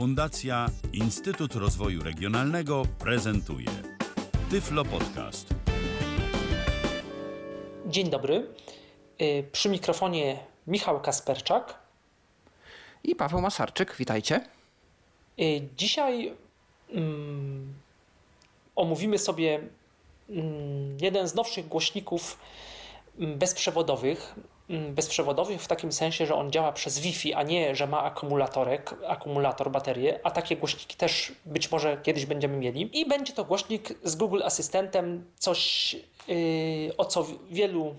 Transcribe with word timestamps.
Fundacja 0.00 0.66
Instytut 0.92 1.54
Rozwoju 1.54 2.02
Regionalnego 2.02 2.82
prezentuje 2.98 3.66
Tyflo 4.50 4.84
Podcast. 4.84 5.54
Dzień 7.86 8.10
dobry. 8.10 8.46
Y, 9.22 9.44
Przy 9.52 9.68
mikrofonie 9.68 10.38
Michał 10.66 11.00
Kasperczak. 11.00 11.78
I 13.04 13.14
Paweł 13.16 13.40
Masarczyk, 13.40 13.96
witajcie. 13.96 14.40
Y, 15.40 15.68
Dzisiaj 15.76 16.32
mm, 16.90 17.74
omówimy 18.76 19.18
sobie 19.18 19.60
mm, 20.30 20.98
jeden 21.00 21.28
z 21.28 21.34
nowszych 21.34 21.68
głośników 21.68 22.38
mm, 23.18 23.38
bezprzewodowych. 23.38 24.34
Mm, 24.70 24.94
Bezprzewodowych 24.94 25.62
w 25.62 25.66
takim 25.66 25.92
sensie, 25.92 26.26
że 26.26 26.34
on 26.34 26.50
działa 26.50 26.72
przez 26.72 26.98
Wi-Fi, 26.98 27.34
a 27.34 27.42
nie, 27.42 27.76
że 27.76 27.86
ma 27.86 28.02
akumulatorek, 28.02 28.94
akumulator, 29.08 29.70
baterię, 29.70 30.20
a 30.22 30.30
takie 30.30 30.56
głośniki 30.56 30.96
też 30.96 31.32
być 31.44 31.70
może 31.70 32.00
kiedyś 32.02 32.26
będziemy 32.26 32.56
mieli. 32.56 33.00
I 33.00 33.06
będzie 33.06 33.32
to 33.32 33.44
głośnik 33.44 33.94
z 34.04 34.16
Google 34.16 34.42
Asystentem, 34.44 35.24
coś 35.38 35.96
y, 36.28 36.92
o 36.96 37.04
co 37.04 37.26
wielu 37.50 37.94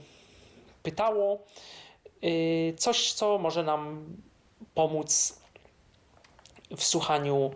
pytało, 0.84 1.40
y, 2.24 2.74
coś 2.78 3.14
co 3.14 3.38
może 3.38 3.64
nam 3.64 4.06
pomóc 4.74 5.40
w 6.78 6.84
słuchaniu 6.84 7.52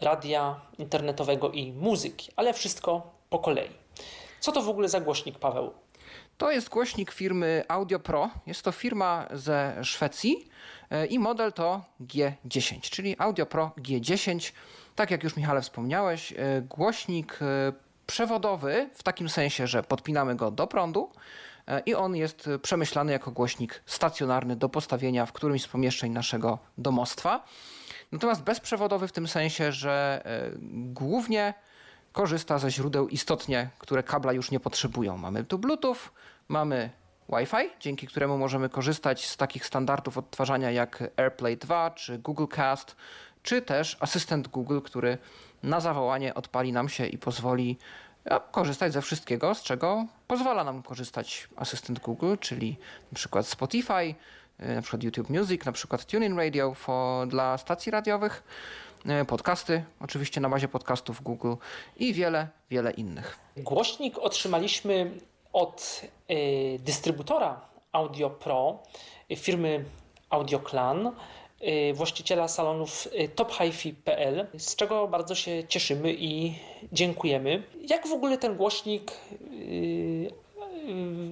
radia 0.00 0.60
internetowego 0.78 1.50
i 1.50 1.72
muzyki, 1.72 2.32
ale 2.36 2.54
wszystko 2.54 3.10
po 3.30 3.38
kolei. 3.38 3.70
Co 4.40 4.52
to 4.52 4.62
w 4.62 4.68
ogóle 4.68 4.88
za 4.88 5.00
głośnik, 5.00 5.38
Paweł? 5.38 5.70
To 6.38 6.50
jest 6.50 6.68
głośnik 6.68 7.12
firmy 7.12 7.64
Audio 7.68 7.98
Pro. 7.98 8.30
Jest 8.46 8.62
to 8.62 8.72
firma 8.72 9.26
ze 9.32 9.76
Szwecji 9.82 10.48
e, 10.90 11.06
i 11.06 11.18
model 11.18 11.52
to 11.52 11.84
G10, 12.00 12.80
czyli 12.80 13.16
Audio 13.18 13.46
Pro 13.46 13.72
G10. 13.78 14.52
Tak 14.96 15.10
jak 15.10 15.24
już 15.24 15.36
Michale 15.36 15.62
wspomniałeś, 15.62 16.32
e, 16.32 16.36
głośnik 16.62 17.38
e, 17.42 17.72
przewodowy 18.06 18.90
w 18.94 19.02
takim 19.02 19.28
sensie, 19.28 19.66
że 19.66 19.82
podpinamy 19.82 20.36
go 20.36 20.50
do 20.50 20.66
prądu 20.66 21.10
i 21.86 21.94
on 21.94 22.16
jest 22.16 22.48
przemyślany 22.62 23.12
jako 23.12 23.30
głośnik 23.30 23.82
stacjonarny 23.86 24.56
do 24.56 24.68
postawienia 24.68 25.26
w 25.26 25.32
którymś 25.32 25.62
z 25.62 25.68
pomieszczeń 25.68 26.12
naszego 26.12 26.58
domostwa. 26.78 27.44
Natomiast 28.12 28.42
bezprzewodowy 28.42 29.08
w 29.08 29.12
tym 29.12 29.28
sensie, 29.28 29.72
że 29.72 30.22
głównie 30.72 31.54
korzysta 32.12 32.58
ze 32.58 32.70
źródeł 32.70 33.08
istotnie, 33.08 33.70
które 33.78 34.02
kabla 34.02 34.32
już 34.32 34.50
nie 34.50 34.60
potrzebują. 34.60 35.16
Mamy 35.16 35.44
tu 35.44 35.58
Bluetooth, 35.58 35.96
mamy 36.48 36.90
Wi-Fi, 37.28 37.70
dzięki 37.80 38.06
któremu 38.06 38.38
możemy 38.38 38.68
korzystać 38.68 39.26
z 39.26 39.36
takich 39.36 39.66
standardów 39.66 40.18
odtwarzania 40.18 40.70
jak 40.70 41.10
AirPlay 41.16 41.56
2 41.56 41.90
czy 41.90 42.18
Google 42.18 42.46
Cast, 42.46 42.96
czy 43.42 43.62
też 43.62 43.96
asystent 44.00 44.48
Google, 44.48 44.80
który 44.80 45.18
na 45.62 45.80
zawołanie 45.80 46.34
odpali 46.34 46.72
nam 46.72 46.88
się 46.88 47.06
i 47.06 47.18
pozwoli 47.18 47.78
e, 48.24 48.40
korzystać 48.50 48.92
ze 48.92 49.02
wszystkiego, 49.02 49.54
z 49.54 49.62
czego 49.62 50.06
pozwala 50.26 50.64
nam 50.64 50.82
korzystać 50.82 51.48
asystent 51.56 51.98
Google, 51.98 52.36
czyli 52.40 52.76
przykład 53.14 53.46
Spotify, 53.46 54.14
e, 54.58 54.82
przykład 54.82 55.02
YouTube 55.02 55.30
Music, 55.30 55.62
przykład 55.72 56.04
TuneIn 56.04 56.36
Radio 56.36 56.74
for, 56.74 57.28
dla 57.28 57.58
stacji 57.58 57.92
radiowych, 57.92 58.42
e, 59.06 59.24
podcasty, 59.24 59.84
oczywiście 60.00 60.40
na 60.40 60.48
bazie 60.48 60.68
podcastów 60.68 61.22
Google 61.22 61.54
i 61.96 62.14
wiele, 62.14 62.48
wiele 62.70 62.90
innych. 62.90 63.38
Głośnik 63.56 64.18
otrzymaliśmy 64.18 65.10
od 65.52 66.02
y, 66.30 66.78
dystrybutora 66.80 67.60
Audio 67.92 68.30
Pro, 68.30 68.78
y, 69.30 69.36
firmy 69.36 69.84
AudioClan, 70.30 71.12
y, 71.62 71.92
właściciela 71.94 72.48
salonów 72.48 73.08
tophifi.pl, 73.34 74.46
z 74.58 74.76
czego 74.76 75.08
bardzo 75.08 75.34
się 75.34 75.64
cieszymy 75.68 76.14
i 76.14 76.54
dziękujemy. 76.92 77.62
Jak 77.88 78.06
w 78.06 78.12
ogóle 78.12 78.38
ten 78.38 78.56
głośnik 78.56 79.12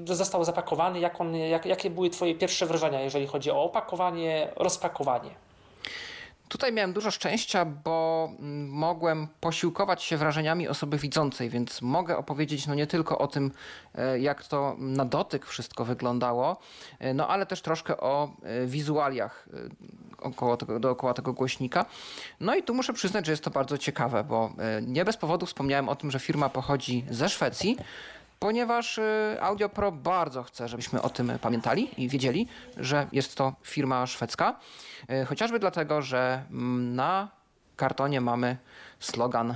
został 0.05 0.45
zapakowany? 0.45 1.01
Jak 1.01 1.21
on, 1.21 1.37
jak, 1.37 1.67
jakie 1.67 1.91
były 1.91 2.11
Twoje 2.11 2.35
pierwsze 2.35 2.67
wrażenia, 2.67 3.01
jeżeli 3.01 3.27
chodzi 3.27 3.51
o 3.51 3.63
opakowanie, 3.63 4.49
rozpakowanie? 4.57 5.31
Tutaj 6.49 6.73
miałem 6.73 6.93
dużo 6.93 7.11
szczęścia, 7.11 7.65
bo 7.65 8.29
mm, 8.39 8.69
mogłem 8.69 9.29
posiłkować 9.41 10.03
się 10.03 10.17
wrażeniami 10.17 10.69
osoby 10.69 10.99
widzącej, 10.99 11.51
więc 11.51 11.83
mogę 11.83 12.17
opowiedzieć 12.17 12.67
no 12.67 12.75
nie 12.75 12.87
tylko 12.87 13.19
o 13.19 13.27
tym, 13.27 13.53
e, 13.95 14.19
jak 14.19 14.45
to 14.45 14.77
na 14.79 15.05
dotyk 15.05 15.47
wszystko 15.47 15.85
wyglądało, 15.85 16.57
e, 16.99 17.15
no 17.15 17.29
ale 17.29 17.47
też 17.47 17.63
troszkę 17.63 17.97
o 17.97 18.31
e, 18.43 18.67
wizualiach 18.67 19.49
około 20.19 20.57
tego, 20.57 20.81
dookoła 20.81 21.15
tego 21.15 21.33
głośnika. 21.33 21.85
No 22.41 22.55
i 22.55 22.63
tu 22.63 22.75
muszę 22.75 22.93
przyznać, 22.93 23.27
że 23.27 23.33
jest 23.33 23.45
to 23.45 23.51
bardzo 23.51 23.79
ciekawe, 23.79 24.25
bo 24.25 24.53
nie 24.83 25.05
bez 25.05 25.17
powodu 25.17 25.47
wspomniałem 25.47 25.89
o 25.89 25.97
tym, 25.97 26.11
że 26.11 26.19
firma 26.19 26.49
pochodzi 26.49 27.05
ze 27.11 27.29
Szwecji, 27.29 27.77
ponieważ 28.39 28.99
y, 28.99 29.37
Audio 29.41 29.69
Pro 29.69 29.93
bardzo 29.93 30.43
chce, 30.43 30.69
żebyśmy 30.69 31.03
o 31.03 31.11
tym 31.11 31.33
pamiętali 31.41 32.03
i 32.03 32.09
wiedzieli, 32.09 32.49
że 32.77 33.07
jest 33.13 33.35
to 33.35 33.55
firma 33.63 34.07
szwedzka. 34.07 34.61
Y, 35.11 35.25
Chociażby 35.25 35.59
dlatego, 35.59 36.03
że 36.03 36.45
na 36.81 37.29
kartonie 37.77 38.21
mamy 38.21 38.57
slogan 39.01 39.55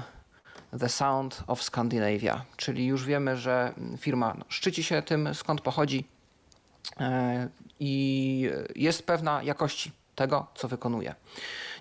The 0.78 0.88
Sound 0.88 1.44
of 1.46 1.62
Scandinavia, 1.62 2.44
czyli 2.56 2.86
już 2.86 3.04
wiemy, 3.04 3.36
że 3.36 3.74
firma 3.98 4.34
no, 4.38 4.44
szczyci 4.48 4.84
się 4.84 5.02
tym, 5.02 5.34
skąd 5.34 5.60
pochodzi 5.60 6.04
e, 7.00 7.48
i 7.80 8.50
jest 8.76 9.06
pewna 9.06 9.42
jakości 9.42 9.92
tego, 10.14 10.47
co 10.54 10.68
wykonuje. 10.68 11.14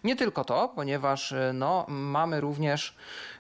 Nie 0.03 0.15
tylko 0.15 0.43
to, 0.43 0.71
ponieważ 0.75 1.31
y, 1.31 1.51
no, 1.53 1.85
mamy 1.87 2.41
również 2.41 2.89
y, 2.89 3.38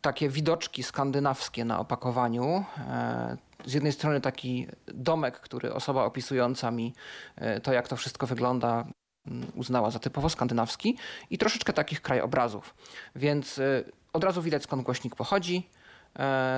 takie 0.00 0.28
widoczki 0.28 0.82
skandynawskie 0.82 1.64
na 1.64 1.78
opakowaniu. 1.78 2.64
E, 2.78 3.36
Z 3.66 3.74
jednej 3.74 3.92
strony 3.92 4.20
taki 4.20 4.66
domek, 4.86 5.40
który 5.40 5.74
osoba 5.74 6.04
opisująca 6.04 6.70
mi 6.70 6.94
e, 7.36 7.60
to, 7.60 7.72
jak 7.72 7.88
to 7.88 7.96
wszystko 7.96 8.26
wygląda, 8.26 8.86
mm, 9.26 9.46
uznała 9.54 9.90
za 9.90 9.98
typowo 9.98 10.28
skandynawski 10.28 10.96
i 11.30 11.38
troszeczkę 11.38 11.72
takich 11.72 12.02
krajobrazów. 12.02 12.74
Więc 13.16 13.58
y, 13.58 13.92
od 14.12 14.24
razu 14.24 14.42
widać 14.42 14.62
skąd 14.62 14.82
głośnik 14.82 15.16
pochodzi, 15.16 15.68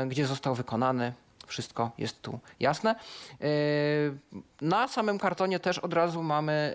gdzie 0.07 0.27
został 0.27 0.55
wykonany. 0.55 1.13
Wszystko 1.49 1.91
jest 1.99 2.23
tu 2.23 2.39
jasne. 2.61 2.95
Yy, 3.41 3.49
Na 4.61 4.89
samym 4.89 5.19
kartonie 5.19 5.61
też 5.61 5.79
od 5.79 5.93
razu 5.93 6.23
mamy 6.23 6.75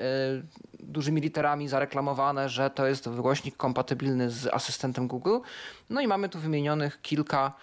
yy, 0.79 0.87
dużymi 0.87 1.21
literami 1.21 1.67
zareklamowane, 1.67 2.49
że 2.49 2.69
to 2.69 2.87
jest 2.87 3.09
głośnik 3.09 3.57
kompatybilny 3.57 4.29
z 4.29 4.47
asystentem 4.47 5.07
Google. 5.07 5.37
No 5.89 6.01
i 6.01 6.07
mamy 6.07 6.29
tu 6.29 6.39
wymienionych 6.39 7.01
kilka 7.01 7.53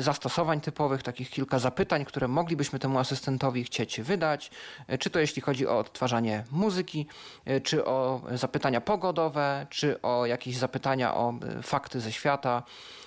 zastosowań 0.00 0.60
typowych, 0.60 1.02
takich 1.02 1.30
kilka 1.30 1.58
zapytań, 1.58 2.04
które 2.04 2.28
moglibyśmy 2.28 2.78
temu 2.78 2.98
asystentowi 2.98 3.64
chcieć 3.64 4.00
wydać. 4.00 4.50
Yy, 4.88 4.98
Czy 4.98 5.10
to 5.10 5.18
jeśli 5.18 5.42
chodzi 5.42 5.66
o 5.66 5.78
odtwarzanie 5.78 6.44
muzyki, 6.50 7.06
yy, 7.46 7.60
czy 7.60 7.84
o 7.84 8.20
zapytania 8.32 8.80
pogodowe, 8.80 9.66
czy 9.70 10.02
o 10.02 10.26
jakieś 10.26 10.56
zapytania 10.56 11.14
o 11.14 11.34
fakty 11.62 12.00
ze 12.00 12.12
świata 12.12 12.62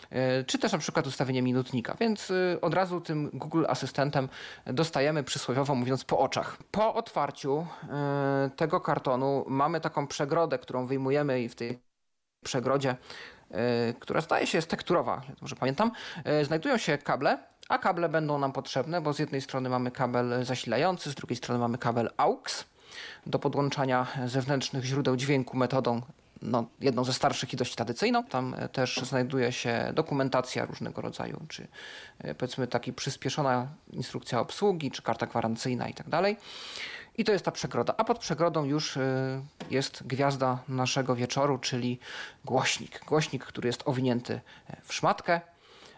e, 0.10 0.44
czy 0.44 0.60
też 0.60 0.72
na 0.72 0.78
przykład 0.78 1.08
ustawienie 1.08 1.42
minutnika. 1.42 1.96
Więc 2.00 2.32
od 2.62 2.74
razu 2.74 3.02
tym 3.02 3.30
Google 3.34 3.66
Asystentem 3.68 4.30
dostajemy 4.66 5.24
przysłowiowo 5.24 5.76
mówiąc 5.76 6.04
po 6.04 6.20
oczach. 6.20 6.58
Po 6.72 6.94
otwarciu 6.94 7.68
tego 8.56 8.82
kartonu 8.82 9.46
mamy 9.48 9.82
taką 9.82 10.08
przegrodę, 10.08 10.60
którą 10.60 10.88
wyjmujemy 10.88 11.42
i 11.42 11.50
w 11.50 11.56
tej 11.56 11.80
przegrodzie, 12.44 12.96
która 14.00 14.22
zdaje 14.22 14.48
się 14.48 14.58
jest 14.58 14.70
tekturowa, 14.70 15.22
może 15.42 15.56
pamiętam, 15.56 15.92
y, 16.42 16.46
znajdują 16.46 16.78
się 16.78 16.98
kable, 16.98 17.38
a 17.70 17.78
kable 17.78 18.10
będą 18.10 18.40
nam 18.40 18.52
potrzebne, 18.52 19.02
bo 19.02 19.14
z 19.14 19.20
jednej 19.20 19.42
strony 19.42 19.70
mamy 19.70 19.92
kabel 19.92 20.46
zasilający, 20.46 21.12
z 21.12 21.16
drugiej 21.16 21.38
strony 21.38 21.60
mamy 21.60 21.78
kabel 21.78 22.10
AUX 22.18 22.66
do 23.26 23.40
podłączania 23.40 24.08
zewnętrznych 24.26 24.84
źródeł 24.84 25.16
dźwięku 25.16 25.58
metodą 25.58 26.02
no, 26.42 26.66
jedną 26.80 27.04
ze 27.04 27.14
starszych 27.14 27.54
i 27.54 27.58
dość 27.58 27.76
tradycyjną. 27.76 28.24
Tam 28.24 28.56
e, 28.58 28.70
też 28.70 28.98
znajduje 28.98 29.52
się 29.52 29.92
dokumentacja 29.94 30.66
różnego 30.66 31.02
rodzaju, 31.02 31.42
czy 31.48 31.68
e, 32.20 32.36
powiedzmy 32.36 32.68
taki 32.68 32.94
przyspieszona 32.94 33.68
instrukcja 33.92 34.40
obsługi, 34.40 34.92
czy 34.92 35.02
karta 35.02 35.28
gwarancyjna 35.28 35.90
i 35.90 35.94
tak 35.94 36.10
dalej. 36.10 36.38
I 37.18 37.24
to 37.24 37.32
jest 37.32 37.46
ta 37.46 37.52
przegroda. 37.52 37.94
A 37.98 38.04
pod 38.04 38.20
przegrodą 38.20 38.66
już 38.66 38.98
e, 38.98 39.42
jest 39.70 40.08
gwiazda 40.08 40.64
naszego 40.68 41.16
wieczoru, 41.16 41.58
czyli 41.58 42.00
głośnik. 42.46 43.06
Głośnik, 43.06 43.46
który 43.46 43.68
jest 43.68 43.82
owinięty 43.86 44.42
w 44.84 44.94
szmatkę. 44.94 45.42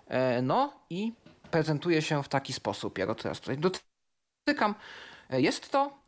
E, 0.08 0.42
No 0.42 0.74
i 0.90 1.14
prezentuje 1.52 2.02
się 2.02 2.24
w 2.24 2.28
taki 2.28 2.54
sposób. 2.54 2.98
Ja 2.98 3.06
go 3.06 3.16
teraz 3.16 3.40
tutaj 3.40 3.58
dotykam. 3.58 4.76
E, 5.30 5.42
Jest 5.42 5.72
to 5.72 6.00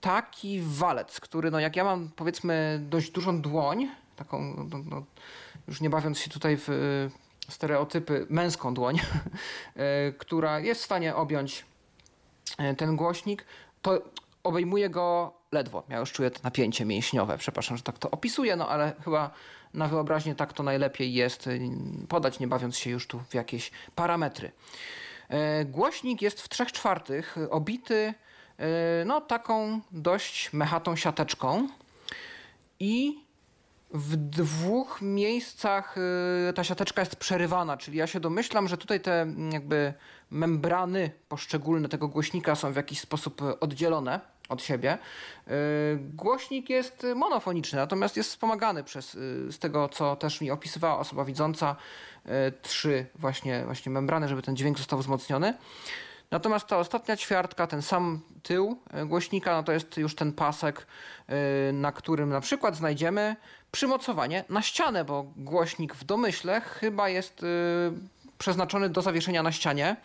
taki 0.00 0.60
walec, 0.62 1.20
który 1.20 1.50
no 1.50 1.60
jak 1.60 1.76
ja 1.76 1.84
mam 1.84 2.10
powiedzmy 2.16 2.80
dość 2.82 3.10
dużą 3.10 3.40
dłoń, 3.40 3.88
taką 4.16 4.66
no, 4.70 4.78
no, 4.84 5.04
już 5.68 5.80
nie 5.80 5.90
bawiąc 5.90 6.18
się 6.18 6.30
tutaj 6.30 6.56
w 6.56 6.68
y, 6.68 7.10
stereotypy, 7.48 8.26
męską 8.30 8.74
dłoń, 8.74 8.98
y, 8.98 10.12
która 10.18 10.60
jest 10.60 10.80
w 10.80 10.84
stanie 10.84 11.14
objąć 11.16 11.64
y, 12.60 12.74
ten 12.74 12.96
głośnik, 12.96 13.44
to 13.82 14.02
obejmuje 14.46 14.90
go 14.90 15.32
ledwo. 15.52 15.82
Ja 15.88 15.98
już 15.98 16.12
czuję 16.12 16.30
to 16.30 16.40
napięcie 16.42 16.84
mięśniowe. 16.84 17.38
Przepraszam, 17.38 17.76
że 17.76 17.82
tak 17.82 17.98
to 17.98 18.10
opisuję, 18.10 18.56
no 18.56 18.68
ale 18.68 18.92
chyba 19.04 19.30
na 19.74 19.88
wyobraźnię 19.88 20.34
tak 20.34 20.52
to 20.52 20.62
najlepiej 20.62 21.14
jest 21.14 21.46
y, 21.46 21.60
podać, 22.08 22.40
nie 22.40 22.46
bawiąc 22.46 22.78
się 22.78 22.90
już 22.90 23.06
tu 23.06 23.20
w 23.28 23.34
jakieś 23.34 23.70
parametry. 23.94 24.52
E, 25.28 25.64
głośnik 25.64 26.22
jest 26.22 26.42
w 26.42 26.48
3 26.48 26.66
czwartych 26.66 27.36
obity 27.50 28.14
e, 28.58 29.04
no, 29.04 29.20
taką 29.20 29.80
dość 29.92 30.52
mechatą 30.52 30.96
siateczką 30.96 31.68
i 32.80 33.26
w 33.90 34.16
dwóch 34.16 35.02
miejscach 35.02 35.96
y, 36.48 36.52
ta 36.52 36.64
siateczka 36.64 37.02
jest 37.02 37.16
przerywana, 37.16 37.76
czyli 37.76 37.98
ja 37.98 38.06
się 38.06 38.20
domyślam, 38.20 38.68
że 38.68 38.76
tutaj 38.76 39.00
te 39.00 39.22
mm, 39.22 39.52
jakby 39.52 39.94
membrany 40.30 41.10
poszczególne 41.28 41.88
tego 41.88 42.08
głośnika 42.08 42.54
są 42.54 42.72
w 42.72 42.76
jakiś 42.76 43.00
sposób 43.00 43.42
oddzielone 43.60 44.20
od 44.48 44.62
siebie. 44.62 44.98
Y, 45.48 45.50
głośnik 46.14 46.70
jest 46.70 47.06
monofoniczny, 47.14 47.78
natomiast 47.78 48.16
jest 48.16 48.30
wspomagany 48.30 48.84
przez, 48.84 49.14
y, 49.14 49.52
z 49.52 49.58
tego 49.58 49.88
co 49.88 50.16
też 50.16 50.40
mi 50.40 50.50
opisywała 50.50 50.98
osoba 50.98 51.24
widząca, 51.24 51.76
trzy 52.62 53.06
właśnie, 53.14 53.62
właśnie 53.64 53.92
membrany, 53.92 54.28
żeby 54.28 54.42
ten 54.42 54.56
dźwięk 54.56 54.78
został 54.78 54.98
wzmocniony. 54.98 55.54
Natomiast 56.30 56.66
ta 56.66 56.78
ostatnia 56.78 57.16
ćwiartka, 57.16 57.66
ten 57.66 57.82
sam 57.82 58.20
tył 58.42 58.78
głośnika, 59.06 59.56
no 59.56 59.62
to 59.62 59.72
jest 59.72 59.96
już 59.96 60.14
ten 60.14 60.32
pasek, 60.32 60.86
na 61.72 61.92
którym 61.92 62.28
na 62.28 62.40
przykład 62.40 62.76
znajdziemy 62.76 63.36
przymocowanie 63.76 64.44
na 64.48 64.62
ścianę, 64.62 65.04
bo 65.04 65.26
głośnik 65.36 65.94
w 65.94 66.04
domyśle 66.04 66.60
chyba 66.60 67.08
jest 67.08 67.42
y, 67.42 67.46
przeznaczony 68.38 68.88
do 68.88 69.02
zawieszenia 69.02 69.42
na 69.42 69.52
ścianie. 69.52 69.96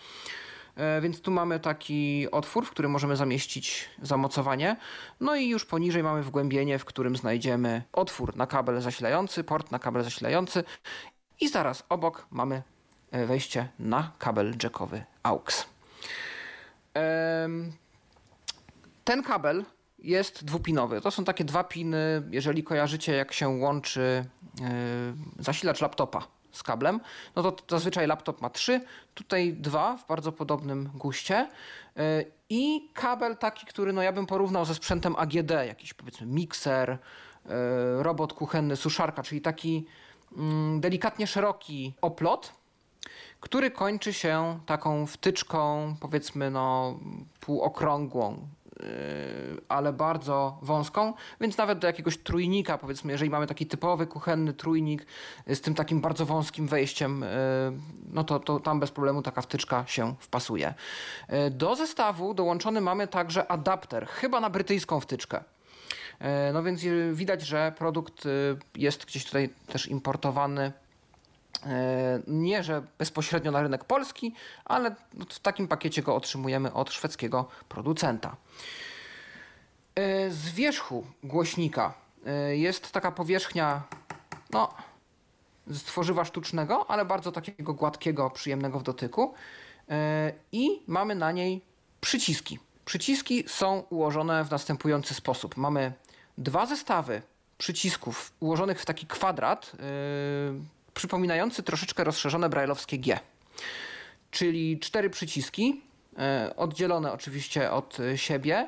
E, 0.75 1.01
więc 1.01 1.21
tu 1.21 1.31
mamy 1.31 1.59
taki 1.59 2.27
otwór, 2.31 2.65
w 2.65 2.69
którym 2.69 2.91
możemy 2.91 3.15
zamieścić 3.15 3.89
zamocowanie. 4.01 4.75
No 5.19 5.35
i 5.35 5.49
już 5.49 5.65
poniżej 5.65 6.03
mamy 6.03 6.23
wgłębienie, 6.23 6.79
w 6.79 6.85
którym 6.85 7.15
znajdziemy 7.15 7.83
otwór 7.93 8.35
na 8.35 8.47
kabel 8.47 8.81
zasilający, 8.81 9.43
port 9.43 9.71
na 9.71 9.79
kabel 9.79 10.03
zasilający. 10.03 10.63
I 11.39 11.49
zaraz 11.49 11.83
obok 11.89 12.27
mamy 12.31 12.63
e, 13.11 13.25
wejście 13.25 13.69
na 13.79 14.11
kabel 14.19 14.53
jackowy 14.63 15.03
AUX. 15.23 15.65
Ten 19.03 19.23
kabel 19.23 19.65
jest 19.99 20.45
dwupinowy. 20.45 21.01
To 21.01 21.11
są 21.11 21.23
takie 21.23 21.43
dwa 21.43 21.63
piny, 21.63 22.23
jeżeli 22.31 22.63
kojarzycie 22.63 23.13
jak 23.13 23.33
się 23.33 23.49
łączy 23.49 24.25
yy, 24.59 24.65
zasilacz 25.39 25.81
laptopa 25.81 26.27
z 26.51 26.63
kablem, 26.63 26.99
no 27.35 27.51
to 27.51 27.63
zazwyczaj 27.69 28.07
laptop 28.07 28.41
ma 28.41 28.49
trzy, 28.49 28.81
tutaj 29.13 29.53
dwa 29.53 29.97
w 29.97 30.07
bardzo 30.07 30.31
podobnym 30.31 30.89
guście. 30.95 31.49
Yy, 31.95 32.03
i 32.49 32.89
kabel 32.93 33.37
taki, 33.37 33.65
który 33.65 33.93
no 33.93 34.01
ja 34.01 34.11
bym 34.11 34.25
porównał 34.25 34.65
ze 34.65 34.75
sprzętem 34.75 35.15
AGD, 35.15 35.51
jakiś 35.67 35.93
powiedzmy 35.93 36.27
mikser, 36.27 36.97
yy, 37.45 37.51
robot 38.03 38.33
kuchenny, 38.33 38.75
suszarka, 38.75 39.23
czyli 39.23 39.41
taki 39.41 39.85
mm, 40.37 40.81
delikatnie 40.81 41.27
szeroki 41.27 41.93
oplot, 42.01 42.53
który 43.39 43.71
kończy 43.71 44.13
się 44.13 44.59
taką 44.65 45.05
wtyczką, 45.05 45.95
powiedzmy, 45.99 46.51
no, 46.51 46.99
półokrągłą, 47.39 48.47
Y, 48.60 48.60
ale 49.69 49.93
bardzo 49.93 50.57
wąską, 50.61 51.13
więc 51.41 51.57
nawet 51.57 51.79
do 51.79 51.87
jakiegoś 51.87 52.17
trójnika, 52.17 52.77
powiedzmy, 52.77 53.11
jeżeli 53.11 53.29
mamy 53.29 53.47
taki 53.47 53.65
typowy 53.65 54.07
kuchenny 54.07 54.53
trójnik 54.53 55.05
z 55.47 55.61
tym 55.61 55.73
takim 55.73 56.01
bardzo 56.01 56.25
wąskim 56.25 56.67
wejściem, 56.67 57.23
y, 57.23 57.27
no 58.13 58.23
to, 58.23 58.39
to 58.39 58.59
tam 58.59 58.79
bez 58.79 58.91
problemu 58.91 59.21
taka 59.21 59.41
wtyczka 59.41 59.83
się 59.87 60.15
wpasuje. 60.19 60.73
Y, 61.47 61.51
do 61.51 61.75
zestawu 61.75 62.33
dołączony 62.33 62.81
mamy 62.81 63.07
także 63.07 63.51
adapter, 63.51 64.07
chyba 64.07 64.39
na 64.39 64.49
brytyjską 64.49 64.99
wtyczkę. 64.99 65.43
No 66.53 66.63
więc 66.63 66.81
widać, 67.13 67.41
że 67.41 67.73
produkt 67.77 68.23
jest 68.75 69.05
gdzieś 69.05 69.25
tutaj 69.25 69.49
też 69.67 69.87
importowany 69.87 70.71
nie, 72.27 72.63
że 72.63 72.83
bezpośrednio 72.97 73.51
na 73.51 73.61
rynek 73.61 73.83
polski, 73.83 74.33
ale 74.65 74.95
w 75.29 75.39
takim 75.39 75.67
pakiecie 75.67 76.01
go 76.01 76.15
otrzymujemy 76.15 76.73
od 76.73 76.91
szwedzkiego 76.91 77.47
producenta. 77.69 78.35
E, 79.95 80.31
z 80.31 80.49
wierzchu 80.49 81.05
głośnika 81.23 81.93
e, 82.25 82.57
jest 82.57 82.91
taka 82.91 83.11
powierzchnia, 83.11 83.83
no, 84.51 84.73
z 85.67 85.83
tworzywa 85.83 86.25
sztucznego, 86.25 86.85
ale 86.89 87.05
bardzo 87.05 87.31
takiego 87.31 87.73
gładkiego, 87.73 88.29
przyjemnego 88.29 88.79
w 88.79 88.83
dotyku. 88.83 89.33
E, 89.89 90.33
I 90.51 90.81
mamy 90.87 91.15
na 91.15 91.31
niej 91.31 91.61
przyciski. 92.01 92.59
Przyciski 92.85 93.43
są 93.47 93.83
ułożone 93.89 94.43
w 94.43 94.51
następujący 94.51 95.13
sposób. 95.13 95.57
Mamy 95.57 95.93
dwa 96.37 96.65
zestawy 96.65 97.21
przycisków 97.57 98.33
ułożonych 98.39 98.81
w 98.81 98.85
taki 98.85 99.07
kwadrat, 99.07 99.71
przypominający 100.93 101.63
troszeczkę 101.63 102.03
rozszerzone 102.03 102.49
brajlowskie 102.49 102.97
G. 102.97 103.19
Czyli 104.31 104.79
cztery 104.79 105.09
przyciski, 105.09 105.81
oddzielone 106.57 107.11
oczywiście 107.11 107.71
od 107.71 107.97
siebie 108.15 108.67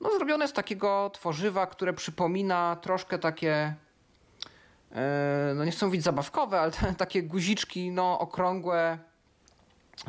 no, 0.00 0.10
zrobione 0.10 0.48
z 0.48 0.52
takiego 0.52 1.10
tworzywa, 1.14 1.66
które 1.66 1.92
przypomina 1.92 2.76
troszkę 2.76 3.18
takie, 3.18 3.74
e, 4.92 5.52
no 5.56 5.64
nie 5.64 5.70
chcę 5.70 5.86
mówić 5.86 6.02
zabawkowe, 6.02 6.60
ale 6.60 6.72
takie 6.98 7.22
guziczki 7.22 7.90
no, 7.90 8.18
okrągłe, 8.18 8.98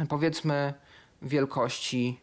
powiedzmy 0.09 0.73
wielkości, 1.21 2.19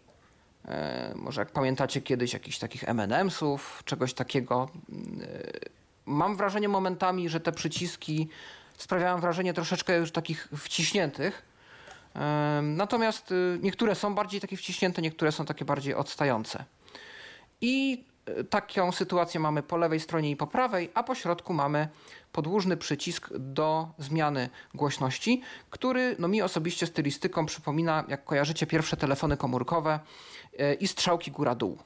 e, 0.65 1.13
może 1.17 1.41
jak 1.41 1.51
pamiętacie 1.51 2.01
kiedyś 2.01 2.33
jakichś 2.33 2.59
takich 2.59 2.89
M&M'sów, 2.89 3.59
czegoś 3.85 4.15
takiego. 4.15 4.69
E, 5.23 5.69
mam 6.07 6.37
wrażenie 6.37 6.69
momentami, 6.69 7.29
że 7.29 7.41
te 7.41 7.53
przyciski 7.53 8.29
sprawiają 8.79 9.21
wrażenie 9.21 9.55
troszeczkę 9.55 9.97
już 9.97 10.13
takich 10.13 10.49
wciśniętych. 10.57 11.43
Natomiast 12.63 13.35
niektóre 13.61 13.95
są 13.95 14.15
bardziej 14.15 14.41
takie 14.41 14.57
wciśnięte, 14.57 15.03
niektóre 15.03 15.33
są 15.33 15.45
takie 15.45 15.65
bardziej 15.65 15.95
odstające. 15.95 16.65
I 17.61 18.05
e, 18.27 18.45
taką 18.45 18.93
sytuację 18.93 19.41
mamy 19.41 19.63
po 19.63 19.77
lewej 19.77 20.01
stronie 20.01 20.31
i 20.31 20.37
po 20.37 20.47
prawej, 20.47 20.91
a 20.95 21.03
po 21.03 21.15
środku 21.15 21.55
mamy 21.55 21.89
podłużny 22.33 22.77
przycisk 22.77 23.29
do 23.39 23.89
zmiany 23.99 24.49
głośności, 24.75 25.43
który 25.71 26.17
no, 26.19 26.29
mi 26.29 26.43
osobiście 26.43 26.87
stylistyką 26.87 27.47
przypomina, 27.47 28.05
jak 28.09 28.25
kojarzycie 28.25 28.67
pierwsze 28.67 28.97
telefony 28.97 29.37
komórkowe 29.37 30.01
e, 30.59 30.75
i 30.75 30.89
strzałki 30.89 31.31
góra-dół. 31.31 31.79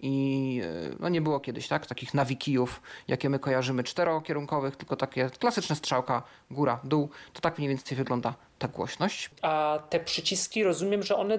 I 0.00 0.60
e, 0.64 0.96
no 1.00 1.08
nie 1.08 1.20
było 1.20 1.40
kiedyś 1.40 1.68
tak, 1.68 1.86
takich 1.86 2.14
nawikijów, 2.14 2.82
jakie 3.08 3.30
my 3.30 3.38
kojarzymy 3.38 3.84
czterokierunkowych, 3.84 4.76
tylko 4.76 4.96
takie 4.96 5.30
klasyczne 5.30 5.76
strzałka 5.76 6.22
góra, 6.50 6.80
dół. 6.84 7.08
To 7.32 7.40
tak 7.40 7.58
mniej 7.58 7.68
więcej 7.68 7.96
wygląda 7.96 8.34
ta 8.58 8.68
głośność. 8.68 9.30
A 9.42 9.78
te 9.90 10.00
przyciski, 10.00 10.64
rozumiem, 10.64 11.02
że 11.02 11.16
one 11.16 11.38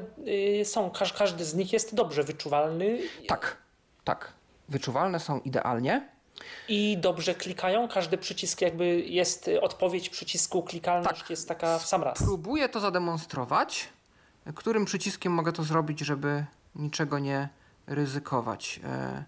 y, 0.61 0.65
są, 0.65 0.91
każdy 1.17 1.45
z 1.45 1.55
nich 1.55 1.73
jest 1.73 1.95
dobrze 1.95 2.23
wyczuwalny. 2.23 2.99
Tak, 3.27 3.57
tak. 4.03 4.33
Wyczuwalne 4.69 5.19
są 5.19 5.39
idealnie. 5.39 6.09
I 6.67 6.97
dobrze 6.97 7.35
klikają? 7.35 7.87
Każdy 7.87 8.17
przycisk 8.17 8.61
jakby 8.61 9.01
jest 9.01 9.49
odpowiedź 9.61 10.09
przycisku, 10.09 10.63
klikalność 10.63 11.19
tak. 11.21 11.29
jest 11.29 11.47
taka 11.47 11.79
w 11.79 11.85
sam 11.85 12.03
raz. 12.03 12.17
Próbuję 12.17 12.69
to 12.69 12.79
zademonstrować. 12.79 13.89
Którym 14.55 14.85
przyciskiem 14.85 15.33
mogę 15.33 15.51
to 15.51 15.63
zrobić, 15.63 15.99
żeby 15.99 16.45
niczego 16.75 17.19
nie 17.19 17.49
ryzykować? 17.89 18.79
E, 18.83 19.23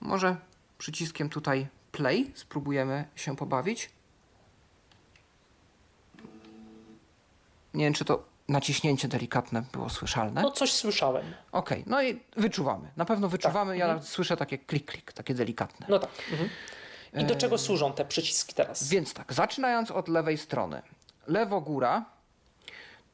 może 0.00 0.36
przyciskiem 0.78 1.28
tutaj 1.28 1.66
play 1.92 2.32
spróbujemy 2.34 3.04
się 3.16 3.36
pobawić. 3.36 3.90
Nie 7.74 7.84
wiem, 7.84 7.94
czy 7.94 8.04
to 8.04 8.24
naciśnięcie 8.48 9.08
delikatne 9.08 9.62
było 9.72 9.88
słyszalne. 9.88 10.42
No 10.42 10.50
coś 10.50 10.72
słyszałem. 10.72 11.24
Okej, 11.52 11.80
okay. 11.80 11.90
no 11.90 12.02
i 12.02 12.20
wyczuwamy. 12.36 12.90
Na 12.96 13.04
pewno 13.04 13.28
wyczuwamy. 13.28 13.72
Tak. 13.72 13.78
Ja 13.78 13.86
mhm. 13.86 14.02
słyszę 14.02 14.36
takie 14.36 14.58
klik, 14.58 14.90
klik, 14.90 15.12
takie 15.12 15.34
delikatne. 15.34 15.86
No 15.90 15.98
tak. 15.98 16.10
Mhm. 16.32 16.50
I 17.14 17.24
do 17.24 17.36
czego 17.36 17.58
służą 17.58 17.92
te 17.92 18.04
przyciski 18.04 18.54
teraz? 18.54 18.88
Więc 18.88 19.14
tak, 19.14 19.32
zaczynając 19.32 19.90
od 19.90 20.08
lewej 20.08 20.38
strony. 20.38 20.82
Lewo 21.26 21.60
góra 21.60 22.04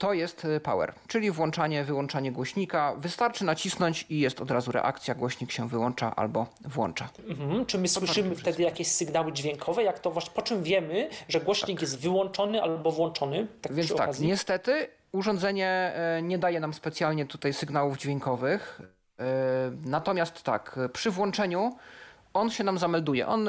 to 0.03 0.13
jest 0.13 0.45
e, 0.45 0.61
power, 0.61 0.93
czyli 1.09 1.31
włączanie, 1.31 1.85
wyłączanie 1.85 2.33
głośnika. 2.33 2.95
Wystarczy 2.99 3.45
nacisnąć 3.45 4.07
i 4.11 4.21
jest 4.21 4.41
od 4.41 4.51
razu 4.51 4.73
reakcja, 4.73 5.15
głośnik 5.15 5.53
się 5.53 5.69
wyłącza 5.69 6.17
albo 6.17 6.47
włącza. 6.65 7.09
Mhm. 7.29 7.67
Czy 7.67 7.79
my 7.79 7.89
słyszymy 7.89 8.35
wtedy 8.35 8.63
jakieś 8.63 8.89
sygnały 8.89 9.33
dźwiękowe? 9.33 9.83
Jak 9.83 9.99
to 9.99 10.11
właśnie, 10.11 10.33
po 10.35 10.43
czym 10.43 10.63
wiemy, 10.63 11.09
że 11.29 11.41
głośnik 11.41 11.77
tak. 11.77 11.83
jest 11.83 11.99
wyłączony 11.99 12.63
albo 12.63 12.93
włączony? 12.93 13.47
Tak 13.63 13.75
Więc 13.75 13.95
tak, 13.95 14.21
niestety 14.21 14.89
urządzenie 15.13 15.69
e, 15.69 16.23
nie 16.23 16.39
daje 16.39 16.61
nam 16.61 16.75
specjalnie 16.75 17.27
tutaj 17.27 17.53
sygnałów 17.53 17.99
dźwiękowych. 17.99 18.81
E, 19.19 19.25
natomiast 19.85 20.43
tak, 20.43 20.79
przy 20.93 21.11
włączeniu 21.11 21.77
on 22.35 22.51
się 22.51 22.65
nam 22.65 22.79
zamelduje. 22.79 23.27
On 23.27 23.49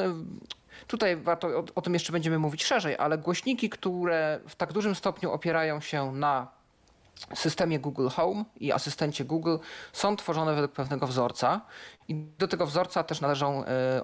Tutaj 0.88 1.18
warto 1.18 1.48
o, 1.48 1.64
o, 1.76 1.82
tym 1.82 1.94
jeszcze 1.94 2.12
będziemy 2.12 2.40
mówić 2.40 2.64
szerzej, 2.64 2.98
ale 2.98 3.18
głośniki, 3.18 3.70
które 3.70 4.40
w 4.48 4.56
tak 4.56 4.74
dużym 4.74 4.96
stopniu 4.96 5.32
opierają 5.32 5.82
się 5.82 6.12
na 6.12 6.48
systemie 7.34 7.80
Google 7.80 8.08
Home 8.08 8.46
i 8.60 8.72
asystencie 8.72 9.26
Google 9.26 9.58
są 9.94 10.16
tworzone 10.16 10.54
według 10.54 10.72
pewnego 10.72 11.08
wzorca. 11.08 11.62
I 12.08 12.16
do 12.16 12.48
tego 12.48 12.66
wzorca 12.66 13.04
też 13.04 13.22
należą 13.22 13.66
e, 13.66 14.02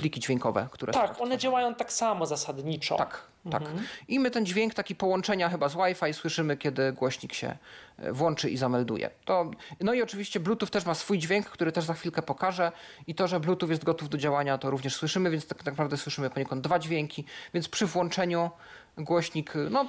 pliki 0.00 0.20
dźwiękowe, 0.20 0.68
które 0.70 0.92
są 0.92 1.00
Tak, 1.00 1.20
one 1.20 1.38
działają 1.38 1.74
tak 1.74 1.92
samo 1.92 2.26
zasadniczo. 2.26 2.96
tak, 2.96 3.22
tak. 3.50 3.62
Mhm. 3.62 3.84
I 4.08 4.20
my 4.20 4.30
ten 4.30 4.46
dźwięk 4.46 4.74
taki 4.74 4.94
połączenia 4.94 5.48
chyba 5.48 5.68
z 5.68 5.74
Wi-Fi 5.74 6.14
słyszymy, 6.14 6.56
kiedy 6.56 6.92
głośnik 6.92 7.32
się 7.32 7.56
e, 7.98 8.12
włączy 8.12 8.50
i 8.50 8.56
zamelduje. 8.56 9.10
To, 9.24 9.50
no 9.80 9.94
i 9.94 10.02
oczywiście 10.02 10.40
Bluetooth 10.40 10.68
też 10.70 10.84
ma 10.86 10.94
swój 10.94 11.18
dźwięk, 11.18 11.46
który 11.46 11.72
też 11.72 11.84
za 11.84 11.94
chwilkę 11.94 12.22
pokażę. 12.22 12.72
I 13.06 13.14
to, 13.14 13.28
że 13.28 13.40
Bluetooth 13.40 13.68
jest 13.70 13.84
gotów 13.84 14.08
do 14.08 14.18
działania, 14.18 14.58
to 14.58 14.70
również 14.70 14.94
słyszymy, 14.96 15.30
więc 15.30 15.46
tak, 15.46 15.58
tak 15.58 15.66
naprawdę 15.66 15.96
słyszymy 15.96 16.30
poniekąd 16.30 16.62
dwa 16.64 16.78
dźwięki. 16.78 17.24
Więc 17.54 17.68
przy 17.68 17.86
włączeniu 17.86 18.50
głośnik, 18.98 19.52
no 19.70 19.86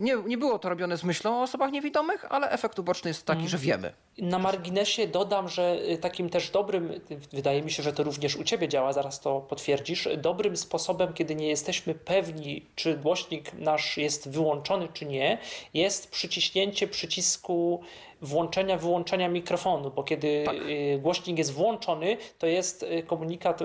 nie, 0.00 0.16
nie 0.26 0.38
było 0.38 0.58
to 0.58 0.68
robione 0.68 0.96
z 0.96 1.04
myślą 1.04 1.38
o 1.38 1.42
osobach 1.42 1.72
niewidomych, 1.72 2.26
ale 2.32 2.50
efekt 2.50 2.78
uboczny 2.78 3.10
jest 3.10 3.26
taki, 3.26 3.48
że 3.48 3.58
wiemy. 3.58 3.92
Na 4.18 4.38
marginesie 4.38 5.06
dodam, 5.08 5.48
że 5.48 5.78
y, 5.90 5.98
takim 5.98 6.30
też 6.30 6.50
dobrym, 6.50 6.90
y, 6.90 7.00
wydaje 7.32 7.62
mi 7.62 7.70
się, 7.70 7.82
że 7.82 7.92
to 7.92 8.02
również 8.02 8.36
u 8.36 8.44
Ciebie 8.44 8.68
działa, 8.68 8.92
zaraz 8.92 9.20
to 9.20 9.40
potwierdzisz, 9.40 10.08
dobrym 10.16 10.56
sposobem, 10.56 11.12
kiedy 11.12 11.34
nie 11.34 11.48
jesteśmy 11.48 11.94
pewni, 11.94 12.66
czy 12.74 12.96
głośnik 12.96 13.52
nasz 13.52 13.96
jest 13.96 14.28
wyłączony, 14.30 14.88
czy 14.92 15.06
nie, 15.06 15.38
jest 15.74 16.10
przyciśnięcie 16.10 16.88
przycisku 16.88 17.80
włączenia, 18.22 18.76
wyłączenia 18.78 19.28
mikrofonu, 19.28 19.90
bo 19.90 20.02
kiedy 20.04 20.42
Tak. 20.46 20.56
y, 20.56 20.98
głośnik 21.02 21.38
jest 21.38 21.52
włączony, 21.52 22.16
to 22.38 22.46
jest 22.46 22.84
komunikat 23.06 23.58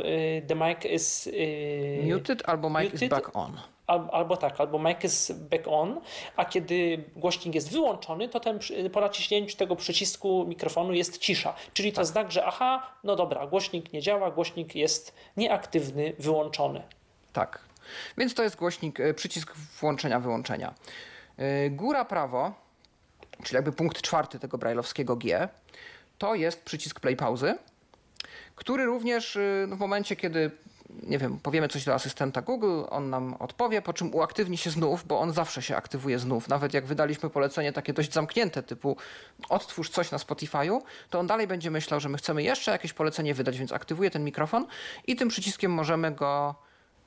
the 0.48 0.56
mic 0.56 0.86
is 0.94 1.30
Muted 2.14 2.50
albo 2.50 2.70
mic 2.70 2.86
is 2.94 2.94
muted. 2.94 3.10
back 3.10 3.32
on. 3.34 3.58
Al, 3.88 4.10
albo 4.12 4.38
tak, 4.38 4.60
albo 4.60 4.80
mic 4.80 5.04
is 5.04 5.32
back 5.32 5.68
on, 5.68 6.02
a 6.36 6.46
kiedy 6.46 7.04
głośnik 7.16 7.56
jest 7.56 7.72
wyłączony, 7.72 8.30
to 8.30 8.40
ten, 8.40 8.60
po 8.94 9.02
naciśnięciu 9.02 9.58
tego 9.58 9.76
przycisku 9.76 10.46
mikrofonu 10.48 10.94
jest 10.94 11.18
cisza. 11.18 11.56
Czyli 11.74 11.92
to 11.94 12.06
znak, 12.06 12.32
że 12.32 12.46
aha, 12.46 12.92
no 13.04 13.16
dobra, 13.16 13.48
głośnik 13.48 13.94
nie 13.94 14.02
działa, 14.02 14.32
głośnik 14.32 14.76
jest 14.76 15.16
nieaktywny, 15.38 16.14
wyłączony. 16.20 16.82
Tak. 17.34 17.60
Więc 18.18 18.34
to 18.34 18.44
jest 18.44 18.56
głośnik, 18.56 19.00
e, 19.00 19.14
przycisk 19.14 19.56
włączenia, 19.56 20.20
wyłączenia. 20.20 20.74
E, 21.38 21.70
Góra 21.70 22.06
prawo, 22.06 22.54
czyli 23.44 23.56
jakby 23.56 23.72
punkt 23.72 24.02
czwarty 24.02 24.40
tego 24.40 24.58
brajlowskiego 24.58 25.16
G, 25.16 25.50
to 26.18 26.36
jest 26.36 26.64
przycisk 26.64 27.00
play 27.00 27.16
pauzy, 27.16 27.58
który 28.56 28.86
również 28.86 29.36
e, 29.36 29.68
w 29.68 29.80
momencie, 29.80 30.16
kiedy 30.16 30.52
nie 31.04 31.18
wiem, 31.18 31.40
powiemy 31.40 31.68
coś 31.68 31.86
do 31.86 31.94
asystenta 31.94 32.42
Google, 32.42 32.84
on 32.90 33.10
nam 33.10 33.34
odpowie, 33.34 33.82
po 33.82 33.94
czym 33.94 34.16
uaktywni 34.16 34.58
się 34.58 34.70
znów, 34.70 35.08
bo 35.08 35.20
on 35.20 35.34
zawsze 35.34 35.62
się 35.62 35.76
aktywuje 35.76 36.20
znów. 36.20 36.48
Nawet 36.48 36.74
jak 36.74 36.86
wydaliśmy 36.86 37.30
polecenie 37.30 37.74
takie 37.74 37.94
dość 37.94 38.14
zamknięte, 38.14 38.64
typu 38.64 38.98
odtwórz 39.50 39.90
coś 39.90 40.12
na 40.12 40.18
Spotify'u, 40.18 40.82
to 41.10 41.20
on 41.20 41.28
dalej 41.28 41.48
będzie 41.48 41.72
myślał, 41.72 42.00
że 42.00 42.10
my 42.10 42.18
chcemy 42.18 42.44
jeszcze 42.44 42.72
jakieś 42.72 42.94
polecenie 42.94 43.34
wydać, 43.34 43.58
więc 43.58 43.72
aktywuje 43.72 44.12
ten 44.12 44.24
mikrofon 44.24 44.68
i 45.08 45.16
tym 45.16 45.30
przyciskiem 45.30 45.72
możemy 45.72 46.12
go 46.12 46.56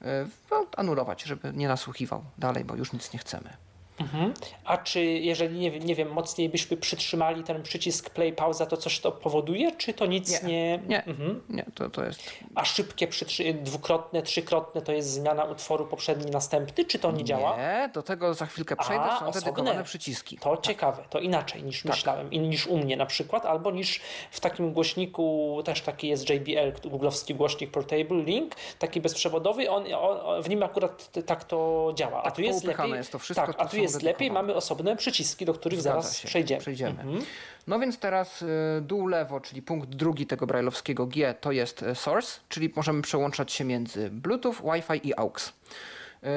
y, 0.03 0.05
no, 0.51 0.67
anulować, 0.77 1.23
żeby 1.23 1.53
nie 1.55 1.69
nasłuchiwał 1.69 2.25
dalej, 2.39 2.65
bo 2.65 2.77
już 2.77 2.93
nic 2.93 3.13
nie 3.13 3.19
chcemy. 3.19 3.68
Mhm. 4.01 4.35
A 4.65 4.79
czy 4.79 5.05
jeżeli, 5.05 5.59
nie 5.59 5.71
wiem, 5.71 5.83
nie 5.83 5.95
wiem, 5.95 6.13
mocniej 6.13 6.49
byśmy 6.49 6.77
przytrzymali 6.77 7.45
ten 7.45 7.63
przycisk 7.63 8.11
play 8.11 8.33
pauza, 8.33 8.67
to 8.67 8.77
coś 8.77 9.01
to 9.01 9.13
powoduje, 9.13 9.73
czy 9.77 9.95
to 9.95 10.07
nic 10.07 10.43
Nie. 10.43 10.49
nie... 10.49 10.81
Nie, 10.89 11.05
Mhm. 11.05 11.43
nie, 11.49 11.65
to, 11.75 11.91
to 11.91 12.05
jest... 12.05 12.23
A 12.55 12.65
szybkie, 12.65 13.07
przytrzy... 13.09 13.55
dwukrotne, 13.55 14.23
trzykrotne 14.23 14.83
to 14.83 14.93
jest 14.93 15.11
zmiana 15.11 15.45
utworu 15.45 15.87
poprzedni, 15.87 16.31
następny, 16.31 16.85
czy 16.85 16.99
to 16.99 17.13
nie 17.13 17.25
działa? 17.25 17.57
Nie, 17.57 17.91
do 17.95 18.03
tego 18.03 18.35
za 18.35 18.47
chwilkę 18.47 18.77
przejdę, 18.77 19.05
A, 19.05 19.19
są 19.21 19.27
osobne. 19.27 19.41
dedykowane 19.41 19.85
przyciski. 19.85 20.39
To 20.39 20.57
ciekawe, 20.57 21.03
to 21.11 21.19
inaczej 21.19 21.63
niż 21.63 21.83
Tak. 21.83 21.93
myślałem, 21.93 22.31
niż 22.31 22.67
u 22.67 22.79
mnie 22.79 22.97
na 22.97 23.07
przykład, 23.07 23.47
albo 23.47 23.71
niż 23.71 24.01
w 24.31 24.41
takim 24.41 24.73
głośniku, 24.73 25.59
też 25.65 25.81
taki 25.81 26.09
jest 26.09 26.31
JBL, 26.31 26.89
googlowski 26.91 27.35
głośnik 27.35 27.71
Portable 27.71 28.23
Link, 28.23 28.55
taki 28.79 29.01
bezprzewodowy, 29.01 29.71
on, 29.71 29.85
on, 29.95 30.43
w 30.43 30.49
nim 30.49 30.63
akurat 30.63 31.11
tak 31.27 31.45
to 31.45 31.91
działa. 31.95 32.21
a 32.21 32.25
Tak, 32.25 32.35
tu 32.37 32.43
jest 32.43 32.65
lepiej, 32.65 32.91
jest 32.91 33.13
to 33.13 33.19
wszystko, 33.19 33.47
tak, 33.47 33.57
to 33.57 33.63
a 33.63 33.65
tu 33.69 33.77
są 33.77 33.83
jest 33.95 34.03
lepiej, 34.03 34.31
mamy 34.31 34.55
osobne 34.55 34.97
przyciski, 34.97 35.45
do 35.45 35.55
których 35.55 35.81
Zgadza 35.81 36.01
zaraz 36.01 36.17
się, 36.19 36.29
przejdziemy. 36.29 36.61
przejdziemy. 36.61 36.91
Mhm. 37.03 37.25
No 37.67 37.79
więc 37.79 37.99
teraz 37.99 38.43
y, 38.43 38.47
dół 38.83 39.07
lewo, 39.07 39.41
czyli 39.41 39.63
punkt 39.63 39.89
drugi 39.89 40.27
tego 40.27 40.47
brajlowskiego 40.47 41.07
G, 41.07 41.35
to 41.41 41.53
jest 41.53 41.83
y, 41.83 41.95
source, 41.95 42.41
czyli 42.49 42.73
możemy 42.77 43.03
przełączać 43.03 43.53
się 43.53 43.65
między 43.65 44.11
Bluetooth, 44.11 44.55
Wi-Fi 44.65 45.09
i 45.09 45.15
AUX. 45.17 45.49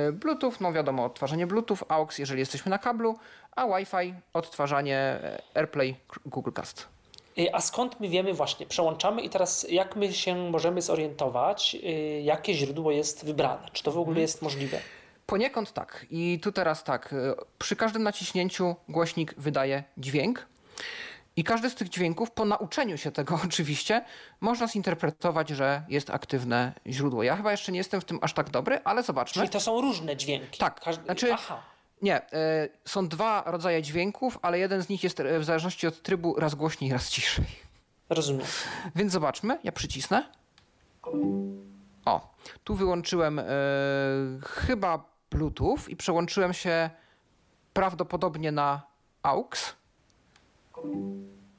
Y, 0.09 0.11
Bluetooth, 0.13 0.53
no 0.59 0.73
wiadomo, 0.73 1.05
odtwarzanie 1.05 1.47
Bluetooth, 1.47 1.77
AUX, 1.87 2.17
jeżeli 2.17 2.39
jesteśmy 2.39 2.69
na 2.69 2.77
kablu, 2.77 3.17
a 3.55 3.67
Wi-Fi 3.67 4.13
odtwarzanie 4.33 5.19
AirPlay 5.55 5.95
Google 6.25 6.51
Cast. 6.51 6.87
A 7.53 7.61
skąd 7.61 7.99
my 7.99 8.09
wiemy 8.09 8.33
właśnie, 8.33 8.65
przełączamy 8.65 9.21
i 9.21 9.29
teraz 9.29 9.65
jak 9.69 9.95
my 9.95 10.13
się 10.13 10.35
możemy 10.35 10.81
zorientować, 10.81 11.77
jakie 12.21 12.53
źródło 12.53 12.91
jest 12.91 13.25
wybrane? 13.25 13.67
Czy 13.73 13.83
to 13.83 13.91
w 13.91 13.97
ogóle 13.97 14.11
Mhm. 14.11 14.21
jest 14.21 14.41
możliwe? 14.41 14.79
Poniekąd 15.31 15.73
tak. 15.73 16.05
I 16.09 16.39
tu 16.43 16.51
teraz 16.51 16.83
tak. 16.83 17.13
y, 17.13 17.35
Przy 17.59 17.75
każdym 17.75 18.03
naciśnięciu 18.03 18.75
głośnik 18.89 19.33
wydaje 19.37 19.83
dźwięk. 19.97 20.45
I 21.35 21.43
każdy 21.43 21.69
z 21.69 21.75
tych 21.75 21.89
dźwięków, 21.89 22.31
po 22.31 22.45
nauczeniu 22.45 22.97
się 22.97 23.11
tego 23.11 23.39
oczywiście, 23.45 24.05
można 24.41 24.67
zinterpretować, 24.67 25.49
że 25.49 25.83
jest 25.89 26.09
aktywne 26.09 26.73
źródło. 26.87 27.23
Ja 27.23 27.35
chyba 27.35 27.51
jeszcze 27.51 27.71
nie 27.71 27.77
jestem 27.77 28.01
w 28.01 28.05
tym 28.05 28.19
aż 28.21 28.33
tak 28.33 28.49
dobry, 28.49 28.79
ale 28.83 29.03
zobaczmy. 29.03 29.39
Czyli 29.39 29.49
to 29.49 29.59
są 29.59 29.81
różne 29.81 30.17
dźwięki. 30.17 30.59
Tak, 30.59 30.79
Każdy... 30.79 31.05
znaczy- 31.05 31.33
Aha. 31.33 31.61
Nie, 32.01 32.21
y, 32.21 32.29
są 32.85 33.07
dwa 33.07 33.43
rodzaje 33.45 33.81
dźwięków, 33.81 34.39
ale 34.41 34.59
jeden 34.59 34.81
z 34.83 34.89
nich 34.89 35.03
jest 35.03 35.19
y, 35.19 35.39
w 35.39 35.43
zależności 35.43 35.87
od 35.87 36.01
trybu 36.01 36.35
raz 36.39 36.55
głośniej, 36.55 36.91
raz 36.93 37.09
ciszej. 37.09 37.45
Rozumiem. 38.09 38.47
Więc 38.95 39.11
zobaczmy, 39.11 39.59
ja 39.63 39.71
przycisnę. 39.71 40.23
O, 42.05 42.33
tu 42.63 42.75
wyłączyłem 42.75 43.39
e, 43.39 43.45
chyba 44.45 45.10
Bluetooth 45.31 45.79
i 45.87 45.95
przełączyłem 45.95 46.53
się 46.53 46.89
prawdopodobnie 47.73 48.51
na 48.51 48.81
AUX. 49.23 49.75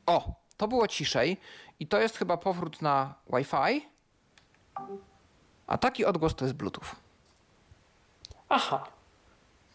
O, 0.06 0.34
to 0.56 0.68
było 0.68 0.88
ciszej 0.88 1.36
i 1.80 1.86
to 1.86 2.00
jest 2.00 2.16
chyba 2.16 2.36
powrót 2.36 2.82
na 2.82 3.14
Wi-Fi. 3.32 3.88
A 5.66 5.78
taki 5.78 6.04
odgłos 6.04 6.34
to 6.34 6.44
jest 6.44 6.56
Bluetooth. 6.56 6.96
Aha. 8.48 8.86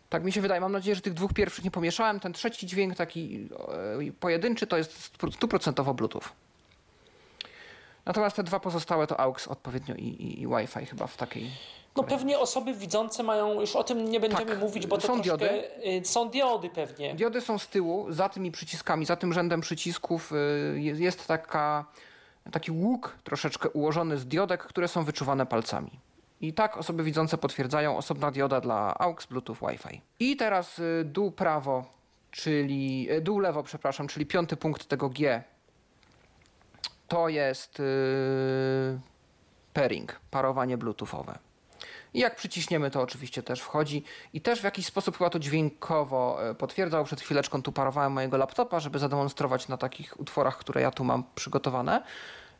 Tak 0.09 0.23
mi 0.23 0.31
się 0.31 0.41
wydaje. 0.41 0.61
Mam 0.61 0.71
nadzieję, 0.71 0.95
że 0.95 1.01
tych 1.01 1.13
dwóch 1.13 1.33
pierwszych 1.33 1.63
nie 1.63 1.71
pomieszałem. 1.71 2.19
Ten 2.19 2.33
trzeci 2.33 2.67
dźwięk, 2.67 2.95
taki 2.95 3.49
e, 4.07 4.11
pojedynczy, 4.11 4.67
to 4.67 4.77
jest 4.77 5.11
stuprocentowo 5.33 5.93
Bluetooth. 5.93 6.23
Natomiast 8.05 8.35
te 8.35 8.43
dwa 8.43 8.59
pozostałe 8.59 9.07
to 9.07 9.19
AUX 9.19 9.47
odpowiednio 9.47 9.95
i, 9.95 10.03
i, 10.03 10.41
i 10.41 10.47
Wi-Fi 10.47 10.85
chyba 10.85 11.07
w 11.07 11.17
takiej. 11.17 11.51
No 11.97 12.03
pewnie 12.03 12.39
osoby 12.39 12.73
widzące 12.73 13.23
mają, 13.23 13.61
już 13.61 13.75
o 13.75 13.83
tym 13.83 14.09
nie 14.11 14.19
będziemy 14.19 14.45
Tak, 14.45 14.59
mówić, 14.59 14.87
bo 14.87 14.95
to 14.97 15.01
są 15.07 15.21
troszkę, 15.21 15.23
diody. 15.37 15.63
y, 16.01 16.05
Są 16.05 16.29
diody 16.29 16.69
pewnie. 16.69 17.15
Diody 17.15 17.41
są 17.41 17.57
z 17.59 17.67
tyłu, 17.67 18.05
za 18.09 18.29
tymi 18.29 18.51
przyciskami, 18.51 19.05
za 19.05 19.15
tym 19.15 19.33
rzędem 19.33 19.61
przycisków 19.61 20.31
y, 20.31 20.79
jest, 20.81 21.27
taka, 21.27 21.85
taki 22.51 22.71
łuk 22.71 23.15
troszeczkę 23.23 23.69
ułożony 23.69 24.17
z 24.17 24.25
diodek, 24.25 24.63
które 24.63 24.87
są 24.87 25.03
wyczuwane 25.03 25.45
palcami. 25.45 25.91
I 26.41 26.53
tak 26.53 26.77
osoby 26.77 27.03
widzące 27.03 27.37
potwierdzają 27.37 27.97
osobna 27.97 28.31
dioda 28.31 28.61
dla 28.61 28.95
AUX, 28.99 29.25
Bluetooth, 29.25 29.55
Wi-Fi. 29.61 30.01
I 30.19 30.35
teraz 30.35 30.79
y, 30.79 31.03
dół 31.05 31.31
prawo, 31.31 31.85
czyli 32.31 33.07
dół 33.21 33.39
lewo, 33.39 33.63
przepraszam, 33.63 34.07
czyli 34.07 34.25
piąty 34.25 34.57
punkt 34.57 34.85
tego 34.87 35.09
G. 35.09 35.43
To 37.07 37.29
jest 37.29 37.79
y, 37.79 37.83
pairing, 39.73 40.19
parowanie 40.31 40.77
bluetoothowe. 40.77 41.37
I 42.17 42.19
jak 42.19 42.35
przyciśniemy, 42.35 42.91
to 42.91 43.01
oczywiście 43.01 43.43
też 43.43 43.61
wchodzi. 43.61 44.03
I 44.33 44.41
też 44.41 44.61
w 44.61 44.63
jakiś 44.63 44.85
sposób 44.85 45.17
chyba 45.17 45.29
to 45.29 45.39
dźwiękowo 45.39 46.49
e, 46.49 46.55
potwierdzał. 46.55 47.05
Przed 47.05 47.21
chwileczką 47.21 47.61
tu 47.61 47.71
parowałem 47.71 48.11
mojego 48.11 48.37
laptopa, 48.37 48.79
żeby 48.79 48.99
zademonstrować 48.99 49.67
na 49.67 49.77
takich 49.77 50.19
utworach, 50.19 50.57
które 50.57 50.81
ja 50.81 50.91
tu 50.91 51.03
mam 51.03 51.23
przygotowane. 51.35 52.03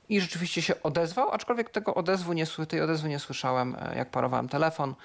I 0.10 0.22
rzeczywiście 0.22 0.62
się 0.62 0.84
odezwał, 0.84 1.32
aczkolwiek 1.32 1.70
tego 1.70 1.96
odezwu 1.96 2.34
nie, 2.34 2.46
tej 2.68 2.82
odezwy 2.82 3.10
nie 3.10 3.20
słyszałem, 3.20 3.76
e, 3.80 3.96
jak 3.96 4.12
parowałem 4.12 4.50
telefon. 4.50 4.96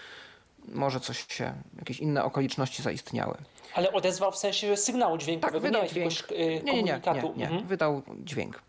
Może 0.69 1.01
coś 1.01 1.27
się, 1.35 1.55
jakieś 1.79 2.01
inne 2.01 2.25
okoliczności 2.25 2.83
zaistniały. 2.83 3.35
Ale 3.75 3.93
odezwał 3.93 4.33
w 4.33 4.37
sensie 4.37 4.77
sygnału 4.77 5.19
dźwiękowego, 5.19 5.61
Tak, 5.61 5.63
wydał 5.63 5.83
nie 5.83 5.89
jakiegoś 5.89 6.15
dźwięk. 6.15 6.33
y, 6.33 6.37
Nie, 6.37 6.49
nie, 6.49 6.83
nie, 6.83 6.93
komunikatu. 6.93 7.27
nie, 7.29 7.35
nie. 7.37 7.45
Mhm. 7.45 7.67
wydał 7.67 8.03
dźwięk. 8.25 8.63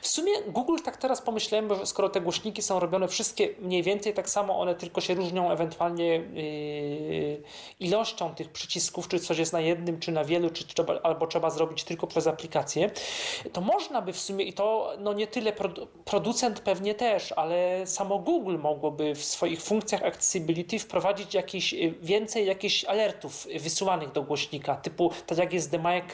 W 0.00 0.08
sumie 0.08 0.32
Google 0.48 0.76
tak 0.84 0.96
teraz 0.96 1.22
pomyślałem, 1.22 1.68
bo 1.68 1.86
skoro 1.86 2.08
te 2.08 2.20
głośniki 2.20 2.62
są 2.62 2.80
robione 2.80 3.08
wszystkie 3.08 3.48
mniej 3.60 3.82
więcej 3.82 4.14
tak 4.14 4.30
samo, 4.30 4.60
one 4.60 4.74
tylko 4.74 5.00
się 5.00 5.14
różnią 5.14 5.50
ewentualnie 5.50 6.06
yy, 6.06 7.42
ilością 7.80 8.34
tych 8.34 8.48
przycisków, 8.48 9.08
czy 9.08 9.18
coś 9.20 9.38
jest 9.38 9.52
na 9.52 9.60
jednym, 9.60 10.00
czy 10.00 10.12
na 10.12 10.24
wielu, 10.24 10.50
czy 10.50 10.66
trzeba, 10.66 11.00
albo 11.02 11.26
trzeba 11.26 11.50
zrobić 11.50 11.84
tylko 11.84 12.06
przez 12.06 12.26
aplikację, 12.26 12.90
to 13.52 13.60
można 13.60 14.02
by 14.02 14.12
w 14.12 14.18
sumie, 14.20 14.44
i 14.44 14.52
to 14.52 14.92
no 14.98 15.12
nie 15.12 15.26
tyle 15.26 15.52
produ 15.52 15.86
producent 16.04 16.60
pewnie 16.60 16.94
też, 16.94 17.32
ale 17.32 17.86
samo 17.86 18.18
Google 18.18 18.58
mogłoby 18.58 19.14
w 19.14 19.24
swoich 19.24 19.62
funkcjach 19.62 20.02
accessibility 20.02 20.78
wprowadzić 20.78 21.31
jakieś 21.34 21.74
y, 21.74 21.94
więcej 22.02 22.46
jakichś 22.46 22.84
alertów 22.84 23.46
wysyłanych 23.60 24.12
do 24.12 24.22
głośnika, 24.22 24.76
typu 24.76 25.10
tak 25.26 25.38
jak 25.38 25.52
jest 25.52 25.70
the 25.70 25.78
mic 25.78 26.04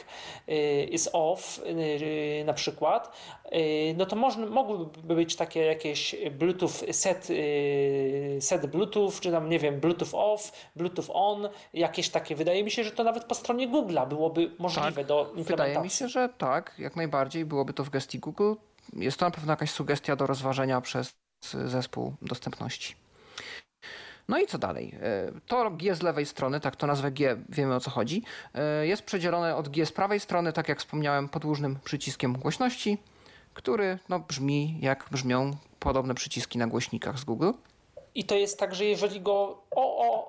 y, 0.49 0.83
is 0.83 1.09
off 1.13 1.59
y, 1.65 2.43
na 2.45 2.53
przykład, 2.53 3.15
no 3.97 4.05
to 4.05 4.15
można, 4.15 4.45
mogłyby 4.45 5.15
być 5.15 5.35
takie 5.35 5.59
jakieś 5.59 6.15
Bluetooth 6.31 6.69
set, 6.91 7.27
set 8.39 8.65
Bluetooth, 8.65 9.11
czy 9.21 9.31
tam 9.31 9.49
nie 9.49 9.59
wiem, 9.59 9.79
Bluetooth 9.79 10.13
off, 10.13 10.51
Bluetooth 10.75 11.05
on, 11.13 11.49
jakieś 11.73 12.09
takie. 12.09 12.35
Wydaje 12.35 12.63
mi 12.63 12.71
się, 12.71 12.83
że 12.83 12.91
to 12.91 13.03
nawet 13.03 13.23
po 13.23 13.35
stronie 13.35 13.69
Google'a 13.69 14.07
byłoby 14.07 14.51
możliwe 14.59 14.91
tak, 14.91 15.05
do 15.05 15.21
implementacji. 15.21 15.45
Wydaje 15.45 15.79
mi 15.79 15.89
się, 15.89 16.07
że 16.07 16.29
tak, 16.37 16.75
jak 16.79 16.95
najbardziej 16.95 17.45
byłoby 17.45 17.73
to 17.73 17.83
w 17.83 17.89
gestii 17.89 18.19
Google. 18.19 18.53
Jest 18.93 19.17
to 19.17 19.25
na 19.25 19.31
pewno 19.31 19.53
jakaś 19.53 19.71
sugestia 19.71 20.15
do 20.15 20.27
rozważenia 20.27 20.81
przez 20.81 21.13
zespół 21.65 22.13
dostępności. 22.21 22.95
No 24.29 24.39
i 24.39 24.47
co 24.47 24.57
dalej? 24.57 24.95
E, 25.01 25.31
to 25.47 25.71
G 25.71 25.95
z 25.95 26.01
lewej 26.01 26.25
strony, 26.25 26.59
tak 26.59 26.75
to 26.75 26.87
nazwę 26.87 27.11
G, 27.11 27.37
wiemy 27.49 27.75
o 27.75 27.79
co 27.79 27.89
chodzi, 27.89 28.23
e, 28.53 28.87
jest 28.87 29.03
przedzielone 29.03 29.55
od 29.55 29.69
G 29.69 29.85
z 29.85 29.91
prawej 29.91 30.19
strony, 30.19 30.53
tak 30.53 30.69
jak 30.69 30.79
wspomniałem, 30.79 31.29
podłużnym 31.29 31.79
przyciskiem 31.83 32.33
głośności, 32.33 32.97
który 33.53 33.99
no, 34.09 34.19
brzmi 34.19 34.77
jak 34.81 35.05
brzmią 35.11 35.51
podobne 35.79 36.15
przyciski 36.15 36.57
na 36.57 36.67
głośnikach 36.67 37.19
z 37.19 37.23
Google. 37.23 37.51
I 38.15 38.23
to 38.23 38.35
jest 38.35 38.59
tak, 38.59 38.75
że 38.75 38.85
jeżeli 38.85 39.21
go 39.21 39.33
o, 39.71 40.07
o, 40.07 40.27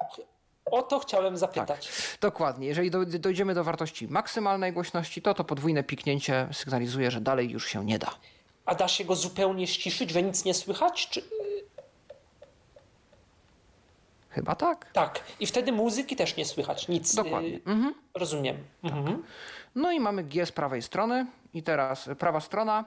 o 0.71 0.83
to 0.83 0.99
chciałem 0.99 1.37
zapytać. 1.37 1.87
Tak, 1.87 2.21
dokładnie. 2.21 2.67
Jeżeli 2.67 2.91
dojdziemy 3.21 3.55
do 3.55 3.65
wartości 3.65 4.09
maksymalnej 4.09 4.73
głośności, 4.73 5.23
to 5.23 5.35
to 5.35 5.45
podwójne 5.45 5.85
piknięcie 5.85 6.49
sygnalizuje, 6.53 7.11
że 7.11 7.21
dalej 7.21 7.51
już 7.51 7.67
się 7.67 7.85
nie 7.85 7.99
da. 7.99 8.11
A 8.65 8.75
da 8.75 8.89
się 8.89 9.05
go 9.05 9.17
zupełnie 9.17 9.67
ściszyć, 9.67 10.11
że 10.11 10.23
nic 10.23 10.45
nie 10.45 10.55
słychać? 10.55 11.09
Czy... 11.09 11.23
Chyba 14.31 14.55
tak. 14.55 14.93
Tak. 14.93 15.25
I 15.41 15.47
wtedy 15.47 15.73
muzyki 15.73 16.17
też 16.17 16.37
nie 16.37 16.45
słychać, 16.45 16.89
nic. 16.89 17.15
Dokładnie. 17.15 17.49
Y, 17.49 17.63
mhm. 17.67 17.95
Rozumiem. 18.15 18.57
Tak. 18.83 18.93
Mhm. 18.93 19.23
No 19.75 19.93
i 19.93 20.01
mamy 20.01 20.25
G 20.25 20.47
z 20.47 20.53
prawej 20.53 20.83
strony. 20.83 21.27
I 21.55 21.63
teraz 21.63 22.09
prawa 22.19 22.41
strona, 22.41 22.85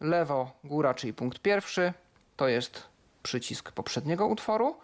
lewo 0.00 0.52
góra, 0.64 0.94
czyli 0.94 1.12
punkt 1.12 1.38
pierwszy, 1.38 1.92
to 2.36 2.48
jest 2.48 2.82
przycisk 3.22 3.72
poprzedniego 3.72 4.26
utworu. 4.26 4.76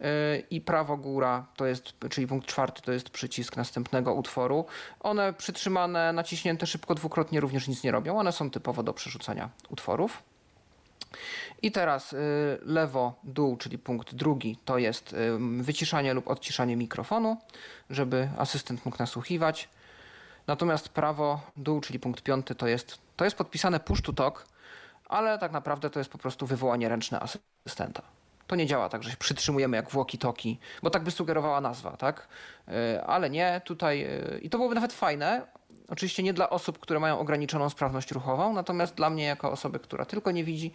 Y, 0.00 0.04
I 0.50 0.60
prawo 0.60 0.96
góra, 0.96 1.46
to 1.56 1.66
jest, 1.66 1.94
czyli 2.10 2.26
punkt 2.26 2.46
czwarty, 2.46 2.82
to 2.82 2.92
jest 2.92 3.10
przycisk 3.10 3.56
następnego 3.56 4.14
utworu. 4.14 4.64
One 5.00 5.32
przytrzymane, 5.32 6.12
naciśnięte 6.12 6.66
szybko 6.66 6.94
dwukrotnie 6.94 7.40
również 7.40 7.68
nic 7.68 7.84
nie 7.84 7.90
robią. 7.90 8.18
One 8.18 8.32
są 8.32 8.50
typowo 8.50 8.82
do 8.82 8.92
przerzucania 8.92 9.50
utworów. 9.68 10.22
I 11.62 11.72
teraz 11.72 12.12
y, 12.12 12.16
lewo, 12.62 13.14
dół, 13.24 13.56
czyli 13.56 13.78
punkt 13.78 14.14
drugi, 14.14 14.58
to 14.64 14.78
jest 14.78 15.12
y, 15.12 15.16
wyciszanie 15.62 16.14
lub 16.14 16.28
odciszanie 16.28 16.76
mikrofonu, 16.76 17.36
żeby 17.90 18.28
asystent 18.38 18.84
mógł 18.84 18.98
nasłuchiwać. 18.98 19.68
Natomiast 20.46 20.88
prawo, 20.88 21.40
dół, 21.56 21.80
czyli 21.80 21.98
punkt 21.98 22.22
piąty, 22.22 22.54
to 22.54 22.66
jest, 22.66 22.98
to 23.16 23.24
jest 23.24 23.36
podpisane 23.36 23.80
push 23.80 24.02
to 24.02 24.12
talk, 24.12 24.46
ale 25.08 25.38
tak 25.38 25.52
naprawdę 25.52 25.90
to 25.90 26.00
jest 26.00 26.10
po 26.10 26.18
prostu 26.18 26.46
wywołanie 26.46 26.88
ręczne 26.88 27.20
asystenta. 27.20 28.02
To 28.46 28.56
nie 28.56 28.66
działa 28.66 28.88
tak, 28.88 29.02
że 29.02 29.10
się 29.10 29.16
przytrzymujemy 29.16 29.76
jak 29.76 29.90
włoki 29.90 30.18
toki, 30.18 30.58
bo 30.82 30.90
tak 30.90 31.02
by 31.02 31.10
sugerowała 31.10 31.60
nazwa, 31.60 31.96
tak? 31.96 32.28
Y, 32.68 33.02
ale 33.04 33.30
nie, 33.30 33.60
tutaj 33.64 34.06
i 34.42 34.50
to 34.50 34.58
byłoby 34.58 34.74
nawet 34.74 34.92
fajne, 34.92 35.46
Oczywiście 35.88 36.22
nie 36.22 36.32
dla 36.32 36.50
osób, 36.50 36.78
które 36.78 37.00
mają 37.00 37.18
ograniczoną 37.18 37.70
sprawność 37.70 38.10
ruchową, 38.10 38.52
natomiast 38.52 38.94
dla 38.94 39.10
mnie, 39.10 39.24
jako 39.24 39.52
osoby, 39.52 39.78
która 39.78 40.04
tylko 40.04 40.30
nie 40.30 40.44
widzi, 40.44 40.72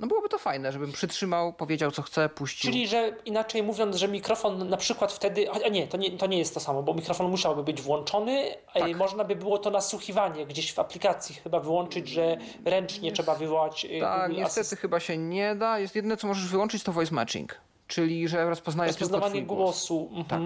no 0.00 0.06
byłoby 0.06 0.28
to 0.28 0.38
fajne, 0.38 0.72
żebym 0.72 0.92
przytrzymał, 0.92 1.52
powiedział 1.52 1.90
co 1.90 2.02
chce, 2.02 2.28
puścił. 2.28 2.70
Czyli, 2.70 2.88
że 2.88 3.16
inaczej 3.24 3.62
mówiąc, 3.62 3.96
że 3.96 4.08
mikrofon 4.08 4.68
na 4.68 4.76
przykład 4.76 5.12
wtedy, 5.12 5.50
a 5.50 5.68
nie, 5.68 5.86
to 5.86 5.96
nie, 5.96 6.10
to 6.10 6.26
nie 6.26 6.38
jest 6.38 6.54
to 6.54 6.60
samo, 6.60 6.82
bo 6.82 6.94
mikrofon 6.94 7.30
musiałby 7.30 7.62
być 7.62 7.82
włączony, 7.82 8.54
tak. 8.74 8.96
można 8.96 9.24
by 9.24 9.36
było 9.36 9.58
to 9.58 9.70
nasłuchiwanie 9.70 10.46
gdzieś 10.46 10.72
w 10.72 10.78
aplikacji 10.78 11.34
chyba 11.34 11.60
wyłączyć, 11.60 12.08
że 12.08 12.36
ręcznie 12.64 13.08
jest, 13.08 13.16
trzeba 13.16 13.34
wywołać 13.34 13.84
y, 13.84 14.00
Tak, 14.00 14.28
Google 14.28 14.40
niestety 14.42 14.60
Assist. 14.66 14.80
chyba 14.80 15.00
się 15.00 15.18
nie 15.18 15.54
da. 15.54 15.78
Jest 15.78 15.96
jedyne, 15.96 16.16
co 16.16 16.26
możesz 16.26 16.46
wyłączyć, 16.48 16.82
to 16.82 16.92
voice 16.92 17.14
matching. 17.14 17.60
Czyli, 17.86 18.28
że 18.28 18.48
rozpoznaje 18.48 18.88
Rozpoznawanie 18.88 19.42
głosu. 19.42 20.08
Głos. 20.12 20.26
Tak. 20.28 20.40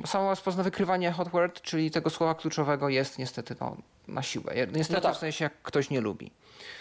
Mhm. 0.00 0.06
Samo 0.06 0.36
wykrywanie 0.62 1.10
hot 1.12 1.28
word, 1.28 1.60
czyli 1.60 1.90
tego 1.90 2.10
słowa 2.10 2.34
kluczowego 2.34 2.88
jest 2.88 3.18
niestety 3.18 3.56
no, 3.60 3.76
na 4.08 4.22
siłę. 4.22 4.54
Niestety 4.72 5.00
no 5.00 5.00
tak. 5.00 5.16
w 5.16 5.18
sensie 5.18 5.44
jak 5.44 5.62
ktoś 5.62 5.90
nie 5.90 6.00
lubi. 6.00 6.30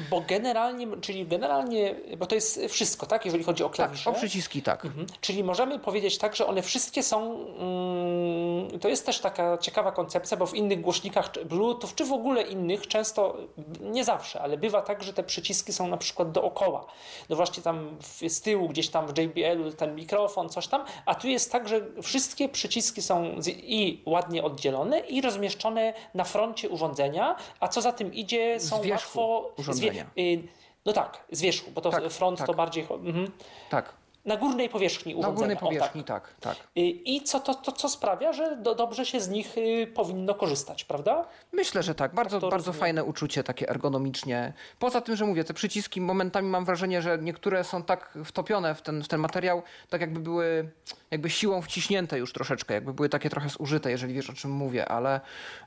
Bo 0.10 0.22
generalnie, 0.22 0.88
czyli 1.02 1.26
generalnie, 1.26 1.96
bo 2.18 2.26
to 2.26 2.36
jest 2.36 2.60
wszystko, 2.70 3.06
tak, 3.06 3.26
jeżeli 3.26 3.44
chodzi 3.44 3.64
o 3.64 3.70
klawisze. 3.70 4.06
Tak, 4.06 4.14
o 4.14 4.18
przyciski, 4.18 4.62
tak. 4.62 4.86
Mhm. 4.86 5.08
Czyli 5.22 5.44
możemy 5.44 5.80
powiedzieć 5.80 6.18
tak, 6.18 6.36
że 6.36 6.48
one 6.48 6.62
wszystkie 6.62 7.04
są, 7.04 7.48
mm, 7.58 8.80
to 8.80 8.90
jest 8.90 9.06
też 9.06 9.20
taka 9.20 9.58
ciekawa 9.58 9.92
koncepcja, 9.92 10.38
bo 10.38 10.46
w 10.46 10.54
innych 10.54 10.82
głośnikach 10.82 11.32
Bluetooth, 11.46 11.90
czy 11.96 12.06
w 12.06 12.12
ogóle 12.12 12.42
innych, 12.42 12.88
często, 12.88 13.38
nie 13.82 14.04
zawsze, 14.04 14.42
ale 14.42 14.58
bywa 14.58 14.82
tak, 14.82 15.04
że 15.04 15.14
te 15.14 15.24
przyciski 15.24 15.74
są 15.74 15.88
na 15.88 15.98
przykład 15.98 16.32
dookoła. 16.32 16.86
No 17.30 17.36
właśnie 17.36 17.64
tam 17.64 17.98
z 18.28 18.42
tyłu, 18.42 18.70
gdzieś 18.70 18.90
tam 18.90 19.08
w 19.08 19.18
JBL-u 19.18 19.72
ten 19.72 19.96
mikrofon, 19.96 20.50
coś 20.50 20.68
tam, 20.68 20.86
a 21.06 21.16
tu 21.16 21.28
jest 21.28 21.52
tak, 21.52 21.68
że 21.68 21.82
wszystkie 22.02 22.50
przyciski 22.50 23.02
są 23.02 23.36
i 23.56 24.04
ładnie 24.06 24.44
oddzielone 24.44 25.00
i 25.00 25.22
rozmieszczone 25.22 25.94
na 26.14 26.24
froncie 26.24 26.70
urządzenia, 26.70 27.15
a 27.60 27.68
co 27.68 27.82
za 27.82 27.92
tym 27.92 28.14
idzie, 28.14 28.60
są 28.60 28.82
łatwo 28.90 29.52
urządzenia. 29.58 30.06
Zwie, 30.16 30.38
no 30.86 30.94
tak, 30.94 31.26
z 31.32 31.42
wierzchu, 31.42 31.72
bo 31.72 31.82
to 31.82 31.92
tak, 31.92 32.12
front 32.12 32.38
tak. 32.38 32.48
to 32.48 32.54
bardziej. 32.54 32.88
Mhm. 32.90 33.32
Tak. 33.70 33.94
Na 34.26 34.38
górnej 34.38 34.70
powierzchni 34.70 35.16
urządzenia. 35.16 35.34
Na 35.34 35.38
górnej 35.38 35.58
powierzchni, 35.58 36.02
o, 36.02 36.04
tak. 36.04 36.34
tak, 36.40 36.56
tak. 36.56 36.68
I 36.76 37.22
co 37.22 37.40
to, 37.40 37.54
to 37.54 37.72
co 37.72 37.90
sprawia, 37.90 38.34
że 38.34 38.56
do, 38.58 38.76
dobrze 38.76 39.06
się 39.06 39.22
z 39.22 39.30
nich 39.30 39.58
y, 39.58 39.88
powinno 39.94 40.36
korzystać, 40.36 40.84
prawda? 40.84 41.26
Myślę, 41.52 41.84
że 41.84 41.96
tak. 41.96 42.16
Bardzo, 42.16 42.40
bardzo 42.40 42.74
fajne 42.74 43.04
uczucie, 43.04 43.44
takie 43.44 43.70
ergonomicznie. 43.70 44.54
Poza 44.80 45.02
tym, 45.02 45.16
że 45.16 45.26
mówię, 45.26 45.44
te 45.44 45.54
przyciski 45.54 46.02
momentami 46.02 46.50
mam 46.50 46.66
wrażenie, 46.66 47.02
że 47.02 47.18
niektóre 47.22 47.64
są 47.64 47.84
tak 47.84 48.18
wtopione 48.26 48.76
w 48.76 48.82
ten, 48.82 49.04
w 49.04 49.08
ten 49.08 49.20
materiał, 49.20 49.64
tak 49.90 50.02
jakby 50.02 50.20
były 50.20 50.72
jakby 51.12 51.30
siłą 51.30 51.62
wciśnięte 51.62 52.20
już 52.20 52.34
troszeczkę, 52.34 52.74
jakby 52.74 52.94
były 52.94 53.10
takie 53.10 53.30
trochę 53.30 53.50
zużyte, 53.50 53.92
jeżeli 53.92 54.14
wiesz 54.14 54.30
o 54.30 54.34
czym 54.34 54.52
mówię, 54.52 54.88
ale, 54.88 55.22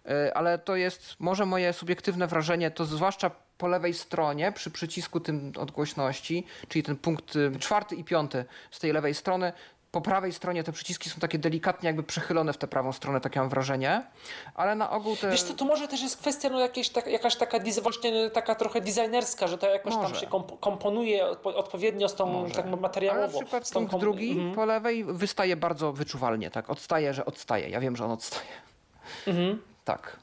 y, 0.07 0.35
ale 0.35 0.59
to 0.59 0.77
jest 0.77 1.16
może 1.18 1.47
moje 1.47 1.73
subiektywne 1.73 2.27
wrażenie, 2.27 2.71
to 2.71 2.85
zwłaszcza 2.85 3.31
po 3.59 3.66
lewej 3.66 3.94
stronie, 3.94 4.53
przy 4.53 4.71
przycisku 4.71 5.21
tym 5.21 5.53
odgłośności, 5.59 6.47
czyli 6.68 6.83
ten 6.83 6.97
punkt 6.97 7.37
y, 7.37 7.59
czwarty 7.59 7.94
i 7.94 8.05
piąty 8.05 8.44
z 8.71 8.79
tej 8.79 8.92
lewej 8.92 9.14
strony, 9.14 9.53
po 9.90 10.01
prawej 10.01 10.33
stronie 10.33 10.64
te 10.64 10.73
przyciski 10.73 11.11
są 11.11 11.21
takie 11.21 11.38
delikatnie 11.38 11.87
jakby 11.87 12.03
przechylone 12.03 12.53
w 12.53 12.57
tę 12.57 12.68
prawą 12.68 12.92
stronę, 12.92 13.21
takie 13.21 13.40
mam 13.40 13.49
wrażenie, 13.49 14.03
ale 14.55 14.75
na 14.75 14.90
ogół 14.90 15.16
te... 15.16 15.31
Wiesz 15.31 15.42
to 15.42 15.55
tu 15.55 15.64
może 15.64 15.88
też 15.88 16.03
jest 16.03 16.16
kwestia 16.16 16.49
no 16.49 16.61
jakieś, 16.61 16.88
tak, 16.88 17.07
jakaś 17.07 17.37
taka 17.37 17.59
właśnie 17.83 18.31
taka 18.31 18.55
trochę 18.55 18.81
designerska, 18.81 19.47
że 19.47 19.59
to 19.59 19.71
jakoś 19.71 19.94
może. 19.94 20.09
tam 20.09 20.21
się 20.21 20.27
komponuje 20.61 21.29
odpowiednio 21.42 22.09
z 22.09 22.14
tą 22.14 22.51
tak 22.51 22.81
materiałowo. 22.81 23.25
Ale 23.25 23.33
na 23.33 23.40
przykład 23.40 23.71
punkt 23.73 23.90
kom... 23.90 24.01
drugi 24.01 24.31
mhm. 24.31 24.55
po 24.55 24.64
lewej 24.64 25.05
wystaje 25.05 25.57
bardzo 25.57 25.92
wyczuwalnie, 25.92 26.51
tak, 26.51 26.71
odstaje, 26.71 27.14
że 27.14 27.25
odstaje. 27.25 27.68
Ja 27.68 27.81
wiem, 27.81 27.97
że 27.97 28.05
on 28.05 28.11
odstaje. 28.11 28.51
Mhm. 29.27 29.62
Tak. 29.85 30.16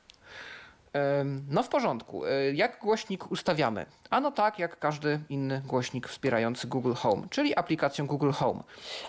No 1.50 1.64
w 1.64 1.70
porządku. 1.70 2.26
E, 2.26 2.52
jak 2.54 2.80
głośnik 2.80 3.32
ustawiamy? 3.32 3.86
Ano 4.10 4.32
tak, 4.32 4.60
jak 4.60 4.80
każdy 4.80 5.20
inny 5.30 5.62
głośnik 5.66 6.08
wspierający 6.08 6.68
Google 6.68 6.94
Home, 6.94 7.28
czyli 7.30 7.56
aplikacją 7.56 8.08
Google 8.08 8.32
Home. 8.32 8.64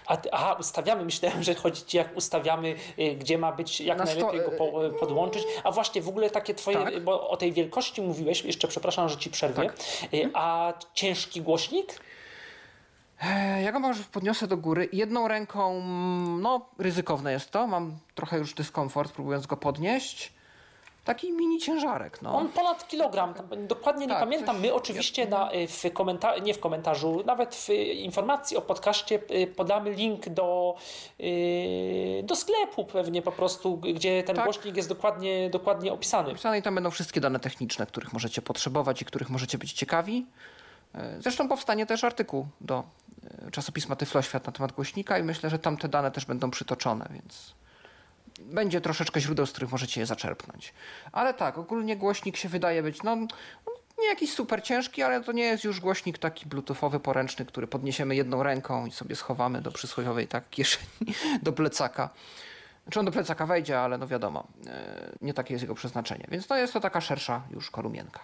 A, 0.07 0.19
aha, 0.33 0.57
ustawiamy. 0.61 1.05
Myślałem, 1.05 1.43
że 1.43 1.55
chodzi 1.55 1.83
ci 1.83 1.97
jak 1.97 2.17
ustawiamy, 2.17 2.75
e, 2.99 3.15
gdzie 3.15 3.39
ma 3.39 3.53
być, 3.53 3.81
jak 3.81 3.99
Na 3.99 4.05
najlepiej 4.05 4.41
sto... 4.41 4.51
go 4.51 4.87
e, 4.87 4.91
podłączyć. 4.91 5.45
A 5.65 5.71
właśnie 5.71 6.03
w 6.03 6.09
ogóle 6.09 6.31
takie 6.31 6.55
twoje, 6.55 6.85
tak. 6.85 7.05
bo 7.05 7.29
o 7.31 7.37
tej 7.37 7.53
wielkości 7.53 8.03
mówiłeś, 8.03 8.45
jeszcze 8.45 8.69
przepraszam, 8.69 9.09
że 9.09 9.17
ci 9.17 9.31
przerwię. 9.31 9.67
Tak. 9.67 9.77
A 10.35 10.73
ciężki 10.95 11.43
głośnik? 11.43 12.01
Ja 13.63 13.73
go 13.73 13.81
może 13.81 14.03
podniosę 14.13 14.47
do 14.47 14.57
góry. 14.57 14.89
Jedną 14.93 15.29
ręką, 15.29 15.77
mm, 15.77 16.43
no 16.43 16.67
ryzykowne 16.79 17.33
jest 17.33 17.51
to. 17.51 17.67
Mam 17.67 17.99
trochę 18.15 18.39
już 18.39 18.55
dyskomfort 18.55 19.13
próbując 19.13 19.47
go 19.47 19.57
podnieść. 19.57 20.36
Taki 21.07 21.33
mini 21.33 21.59
ciężarek. 21.59 22.23
No. 22.23 22.35
On 22.37 22.49
ponad 22.49 22.89
kilogram, 22.89 23.35
dokładnie 23.69 24.07
nie 24.07 24.13
Tak, 24.13 24.23
pamiętam. 24.23 24.61
My 24.61 24.75
oczywiście 24.75 25.27
na, 25.27 25.53
y, 25.55 25.67
w 25.67 25.83
komenta- 25.85 26.43
nie 26.43 26.55
w 26.55 26.61
komentarzu, 26.61 27.23
nawet 27.27 27.55
w 27.55 27.71
y, 27.71 27.75
informacji 27.85 28.57
o 28.57 28.61
podcaście 28.63 29.21
y, 29.31 29.47
podamy 29.47 29.91
link 29.91 30.29
do, 30.29 30.75
do 32.23 32.37
sklepu 32.37 32.85
pewnie 32.85 33.23
po 33.23 33.33
prostu, 33.33 33.77
gdzie 33.77 34.23
ten 34.23 34.37
Tak. 34.37 34.45
głośnik 34.45 34.77
jest 34.77 34.89
dokładnie, 34.89 35.51
dokładnie 35.51 35.93
opisany. 35.93 36.29
Napisane 36.29 36.59
i 36.59 36.63
tam 36.63 36.75
będą 36.75 36.91
wszystkie 36.91 37.21
dane 37.21 37.41
techniczne, 37.41 37.87
których 37.87 38.13
możecie 38.13 38.43
potrzebować 38.43 39.03
i 39.03 39.05
których 39.05 39.31
możecie 39.31 39.59
być 39.59 39.73
ciekawi. 39.73 40.27
E, 40.95 41.17
Zresztą 41.23 41.49
powstanie 41.49 41.87
też 41.87 42.05
artykuł 42.05 42.47
do 42.61 42.85
e, 43.47 43.51
czasopisma 43.51 43.97
Tyfloświat 43.97 44.47
na 44.47 44.53
temat 44.53 44.73
głośnika 44.73 45.19
i 45.19 45.23
myślę, 45.23 45.51
że 45.51 45.59
tam 45.59 45.77
te 45.77 45.89
dane 45.89 46.11
też 46.11 46.25
będą 46.25 46.51
przytoczone, 46.51 47.09
więc 47.11 47.55
będzie 48.39 48.81
troszeczkę 48.81 49.21
źródeł, 49.21 49.47
z 49.47 49.53
których 49.53 49.73
możecie 49.73 50.01
je 50.01 50.07
zaczerpnąć. 50.07 50.75
Ale 51.13 51.35
tak, 51.35 51.59
ogólnie 51.59 51.97
głośnik 51.97 52.37
się 52.37 52.49
wydaje 52.49 52.83
być, 52.83 53.03
no, 53.03 53.17
nie 53.99 54.09
jakiś 54.09 54.33
super 54.33 54.63
ciężki, 54.63 55.03
ale 55.03 55.21
to 55.21 55.33
nie 55.33 55.45
jest 55.45 55.65
już 55.65 55.81
głośnik 55.81 56.19
taki 56.19 56.47
bluetoothowy, 56.47 57.01
poręczny, 57.01 57.45
który 57.45 57.67
podniesiemy 57.67 58.17
jedną 58.17 58.43
ręką 58.43 58.87
i 58.87 58.91
sobie 58.91 59.17
schowamy 59.17 59.63
do 59.63 59.73
przysłowiowej 59.73 60.29
tak 60.29 60.51
kieszeni, 60.51 61.15
do 61.43 61.53
plecaka. 61.53 62.11
Czy 62.91 63.01
on 63.01 63.07
do 63.07 63.13
plecaka 63.13 63.47
wejdzie, 63.47 63.81
ale 63.81 63.99
no 63.99 64.07
wiadomo, 64.07 64.47
e, 64.67 65.11
nie 65.23 65.35
takie 65.35 65.55
jest 65.55 65.63
jego 65.63 65.75
przeznaczenie. 65.75 66.27
Więc 66.29 66.49
no 66.49 66.57
jest 66.57 66.73
to 66.73 66.81
taka 66.81 67.01
szersza 67.01 67.43
już 67.51 67.71
korumienka. 67.71 68.21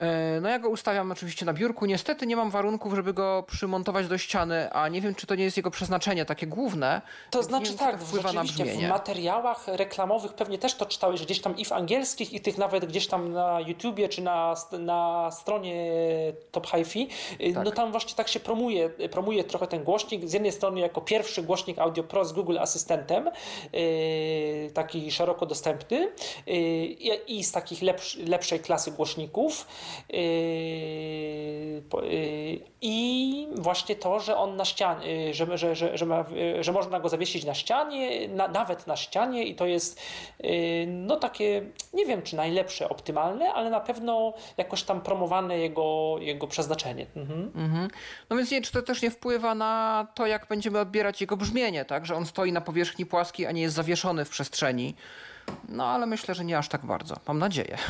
E, 0.00 0.40
No 0.40 0.48
ja 0.48 0.58
go 0.58 0.68
ustawiam 0.68 1.12
oczywiście 1.12 1.46
na 1.46 1.52
biurku. 1.52 1.86
Niestety 1.86 2.26
nie 2.26 2.36
mam 2.36 2.50
warunków, 2.50 2.94
żeby 2.94 3.12
go 3.12 3.44
przymontować 3.46 4.08
do 4.08 4.18
ściany, 4.18 4.72
a 4.72 4.88
nie 4.88 5.00
wiem, 5.00 5.14
czy 5.14 5.26
to 5.26 5.34
nie 5.34 5.44
jest 5.44 5.56
jego 5.56 5.70
przeznaczenie 5.70 6.24
takie 6.24 6.46
główne. 6.46 7.02
To 7.30 7.42
znaczy 7.42 7.68
wiem, 7.68 7.78
tak, 7.78 8.02
wpływa 8.02 8.32
na 8.32 8.42
rzeczywiście 8.42 8.64
w 8.64 8.66
brzmienie. 8.68 8.88
materiałach 8.88 9.68
reklamowych 9.68 10.32
pewnie 10.34 10.58
też 10.58 10.74
to 10.74 10.86
czytałeś 10.86 11.22
gdzieś 11.22 11.40
tam 11.40 11.56
i 11.56 11.64
w 11.64 11.72
angielskich 11.72 12.32
i 12.32 12.40
tych 12.40 12.58
nawet 12.58 12.84
gdzieś 12.84 13.06
tam 13.06 13.32
na 13.32 13.60
YouTubie 13.60 14.08
czy 14.08 14.22
na, 14.22 14.54
na 14.78 15.30
stronie 15.30 15.92
Top 16.52 16.66
Hi-Fi, 16.66 17.08
y, 17.40 17.52
Tak. 17.54 17.64
no 17.64 17.70
tam 17.70 17.90
właśnie 17.90 18.14
tak 18.14 18.28
się 18.28 18.40
promuje, 18.40 18.88
promuje 18.90 19.44
trochę 19.44 19.66
ten 19.66 19.84
głośnik. 19.84 20.28
Z 20.28 20.32
jednej 20.32 20.52
strony 20.52 20.80
jako 20.80 21.00
pierwszy 21.00 21.42
głośnik 21.42 21.78
Audio 21.78 22.04
Pro 22.04 22.24
z 22.24 22.32
Google 22.32 22.58
Asystentem, 22.58 23.30
yy, 23.72 24.70
taki 24.74 25.10
szeroko 25.10 25.46
dostępny 25.46 26.12
yy, 26.46 26.54
i 27.26 27.44
z 27.44 27.52
takich 27.52 27.82
lepsz, 27.82 28.16
lepszej 28.16 28.60
klasy 28.60 28.90
głośników. 28.90 29.66
Yy, 30.08 30.18
yy, 32.02 32.60
I 32.80 33.48
właśnie 33.54 33.96
to, 33.96 34.20
że 34.20 34.36
on 34.36 34.56
na 34.56 34.64
ścianie, 34.64 35.26
yy, 35.26 35.34
że, 35.34 35.58
że, 35.58 35.74
że, 35.74 35.98
że, 35.98 36.06
ma, 36.06 36.24
że 36.60 36.72
można 36.72 37.00
go 37.00 37.08
zawiesić 37.08 37.44
na 37.44 37.54
ścianie, 37.54 38.28
na, 38.28 38.48
nawet 38.48 38.86
na 38.86 38.96
ścianie 38.96 39.44
i 39.44 39.54
to 39.54 39.66
jest 39.66 40.00
no 40.86 41.16
takie, 41.16 41.62
nie 41.92 42.06
wiem 42.06 42.22
czy 42.22 42.36
najlepsze, 42.36 42.88
optymalne, 42.88 43.52
ale 43.52 43.70
na 43.70 43.80
pewno 43.80 44.34
jakoś 44.56 44.82
tam 44.82 45.00
promowane 45.00 45.58
jego, 45.58 46.16
jego 46.20 46.46
przeznaczenie. 46.46 47.06
Mhm. 47.16 47.52
Mhm. 47.54 47.90
No 48.30 48.36
więc 48.36 48.50
nie, 48.50 48.62
czy 48.62 48.72
to 48.72 48.82
też 48.82 49.02
nie 49.02 49.10
wpływa 49.10 49.54
na 49.54 50.06
to, 50.14 50.26
jak 50.26 50.46
będziemy 50.48 50.78
odbierać 50.78 51.20
jego 51.20 51.36
brzmienie, 51.36 51.84
tak? 51.84 52.06
Że 52.06 52.14
on 52.14 52.26
stoi 52.26 52.52
na 52.52 52.60
powierzchni 52.60 53.06
płaskiej, 53.06 53.46
a 53.46 53.52
nie 53.52 53.62
jest 53.62 53.74
zawieszony 53.74 54.24
w 54.24 54.28
przestrzeni. 54.28 54.94
No 55.68 55.86
ale 55.86 56.06
myślę, 56.06 56.34
że 56.34 56.44
nie 56.44 56.58
aż 56.58 56.68
tak 56.68 56.86
bardzo. 56.86 57.16
Mam 57.28 57.38
nadzieję. 57.38 57.78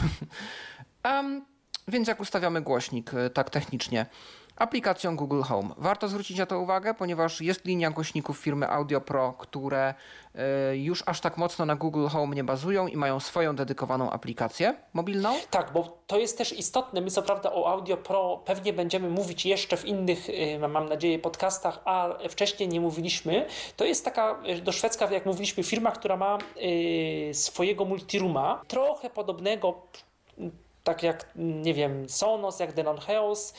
Em, 1.03 1.45
więc 1.89 2.09
jak 2.09 2.21
ustawiamy 2.21 2.63
głośnik 2.63 3.15
y, 3.15 3.31
tak 3.31 3.51
technicznie? 3.51 4.07
Aplikacją 4.57 5.17
Google 5.17 5.43
Home. 5.43 5.69
Warto 5.79 6.09
zwrócić 6.09 6.39
na 6.39 6.47
to 6.47 6.61
uwagę, 6.61 6.95
ponieważ 6.95 7.41
jest 7.41 7.65
linia 7.65 7.91
głośników 7.91 8.39
firmy 8.39 8.69
Audio 8.69 9.01
Pro, 9.01 9.33
które 9.33 9.95
y, 10.73 10.77
już 10.77 11.03
aż 11.07 11.21
tak 11.21 11.37
mocno 11.37 11.67
na 11.67 11.77
Google 11.77 12.07
Home 12.07 12.37
nie 12.37 12.45
bazują 12.45 12.87
i 12.87 12.97
mają 12.97 13.21
swoją 13.21 13.57
dedykowaną 13.57 14.11
aplikację 14.11 14.75
mobilną. 14.93 15.35
Tak, 15.51 15.73
bo 15.73 15.99
to 16.07 16.19
jest 16.19 16.39
też 16.39 16.53
istotne. 16.53 17.01
My 17.01 17.11
co 17.11 17.23
prawda 17.23 17.53
o 17.53 17.67
Audio 17.73 17.97
Pro 17.97 18.43
pewnie 18.45 18.73
będziemy 18.73 19.09
mówić 19.09 19.47
jeszcze 19.47 19.77
w 19.77 19.85
innych, 19.85 20.29
y, 20.29 20.59
mam 20.69 20.89
nadzieję, 20.89 21.19
podcastach, 21.19 21.81
a 21.85 22.09
wcześniej 22.29 22.69
nie 22.69 22.81
mówiliśmy. 22.81 23.47
To 23.77 23.85
jest 23.85 24.05
taka 24.05 24.43
do 24.63 24.73
szwedzka, 24.73 25.11
jak 25.11 25.27
mówiliśmy, 25.27 25.63
firma, 25.63 25.93
która 25.93 26.17
ma 26.17 26.39
swojego 27.33 27.85
multirooma, 27.85 28.63
trochę 28.69 29.11
podobnego 29.11 29.83
tak 30.85 31.03
jak, 31.03 31.31
nie 31.37 31.75
wiem, 31.75 32.09
Sonos, 32.09 32.61
jak 32.61 32.73
Denon 32.73 32.99
Heos. 32.99 33.51
Y, 33.51 33.55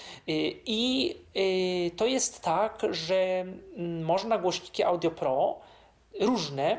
i 0.66 1.16
y, 1.36 1.92
to 1.96 2.06
jest 2.06 2.42
tak, 2.42 2.82
że 2.92 3.16
mm, 3.16 4.04
można 4.04 4.38
głośniki 4.38 4.84
Audio 4.84 5.12
Pro 5.12 5.60
różne 6.20 6.78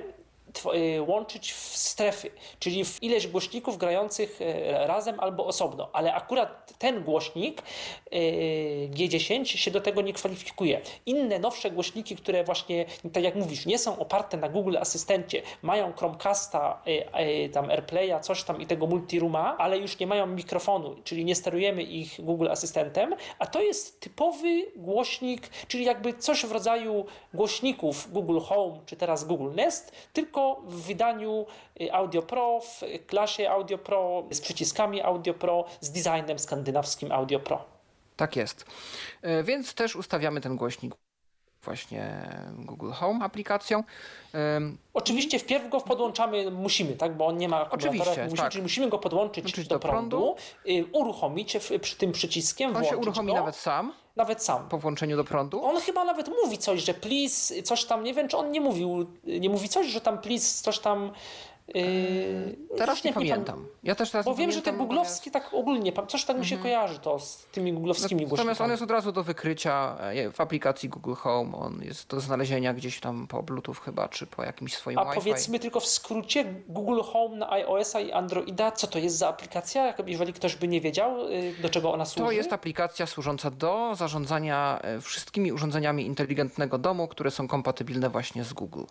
łączyć 1.06 1.52
w 1.52 1.76
strefy, 1.76 2.30
czyli 2.58 2.84
w 2.84 3.02
ileś 3.02 3.26
głośników 3.26 3.78
grających 3.78 4.40
e, 4.42 4.86
razem 4.86 5.20
albo 5.20 5.46
osobno, 5.46 5.88
ale 5.92 6.14
akurat 6.14 6.78
ten 6.78 7.04
głośnik 7.04 7.62
e, 7.62 8.18
G10 8.88 9.44
się 9.44 9.70
do 9.70 9.80
tego 9.80 10.02
nie 10.02 10.12
kwalifikuje. 10.12 10.80
Inne, 11.06 11.38
nowsze 11.38 11.70
głośniki, 11.70 12.16
które 12.16 12.44
właśnie, 12.44 12.84
tak 13.12 13.24
jak 13.24 13.34
mówisz, 13.34 13.66
nie 13.66 13.78
są 13.78 13.98
oparte 13.98 14.36
na 14.36 14.48
Google 14.48 14.76
Asystencie, 14.76 15.42
mają 15.62 15.92
Chromecasta, 15.92 16.82
e, 16.84 17.48
tam 17.48 17.70
AirPlaya, 17.70 18.20
coś 18.20 18.44
tam 18.44 18.60
i 18.60 18.66
tego 18.66 18.86
multirooma, 18.86 19.56
ale 19.58 19.78
już 19.78 19.98
nie 19.98 20.06
mają 20.06 20.26
mikrofonu, 20.26 20.96
czyli 21.04 21.24
nie 21.24 21.34
sterujemy 21.34 21.82
ich 21.82 22.24
Google 22.24 22.48
Asystentem, 22.48 23.14
a 23.38 23.46
to 23.46 23.62
jest 23.62 24.00
typowy 24.00 24.66
głośnik, 24.76 25.48
czyli 25.68 25.84
jakby 25.84 26.14
coś 26.14 26.46
w 26.46 26.52
rodzaju 26.52 27.04
głośników 27.34 28.12
Google 28.12 28.40
Home, 28.40 28.80
czy 28.86 28.96
teraz 28.96 29.24
Google 29.24 29.54
Nest, 29.54 29.92
tylko 30.12 30.45
w 30.54 30.82
wydaniu 30.86 31.46
y, 31.80 31.92
Audio 31.92 32.22
Pro, 32.22 32.60
w 32.60 33.06
klasie 33.06 33.50
Audio 33.50 33.78
Pro, 33.78 34.22
z 34.30 34.40
przyciskami 34.40 35.02
Audio 35.02 35.34
Pro, 35.34 35.64
z 35.80 35.90
designem 35.90 36.38
skandynawskim 36.38 37.12
Audio 37.12 37.40
Pro. 37.40 37.64
Tak 38.16 38.36
jest. 38.36 38.64
E, 39.22 39.42
Więc 39.42 39.74
też 39.74 39.96
ustawiamy 39.96 40.40
ten 40.40 40.56
głośnik 40.56 40.94
właśnie 41.66 42.28
Google 42.58 42.90
Home 42.90 43.24
aplikacją. 43.24 43.84
Oczywiście 44.94 45.38
wpierw 45.38 45.68
go 45.68 45.80
podłączamy, 45.80 46.50
musimy, 46.50 46.92
tak, 46.96 47.16
bo 47.16 47.26
on 47.26 47.36
nie 47.36 47.48
ma 47.48 47.70
Oczywiście, 47.70 48.22
musimy, 48.22 48.36
tak. 48.36 48.52
czyli 48.52 48.62
musimy 48.62 48.88
go 48.88 48.98
podłączyć 48.98 49.68
do, 49.68 49.74
do 49.74 49.78
prądu, 49.78 50.36
y, 50.68 50.84
uruchomić 50.92 51.56
przy 51.80 51.96
tym 51.96 52.12
przyciskiem, 52.12 52.76
On 52.76 52.84
się 52.84 52.96
uruchomi 52.96 53.28
go, 53.28 53.34
nawet 53.34 53.56
sam 53.56 53.92
nawet 54.16 54.42
sam. 54.42 54.68
po 54.68 54.78
włączeniu 54.78 55.16
do 55.16 55.24
prądu. 55.24 55.64
On 55.64 55.80
chyba 55.80 56.04
nawet 56.04 56.28
mówi 56.42 56.58
coś, 56.58 56.82
że 56.82 56.94
please, 56.94 57.62
coś 57.62 57.84
tam, 57.84 58.04
nie 58.04 58.14
wiem, 58.14 58.28
czy 58.28 58.36
on 58.36 58.50
nie 58.50 58.60
mówił, 58.60 59.06
nie 59.24 59.50
mówi 59.50 59.68
coś, 59.68 59.86
że 59.86 60.00
tam 60.00 60.18
please, 60.18 60.62
coś 60.62 60.78
tam... 60.78 61.12
Yy, 61.74 62.56
Teraz 62.78 62.96
już 62.96 63.04
nie 63.04 63.12
pam- 63.12 63.22
pamiętam. 63.22 63.66
Ja 63.82 63.94
też 63.94 64.10
teraz 64.10 64.26
Bo 64.26 64.34
wiem, 64.34 64.52
że 64.52 64.62
te 64.62 64.72
googlowskie 64.72 65.30
tak 65.30 65.54
ogólnie, 65.54 65.92
coś 66.08 66.24
tak 66.24 66.38
mi 66.38 66.46
się 66.46 66.58
kojarzy 66.58 66.98
to 66.98 67.18
z 67.18 67.46
tymi 67.52 67.72
googlowskimi 67.72 68.22
Natomiast 68.22 68.40
on 68.40 68.46
głośnikami. 68.46 68.70
jest 68.70 68.82
od 68.82 68.90
razu 68.90 69.12
do 69.12 69.22
wykrycia 69.22 69.96
e, 70.00 70.30
w 70.30 70.40
aplikacji 70.40 70.88
Google 70.88 71.14
Home. 71.14 71.56
On 71.56 71.82
jest 71.82 72.08
do 72.08 72.20
znalezienia 72.20 72.74
gdzieś 72.74 73.00
tam 73.00 73.26
po 73.26 73.42
Bluetooth 73.42 73.74
chyba, 73.84 74.08
czy 74.08 74.26
po 74.26 74.44
jakimś 74.44 74.74
swoim 74.76 74.98
A 74.98 75.04
Wi-Fi. 75.04 75.14
powiedzmy 75.14 75.58
tylko 75.58 75.80
w 75.80 75.86
skrócie, 75.86 76.54
Google 76.68 77.00
Home 77.00 77.36
na 77.36 77.50
iOS-a 77.50 78.00
i 78.00 78.12
Androida, 78.12 78.72
co 78.72 78.86
to 78.86 78.98
jest 78.98 79.16
za 79.18 79.28
aplikacja, 79.28 79.94
jeżeli 80.06 80.32
ktoś 80.32 80.56
by 80.56 80.68
nie 80.68 80.80
wiedział, 80.80 81.30
y, 81.30 81.54
do 81.62 81.68
czego 81.68 81.92
ona 81.92 82.04
służy? 82.04 82.26
To 82.26 82.32
jest 82.32 82.52
aplikacja 82.52 83.06
służąca 83.06 83.50
do 83.50 83.94
zarządzania 83.94 84.78
e, 84.82 85.00
wszystkimi 85.00 85.52
urządzeniami 85.52 86.06
inteligentnego 86.06 86.78
domu, 86.78 87.08
które 87.08 87.30
są 87.30 87.48
kompatybilne 87.48 88.10
właśnie 88.10 88.44
z 88.44 88.52
Google. 88.52 88.84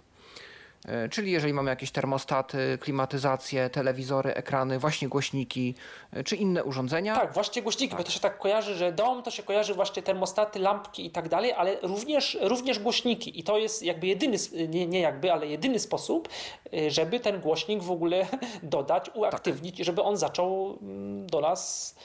E, 0.88 1.10
Czyli 1.10 1.32
jeżeli 1.32 1.54
mamy 1.54 1.70
jakieś 1.70 1.92
termostaty, 1.92 2.78
klimatyzację, 2.82 3.70
telewizory, 3.70 4.34
ekrany, 4.34 4.80
właśnie 4.80 5.08
głośniki, 5.08 5.76
e, 6.14 6.24
czy 6.24 6.36
inne 6.36 6.64
urządzenia. 6.64 7.16
Tak, 7.16 7.34
właśnie 7.34 7.62
głośniki, 7.62 7.96
bo 7.96 8.04
to 8.04 8.12
się 8.12 8.20
tak 8.20 8.38
kojarzy, 8.38 8.76
że 8.76 8.92
dom 8.92 9.24
to 9.24 9.32
się 9.32 9.44
kojarzy 9.44 9.74
właśnie 9.74 10.04
termostaty, 10.04 10.60
lampki 10.60 11.06
i 11.06 11.10
tak 11.10 11.30
dalej, 11.30 11.54
ale 11.54 11.78
również, 11.82 12.38
również 12.42 12.80
głośniki. 12.80 13.40
I 13.40 13.44
to 13.44 13.58
jest 13.58 13.84
jakby 13.84 14.08
jedyny, 14.08 14.38
nie, 14.70 14.88
nie 14.88 15.00
jakby, 15.00 15.34
ale 15.34 15.48
jedyny 15.48 15.80
sposób, 15.80 16.30
y, 16.74 16.92
żeby 16.92 17.20
ten 17.20 17.42
głośnik 17.42 17.84
w 17.84 17.92
ogóle 17.92 18.28
dodać, 18.64 19.12
uaktywnić 19.14 19.80
i 19.80 19.84
żeby 19.84 20.02
on 20.02 20.18
zaczął 20.18 20.78
mm, 20.82 21.28
do 21.28 21.42
nas 21.42 21.96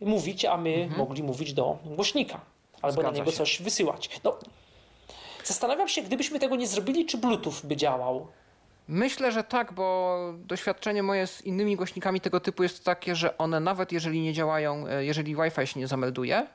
mówić, 0.00 0.44
a 0.44 0.56
my 0.56 0.88
mogli 0.96 1.22
mówić 1.22 1.52
do 1.52 1.78
głośnika. 1.84 2.40
Albo 2.82 3.02
na 3.02 3.08
Zgadza 3.08 3.18
niego 3.18 3.30
się. 3.30 3.36
coś 3.36 3.62
wysyłać. 3.62 4.20
No, 4.24 4.38
zastanawiam 5.46 5.88
się, 5.88 6.02
gdybyśmy 6.02 6.38
tego 6.38 6.56
nie 6.56 6.66
zrobili, 6.66 7.06
czy 7.06 7.18
Bluetooth 7.18 7.54
by 7.64 7.76
działał. 7.76 8.26
Myślę, 8.88 9.32
że 9.32 9.44
tak, 9.44 9.72
bo 9.72 10.18
doświadczenie 10.38 11.02
moje 11.02 11.26
z 11.26 11.42
innymi 11.42 11.76
głośnikami 11.76 12.20
tego 12.20 12.40
typu 12.40 12.62
jest 12.62 12.84
takie, 12.84 13.16
że 13.16 13.38
one 13.38 13.60
nawet 13.60 13.92
jeżeli 13.92 14.20
nie 14.20 14.32
działają, 14.32 14.86
e, 14.86 15.04
jeżeli 15.04 15.36
Wi-Fi 15.36 15.66
się 15.66 15.80
nie 15.80 15.86
zamelduje, 15.86 16.46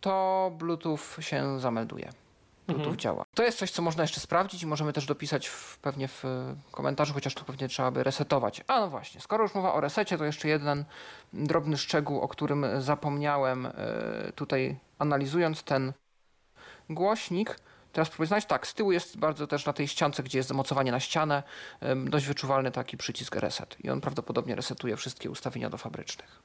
to 0.00 0.52
Bluetooth 0.58 0.98
się 1.20 1.60
zamelduje. 1.60 2.12
Bluetooth 2.66 2.96
działa. 2.96 3.24
To 3.34 3.42
jest 3.42 3.58
coś, 3.58 3.70
co 3.70 3.82
można 3.82 4.04
jeszcze 4.04 4.20
sprawdzić 4.20 4.62
i 4.62 4.66
możemy 4.66 4.92
też 4.92 5.06
dopisać 5.06 5.48
w, 5.48 5.78
pewnie 5.78 6.08
w 6.08 6.24
e, 6.24 6.54
komentarzu, 6.70 7.14
chociaż 7.14 7.34
tu 7.34 7.44
pewnie 7.44 7.68
trzeba 7.68 7.90
by 7.90 8.02
resetować. 8.02 8.64
A 8.66 8.80
no 8.80 8.88
właśnie, 8.88 9.20
skoro 9.20 9.42
już 9.42 9.54
mowa 9.54 9.74
o 9.74 9.80
resecie, 9.80 10.18
to 10.18 10.24
jeszcze 10.24 10.48
jeden 10.48 10.84
drobny 11.32 11.76
szczegół, 11.76 12.20
o 12.20 12.28
którym 12.28 12.66
zapomniałem 12.78 13.66
e, 13.66 13.72
tutaj 14.34 14.76
analizując 14.98 15.62
ten 15.62 15.92
głośnik, 16.90 17.56
Teraz 17.92 18.08
próbuję 18.08 18.26
znaleźć. 18.26 18.46
Tak, 18.46 18.66
z 18.66 18.74
tyłu 18.74 18.92
jest 18.92 19.16
bardzo 19.16 19.46
też 19.46 19.66
na 19.66 19.72
tej 19.72 19.88
ściance, 19.88 20.22
gdzie 20.22 20.38
jest 20.38 20.48
zamocowanie 20.48 20.92
na 20.92 21.00
ścianę, 21.00 21.42
dość 22.04 22.26
wyczuwalny 22.26 22.70
taki 22.70 22.96
przycisk 22.96 23.36
reset. 23.36 23.76
I 23.84 23.90
on 23.90 24.00
prawdopodobnie 24.00 24.54
resetuje 24.54 24.96
wszystkie 24.96 25.30
ustawienia 25.30 25.70
do 25.70 25.78
fabrycznych. 25.78 26.42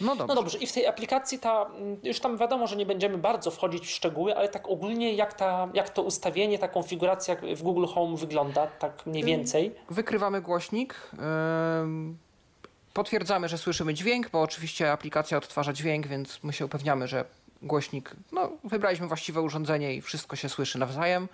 No 0.00 0.16
dobrze. 0.16 0.34
no 0.34 0.34
dobrze. 0.34 0.58
I 0.58 0.66
w 0.66 0.72
tej 0.72 0.86
aplikacji 0.86 1.38
ta, 1.38 1.62
mm, 1.62 1.96
już 2.02 2.20
tam 2.20 2.36
wiadomo, 2.36 2.66
że 2.66 2.76
nie 2.76 2.86
będziemy 2.86 3.18
bardzo 3.18 3.50
wchodzić 3.50 3.86
w 3.86 3.90
szczegóły, 3.90 4.36
ale 4.36 4.48
tak 4.48 4.68
ogólnie 4.68 5.14
jak, 5.14 5.34
ta, 5.34 5.68
jak 5.74 5.90
to 5.90 6.02
ustawienie, 6.02 6.58
ta 6.58 6.68
konfiguracja 6.68 7.36
w 7.56 7.62
Google 7.62 7.86
Home 7.86 8.16
wygląda, 8.16 8.66
tak 8.66 9.06
mniej 9.06 9.24
więcej? 9.24 9.74
Wykrywamy 9.90 10.42
głośnik. 10.42 11.10
Potwierdzamy, 12.92 13.48
że 13.48 13.58
słyszymy 13.58 13.94
dźwięk, 13.94 14.30
bo 14.30 14.42
oczywiście 14.42 14.92
aplikacja 14.92 15.38
odtwarza 15.38 15.72
dźwięk, 15.72 16.06
więc 16.06 16.38
my 16.42 16.52
się 16.52 16.64
upewniamy, 16.64 17.08
że 17.08 17.24
głośnik, 17.66 18.10
no 18.32 18.52
wybraliśmy 18.64 19.06
właściwe 19.06 19.40
urządzenie 19.40 19.94
i 19.94 20.02
wszystko 20.02 20.36
się 20.36 20.48
słyszy 20.48 20.78
nawzajem. 20.78 21.28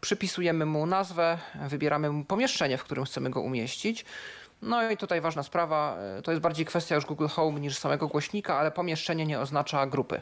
Przypisujemy 0.00 0.66
mu 0.66 0.86
nazwę, 0.86 1.38
wybieramy 1.68 2.10
mu 2.10 2.24
pomieszczenie, 2.24 2.78
w 2.78 2.84
którym 2.84 3.04
chcemy 3.04 3.30
go 3.30 3.40
umieścić. 3.40 4.04
No 4.62 4.90
i 4.90 4.96
tutaj 4.96 5.20
ważna 5.20 5.42
sprawa, 5.42 5.96
e, 6.18 6.22
to 6.22 6.30
jest 6.30 6.42
bardziej 6.42 6.66
kwestia 6.66 6.94
już 6.94 7.06
Google 7.06 7.26
Home 7.26 7.60
niż 7.60 7.78
samego 7.78 8.08
głośnika, 8.08 8.58
ale 8.58 8.70
pomieszczenie 8.70 9.26
nie 9.26 9.40
oznacza 9.40 9.86
grupy. 9.86 10.20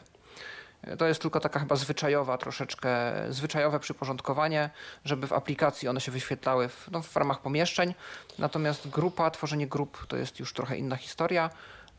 E, 0.81 0.97
to 0.97 1.07
jest 1.07 1.21
tylko 1.21 1.39
taka 1.39 1.59
chyba 1.59 1.75
zwyczajowa, 1.75 2.37
troszeczkę 2.37 3.13
zwyczajowe 3.29 3.79
przyporządkowanie, 3.79 4.69
żeby 5.05 5.27
w 5.27 5.33
aplikacji 5.33 5.87
one 5.87 6.01
się 6.01 6.11
wyświetlały 6.11 6.69
w, 6.69 6.87
no, 6.91 7.01
w 7.01 7.15
ramach 7.15 7.41
pomieszczeń. 7.41 7.93
Natomiast 8.39 8.89
grupa, 8.89 9.31
tworzenie 9.31 9.67
grup 9.67 10.05
to 10.07 10.17
jest 10.17 10.39
już 10.39 10.53
trochę 10.53 10.77
inna 10.77 10.95
historia. 10.95 11.49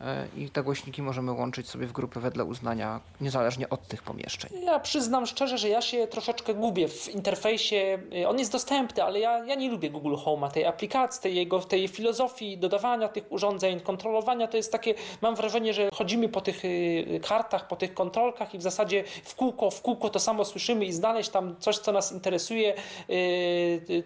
E, 0.00 0.26
i 0.36 0.50
te 0.50 0.62
głośniki 0.62 1.02
możemy 1.02 1.32
łączyć 1.32 1.68
sobie 1.68 1.86
w 1.86 1.92
grupy 1.92 2.20
wedle 2.20 2.44
uznania, 2.44 3.00
niezależnie 3.20 3.70
od 3.70 3.88
tych 3.88 4.02
pomieszczeń. 4.02 4.50
Ja 4.64 4.80
przyznam 4.80 5.26
szczerze, 5.26 5.58
że 5.58 5.68
ja 5.68 5.82
się 5.82 6.06
troszeczkę 6.06 6.54
gubię 6.54 6.88
w 6.88 7.08
interfejsie. 7.08 7.98
E, 8.22 8.28
on 8.28 8.38
jest 8.38 8.52
dostępny, 8.52 9.02
ale 9.02 9.20
ja, 9.20 9.44
ja 9.44 9.54
nie 9.54 9.70
lubię 9.70 9.90
Google 9.90 10.16
Home, 10.16 10.50
tej 10.50 10.66
aplikacji, 10.66 11.22
tej 11.22 11.34
jego 11.34 11.60
tej 11.60 11.88
filozofii 11.88 12.58
dodawania 12.58 13.08
tych 13.08 13.32
urządzeń, 13.32 13.80
kontrolowania. 13.80 14.46
To 14.46 14.56
jest 14.56 14.72
takie, 14.72 14.94
mam 15.20 15.34
wrażenie, 15.34 15.74
że 15.74 15.88
chodzimy 15.94 16.28
po 16.28 16.40
tych 16.40 16.62
e, 16.64 17.20
kartach, 17.20 17.68
po 17.68 17.76
tych 17.76 17.94
kontrolkach 17.94 18.54
i 18.54 18.58
w 18.58 18.62
zasadzie 18.62 19.04
w 19.24 19.34
kółko, 19.34 19.70
w 19.70 19.82
kółko 19.82 20.10
to 20.10 20.20
samo 20.20 20.44
słyszymy 20.44 20.84
i 20.84 20.92
znaleźć 20.92 21.30
tam 21.30 21.56
coś, 21.60 21.78
co 21.78 21.92
nas 21.92 22.12
interesuje, 22.12 22.74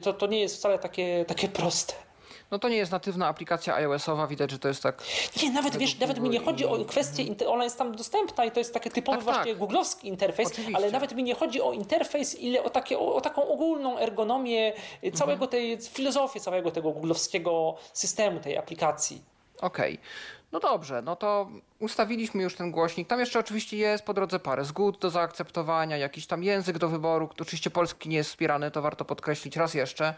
to, 0.01 0.13
to 0.13 0.27
nie 0.27 0.41
jest 0.41 0.57
wcale 0.57 0.79
takie, 0.79 1.25
takie 1.29 1.49
proste. 1.49 2.10
No 2.51 2.59
to 2.59 2.69
nie 2.69 2.77
jest 2.77 2.93
natywna 2.93 3.29
aplikacja 3.29 3.75
iOS-owa, 3.75 4.27
widać, 4.27 4.51
że 4.51 4.59
to 4.59 4.69
jest 4.69 4.83
tak... 4.83 5.03
Nie, 5.43 5.51
nawet 5.51 5.77
wiesz, 5.77 5.99
nawet 5.99 6.19
mi 6.21 6.29
nie 6.29 6.41
chodzi 6.41 6.67
o 6.67 6.85
kwestię, 6.85 7.25
ona 7.47 7.65
jest 7.65 7.79
tam 7.79 7.97
dostępna 7.97 8.45
i 8.45 8.51
to 8.51 8.61
jest 8.61 8.75
taki 8.75 8.91
typowy 8.91 9.19
tak, 9.19 9.25
właśnie 9.25 9.53
tak. 9.53 9.59
googlowski 9.59 10.09
interfejs, 10.09 10.49
Oczywiście. 10.49 10.77
ale 10.77 10.91
nawet 10.91 11.15
mi 11.15 11.23
nie 11.23 11.35
chodzi 11.35 11.63
o 11.63 11.73
interfejs, 11.73 12.35
ile 12.35 12.63
o, 12.63 12.71
takie, 12.71 12.99
o, 12.99 13.15
o 13.15 13.21
taką 13.21 13.49
ogólną 13.49 13.99
ergonomię 13.99 14.73
całego 15.15 15.45
mhm. 15.45 15.51
tej, 15.51 15.79
filozofię 15.81 16.41
całego 16.41 16.71
tego 16.71 16.91
googlowskiego 16.91 17.77
systemu, 17.93 18.41
tej 18.41 18.57
aplikacji. 18.57 19.23
Okej. 19.61 19.95
Okay. 19.95 20.40
No 20.53 20.61
dobrze, 20.61 21.03
no 21.03 21.17
to 21.17 21.49
ustawiliśmy 21.79 22.43
już 22.43 22.55
ten 22.55 22.71
głośnik. 22.71 23.09
Tam 23.09 23.21
jeszcze 23.21 23.39
oczywiście 23.39 23.77
jest 23.77 24.05
po 24.05 24.15
drodze 24.15 24.39
parę 24.39 24.65
zgód 24.65 24.99
do 24.99 25.11
zaakceptowania, 25.11 25.97
jakiś 25.97 26.27
tam 26.27 26.45
język 26.45 26.79
do 26.79 26.89
wyboru. 26.89 27.29
Oczywiście 27.41 27.71
polski 27.71 28.09
nie 28.09 28.17
jest 28.17 28.31
wspierany, 28.31 28.71
to 28.71 28.83
warto 28.83 29.05
podkreślić 29.05 29.57
raz 29.57 29.75
jeszcze 29.75 30.15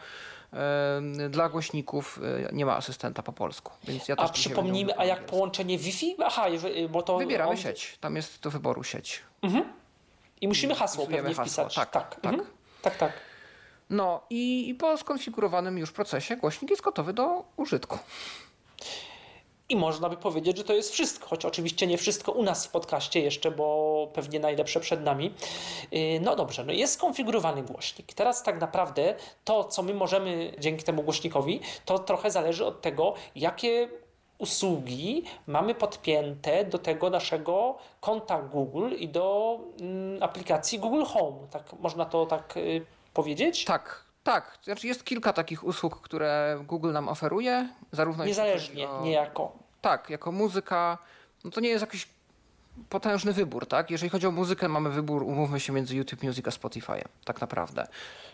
dla 1.31 1.49
głośników 1.49 2.21
e, 2.49 2.53
nie 2.53 2.67
ma 2.67 2.77
asystenta 2.77 3.23
po 3.23 3.33
polsku. 3.33 3.73
Więc 3.85 4.09
ja 4.09 4.17
a 4.17 4.29
przypomnijmy, 4.29 4.99
a 4.99 5.05
jak 5.05 5.27
połączenie 5.27 5.79
Wi-Fi? 5.79 6.17
Aha, 6.25 6.47
bo 6.91 7.03
to... 7.03 7.19
Wybieramy 7.19 7.51
on... 7.51 7.57
sieć, 7.57 7.99
tam 8.01 8.17
jest 8.17 8.43
do 8.43 8.51
wyboru 8.51 8.85
sieć. 8.85 9.23
Mhm. 9.43 9.73
I 10.41 10.49
musimy 10.49 10.75
hasło 10.75 11.07
pewnie 11.07 11.35
hasło. 11.35 11.45
wpisać. 11.45 11.75
Tak, 11.75 11.91
tak. 11.91 12.21
Tak, 12.21 12.33
mhm. 12.33 12.51
tak. 12.83 12.97
tak. 12.97 13.13
No 13.91 14.23
i, 14.31 14.69
i 14.69 14.75
po 14.75 14.97
skonfigurowanym 14.97 15.79
już 15.79 15.93
procesie 15.93 16.37
głośnik 16.37 16.71
jest 16.71 16.83
gotowy 16.83 17.13
do 17.13 17.45
użytku. 17.57 17.99
I 19.73 19.77
można 19.77 20.09
by 20.09 20.17
powiedzieć, 20.17 20.57
że 20.57 20.65
to 20.65 20.73
jest 20.73 20.93
wszystko, 20.93 21.29
choć 21.29 21.45
oczywiście 21.45 21.87
nie 21.87 21.99
wszystko 21.99 22.33
u 22.33 22.43
nas 22.43 22.67
w 22.67 22.71
podcaście 22.71 23.21
jeszcze, 23.21 23.51
bo 23.51 24.09
pewnie 24.15 24.41
najlepsze 24.41 24.81
przed 24.81 25.05
nami. 25.05 25.35
Y, 25.93 26.21
no 26.23 26.37
dobrze, 26.37 26.65
no 26.65 26.73
jest 26.73 26.95
skonfigurowany 26.95 27.63
głośnik. 27.63 28.15
Teraz 28.15 28.43
tak 28.43 28.61
naprawdę 28.61 29.15
to, 29.45 29.65
co 29.65 29.83
my 29.83 29.95
możemy 29.95 30.53
dzięki 30.59 30.85
temu 30.85 31.03
głośnikowi, 31.03 31.61
to 31.85 31.99
trochę 31.99 32.31
zależy 32.31 32.67
od 32.67 32.81
tego, 32.81 33.15
jakie 33.37 33.89
usługi 34.39 35.25
mamy 35.47 35.75
podpięte 35.75 36.65
do 36.65 36.79
tego 36.79 37.11
naszego 37.11 37.79
konta 38.01 38.43
Google 38.43 38.95
i 38.99 39.09
do 39.09 39.59
mm, 39.81 40.23
aplikacji 40.23 40.79
Google 40.79 41.05
Home. 41.05 41.39
Tak 41.51 41.73
można 41.81 42.05
to 42.05 42.27
tak 42.27 42.57
y, 42.57 42.87
powiedzieć? 43.15 43.65
Tak, 43.65 44.05
tak, 44.23 44.59
znaczy 44.63 44.87
jest 44.87 45.05
kilka 45.05 45.33
takich 45.33 45.65
usług, 45.65 46.01
które 46.01 46.59
Google 46.65 46.93
nam 46.93 47.09
oferuje, 47.09 47.69
zarówno 47.93 48.25
niezależnie, 48.25 48.91
o... 48.91 49.03
niejako. 49.03 49.62
Tak, 49.83 50.11
jako 50.11 50.33
muzyka, 50.33 50.99
no 51.45 51.51
to 51.51 51.61
nie 51.61 51.69
jest 51.69 51.81
jakiś 51.81 52.09
potężny 52.89 53.33
wybór, 53.33 53.67
tak? 53.67 53.91
Jeżeli 53.91 54.11
chodzi 54.11 54.27
o 54.27 54.31
muzykę, 54.31 54.69
mamy 54.69 54.91
wybór, 54.91 55.23
umówmy 55.23 55.61
się, 55.61 55.73
między 55.73 55.97
YouTube 55.97 56.23
Music 56.23 56.47
a 56.49 56.51
Spotify'em, 56.51 57.05
tak 57.25 57.41
naprawdę. 57.41 57.87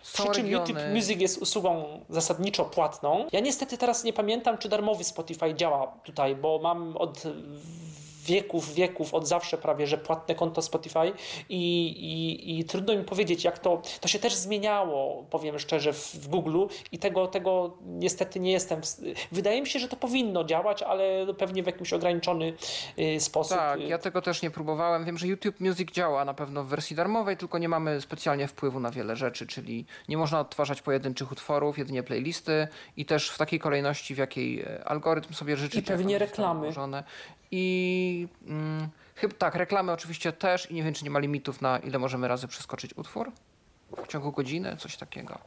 Są 0.03 0.25
Przy 0.25 0.33
czym 0.33 0.45
regiony... 0.45 0.71
YouTube 0.73 0.95
Music 0.95 1.21
jest 1.21 1.39
usługą 1.39 2.01
zasadniczo 2.09 2.65
płatną. 2.65 3.27
Ja 3.33 3.41
niestety 3.41 3.79
teraz 3.79 4.05
nie 4.05 4.13
pamiętam, 4.13 4.59
czy 4.59 4.69
darmowy 4.69 5.05
Spotify 5.05 5.55
działa 5.55 5.87
tutaj, 5.87 6.37
bo 6.37 6.61
mam 6.63 6.97
od 6.97 7.23
wieków, 8.29 8.75
wieków, 8.75 9.15
od 9.15 9.29
zawsze 9.29 9.59
prawie, 9.59 9.87
że 9.87 9.99
płatne 9.99 10.35
konto 10.35 10.63
Spotify 10.63 11.13
i, 11.49 11.87
i, 11.89 12.59
i 12.59 12.65
trudno 12.65 12.97
mi 12.97 13.05
powiedzieć, 13.05 13.45
jak 13.45 13.59
to, 13.59 13.83
to 14.01 14.09
się 14.09 14.19
też 14.19 14.35
zmieniało, 14.35 15.25
powiem 15.31 15.59
szczerze, 15.59 15.93
w, 15.93 16.15
w 16.15 16.29
Google 16.29 16.67
i 16.93 16.99
tego, 16.99 17.27
tego 17.27 17.77
niestety 17.87 18.41
nie 18.41 18.53
jestem. 18.53 18.81
Wydaje 19.33 19.61
mi 19.61 19.67
się, 19.67 19.79
że 19.79 19.89
to 19.89 19.97
powinno 19.97 20.45
działać, 20.45 20.83
ale 20.83 21.35
pewnie 21.39 21.63
w 21.63 21.67
jakimś 21.67 21.93
ograniczony 21.93 22.53
y, 22.99 23.21
sposób. 23.21 23.59
Tak, 23.59 23.81
ja 23.81 23.99
tego 23.99 24.23
też 24.23 24.43
nie 24.43 24.51
próbowałem. 24.51 25.05
Wiem, 25.05 25.19
że 25.19 25.27
YouTube 25.27 25.61
Music 25.61 25.93
działa 25.93 26.25
na 26.25 26.35
pewno 26.35 26.65
w 26.65 26.67
wersji 26.69 26.97
darmowej, 26.97 27.37
tylko 27.37 27.59
nie 27.59 27.69
mamy 27.69 28.01
specjalnie 28.01 28.49
wpływu 28.49 28.81
na 28.81 28.91
wiele 28.91 29.17
rzeczy, 29.17 29.47
czyli 29.47 29.87
nie 30.09 30.17
można 30.17 30.41
odtwarzać 30.41 30.83
pojedynczych 30.83 31.33
utworów, 31.33 31.79
jedynie 31.79 32.03
playlisty 32.03 32.69
i 32.97 33.05
też 33.05 33.31
w 33.31 33.39
takiej 33.39 33.59
kolejności, 33.59 34.15
w 34.15 34.19
jakiej 34.19 34.61
e, 34.61 34.85
algorytm 34.85 35.35
sobie 35.35 35.57
życzy. 35.57 35.79
I 35.79 35.83
pewnie 35.83 36.19
reklamy. 36.19 36.73
I 37.51 38.29
mm, 38.47 38.89
chyba 39.15 39.35
tak, 39.35 39.55
reklamy 39.55 39.93
oczywiście 39.93 40.33
też 40.33 40.71
i 40.71 40.75
nie 40.75 40.83
wiem, 40.83 40.95
czy 40.95 41.05
nie 41.05 41.11
ma 41.11 41.19
limitów 41.19 41.61
na 41.61 41.79
ile 41.79 41.99
możemy 41.99 42.29
razy 42.29 42.49
przeskoczyć 42.49 42.97
utwór 42.97 43.33
w 44.05 44.07
ciągu 44.07 44.33
godziny, 44.33 44.77
coś 44.77 44.97
takiego. 44.97 45.39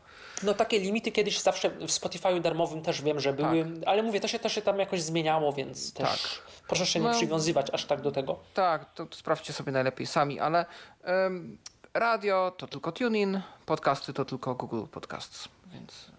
No 0.43 0.53
takie 0.53 0.79
limity 0.79 1.11
kiedyś 1.11 1.39
zawsze 1.39 1.69
w 1.69 1.91
Spotify'u 1.91 2.41
darmowym 2.41 2.81
też 2.81 3.01
wiem, 3.01 3.19
że 3.19 3.33
były, 3.33 3.63
tak. 3.63 3.71
ale 3.85 4.03
mówię, 4.03 4.19
to 4.19 4.27
się, 4.27 4.39
to 4.39 4.49
się 4.49 4.61
tam 4.61 4.79
jakoś 4.79 5.01
zmieniało, 5.01 5.53
więc 5.53 5.93
też 5.93 6.09
tak. 6.09 6.67
proszę 6.67 6.85
się 6.85 6.99
nie 6.99 7.07
no, 7.07 7.13
przywiązywać 7.13 7.67
aż 7.73 7.85
tak 7.85 8.01
do 8.01 8.11
tego. 8.11 8.39
Tak, 8.53 8.93
to, 8.93 9.05
to 9.05 9.17
sprawdźcie 9.17 9.53
sobie 9.53 9.71
najlepiej 9.71 10.07
sami, 10.07 10.39
ale 10.39 10.65
um, 11.07 11.57
radio 11.93 12.53
to 12.57 12.67
tylko 12.67 12.91
TuneIn, 12.91 13.41
podcasty 13.65 14.13
to 14.13 14.25
tylko 14.25 14.55
Google 14.55 14.83
Podcasts, 14.91 15.49
więc 15.73 16.10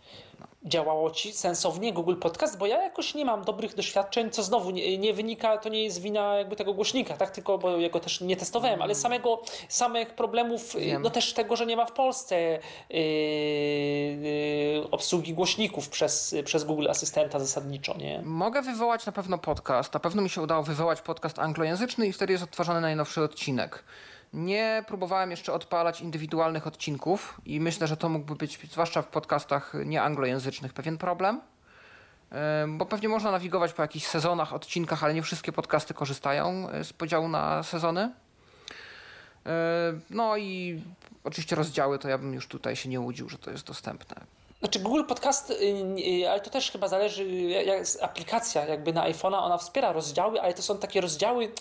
działało 0.65 1.11
ci 1.11 1.33
sensownie 1.33 1.93
Google 1.93 2.17
Podcast, 2.17 2.59
bo 2.59 2.67
ja 2.67 2.83
jakoś 2.83 3.15
nie 3.15 3.25
mam 3.25 3.45
dobrych 3.45 3.75
doświadczeń, 3.75 4.31
co 4.31 4.43
znowu 4.43 4.71
nie, 4.71 4.99
nie, 4.99 5.15
wynika, 5.15 5.59
to 5.59 5.69
nie 5.69 5.85
jest 5.85 6.01
wina 6.01 6.35
jakby 6.35 6.57
tego 6.57 6.75
głośnika, 6.75 7.17
tak, 7.17 7.31
tylko 7.31 7.59
bo 7.59 7.79
ja 7.79 7.91
go 7.91 8.01
też 8.01 8.21
nie 8.21 8.37
testowałem, 8.37 8.83
ale 8.83 8.93
mm. 8.93 9.03
samego, 9.03 9.43
samych 9.69 10.15
problemów, 10.15 10.77
Wiem. 10.77 11.03
no 11.03 11.11
też 11.11 11.33
tego, 11.33 11.57
że 11.57 11.67
nie 11.67 11.77
ma 11.77 11.87
w 11.87 11.93
Polsce 11.93 12.59
yy, 12.91 12.99
yy, 12.99 14.91
obsługi 14.91 15.35
głośników 15.35 15.89
przez, 15.89 16.35
przez 16.45 16.65
Google 16.65 16.89
Asystenta 16.91 17.39
zasadniczo, 17.39 17.97
nie? 17.97 18.23
Mogę 18.25 18.63
wywołać 18.63 19.07
na 19.07 19.13
pewno 19.13 19.39
podcast, 19.39 19.95
na 19.95 20.01
pewno 20.01 20.23
mi 20.23 20.31
się 20.31 20.43
udało 20.43 20.63
wywołać 20.63 21.01
podcast 21.01 21.39
anglojęzyczny 21.39 22.07
i 22.07 22.13
wtedy 22.13 22.33
jest 22.33 22.45
odtwarzany 22.45 22.81
najnowszy 22.81 23.23
odcinek. 23.23 23.85
Nie 24.33 24.85
próbowałem 24.87 25.31
jeszcze 25.31 25.53
odpalać 25.53 26.01
indywidualnych 26.01 26.67
odcinków 26.67 27.41
i 27.45 27.61
myślę, 27.61 27.87
że 27.87 27.97
to 27.97 28.09
mógłby 28.09 28.35
być, 28.35 28.59
zwłaszcza 28.71 29.03
w 29.03 29.09
podcastach 29.09 29.73
nieanglojęzycznych, 29.85 30.73
pewien 30.73 30.99
problem. 30.99 31.41
Bo 32.69 32.87
pewnie 32.87 33.09
można 33.09 33.31
nawigować 33.31 33.73
po 33.73 33.83
jakichś 33.83 34.07
sezonach, 34.07 34.53
odcinkach, 34.53 35.05
ale 35.05 35.15
nie 35.15 35.23
wszystkie 35.23 35.53
podcasty 35.53 35.95
korzystają 35.95 36.69
e, 36.69 36.85
z 36.85 36.93
podziału 36.93 37.29
na 37.29 37.63
sezony. 37.63 38.13
No 40.11 40.37
i 40.37 40.83
oczywiście 41.25 41.57
rozdziały, 41.57 41.99
to 41.99 42.09
ja 42.09 42.19
bym 42.19 42.35
już 42.35 42.47
tutaj 42.47 42.77
się 42.77 42.89
nie 42.89 43.01
łudził, 43.01 43.29
że 43.29 43.39
to 43.39 43.51
jest 43.51 43.67
dostępne. 43.67 44.17
Znaczy 44.63 44.79
Google 44.79 45.05
Podcast, 45.05 45.51
y, 45.51 45.55
y, 46.23 46.31
ale 46.31 46.41
to 46.41 46.51
też 46.51 46.71
chyba 46.71 46.89
zależy, 46.89 47.25
jak 47.41 47.85
aplikacja 48.01 48.67
jakby 48.67 48.93
na 48.93 49.11
iPhone'a, 49.11 49.39
ona 49.39 49.59
wspiera 49.59 49.93
rozdziały, 49.93 50.41
ale 50.43 50.55
to 50.55 50.63
są 50.63 50.79
takie 50.79 51.01
rozdziały, 51.01 51.53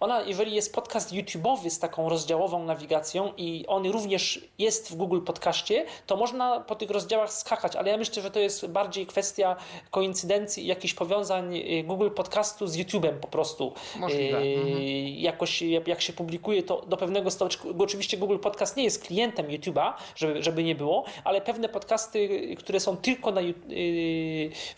ona 0.00 0.22
jeżeli 0.22 0.54
jest 0.54 0.74
podcast 0.74 1.12
YouTube'owy 1.12 1.70
z 1.70 1.78
taką 1.78 2.08
rozdziałową 2.08 2.64
nawigacją 2.64 3.32
i 3.36 3.64
on 3.66 3.86
również 3.86 4.48
jest 4.58 4.90
w 4.90 4.96
Google 4.96 5.20
Podcaście, 5.20 5.86
to 6.06 6.16
można 6.16 6.60
po 6.60 6.74
tych 6.74 6.90
rozdziałach 6.90 7.32
skakać, 7.32 7.76
ale 7.76 7.90
ja 7.90 7.96
myślę, 7.96 8.22
że 8.22 8.30
to 8.30 8.40
jest 8.40 8.66
bardziej 8.66 9.06
kwestia 9.06 9.56
koincydencji 9.90 10.64
i 10.64 10.66
jakichś 10.66 10.94
powiązań 10.94 11.56
y, 11.56 11.84
Google 11.84 12.10
Podcastu 12.10 12.66
z 12.66 12.76
YouTube'em 12.76 13.12
po 13.20 13.28
prostu. 13.28 13.72
Możliwe. 13.96 14.38
Mhm. 14.38 14.78
Jakoś 15.16 15.62
jak 15.62 16.00
się 16.00 16.12
publikuje 16.12 16.62
to 16.62 16.82
do 16.86 16.96
pewnego 16.96 17.30
stopnia, 17.30 17.58
oczywiście 17.78 18.16
Google 18.16 18.38
Podcast 18.38 18.76
nie 18.76 18.84
jest 18.84 19.06
klientem 19.06 19.46
YouTube'a, 19.46 19.92
żeby, 20.16 20.42
żeby 20.42 20.64
nie 20.64 20.74
było, 20.74 21.04
ale 21.24 21.40
pewne 21.40 21.68
podcasty 21.68 22.43
które 22.58 22.80
są 22.80 22.96
tylko 22.96 23.30
na, 23.30 23.40
y, 23.40 23.54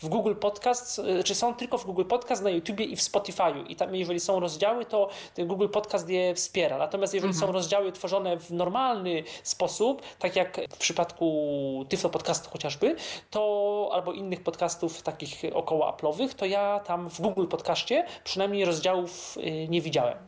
w 0.03 0.09
Google 0.09 0.35
Podcast, 0.35 0.99
y, 0.99 1.25
czy 1.25 1.35
są 1.35 1.55
tylko 1.55 1.79
w 1.79 1.85
Google 1.85 2.05
Podcast, 2.05 2.43
na 2.43 2.51
YouTubie 2.51 2.85
i 2.85 2.97
w 2.97 3.01
Spotify'u. 3.01 3.65
I 3.69 3.77
tam, 3.77 3.95
jeżeli 3.95 4.21
są 4.21 4.41
rozdziały, 4.41 4.85
to 4.85 5.11
Google 5.39 5.69
Podcast 5.69 6.09
je 6.09 6.35
wspiera. 6.35 6.79
Natomiast 6.79 7.15
jeżeli 7.15 7.33
mhm. 7.33 7.47
są 7.47 7.53
rozdziały 7.53 7.93
tworzone 7.93 8.37
w 8.39 8.51
normalny 8.51 9.23
sposób, 9.43 10.03
tak 10.19 10.37
jak 10.37 10.61
w 10.71 10.77
przypadku 10.77 11.87
Tyflo 11.89 12.11
Podcastu 12.11 12.51
chociażby, 12.51 12.97
to 13.31 13.91
albo 13.93 14.13
innych 14.13 14.43
podcastów 14.43 15.03
takich 15.03 15.43
około 15.53 15.91
Apple'owych, 15.93 16.35
to 16.35 16.47
ja 16.47 16.81
tam 16.81 17.11
w 17.11 17.21
Google 17.21 17.47
Podcaście 17.47 18.07
przynajmniej 18.25 18.65
rozdziałów 18.65 19.37
y, 19.37 19.69
nie 19.69 19.81
widziałem. 19.81 20.19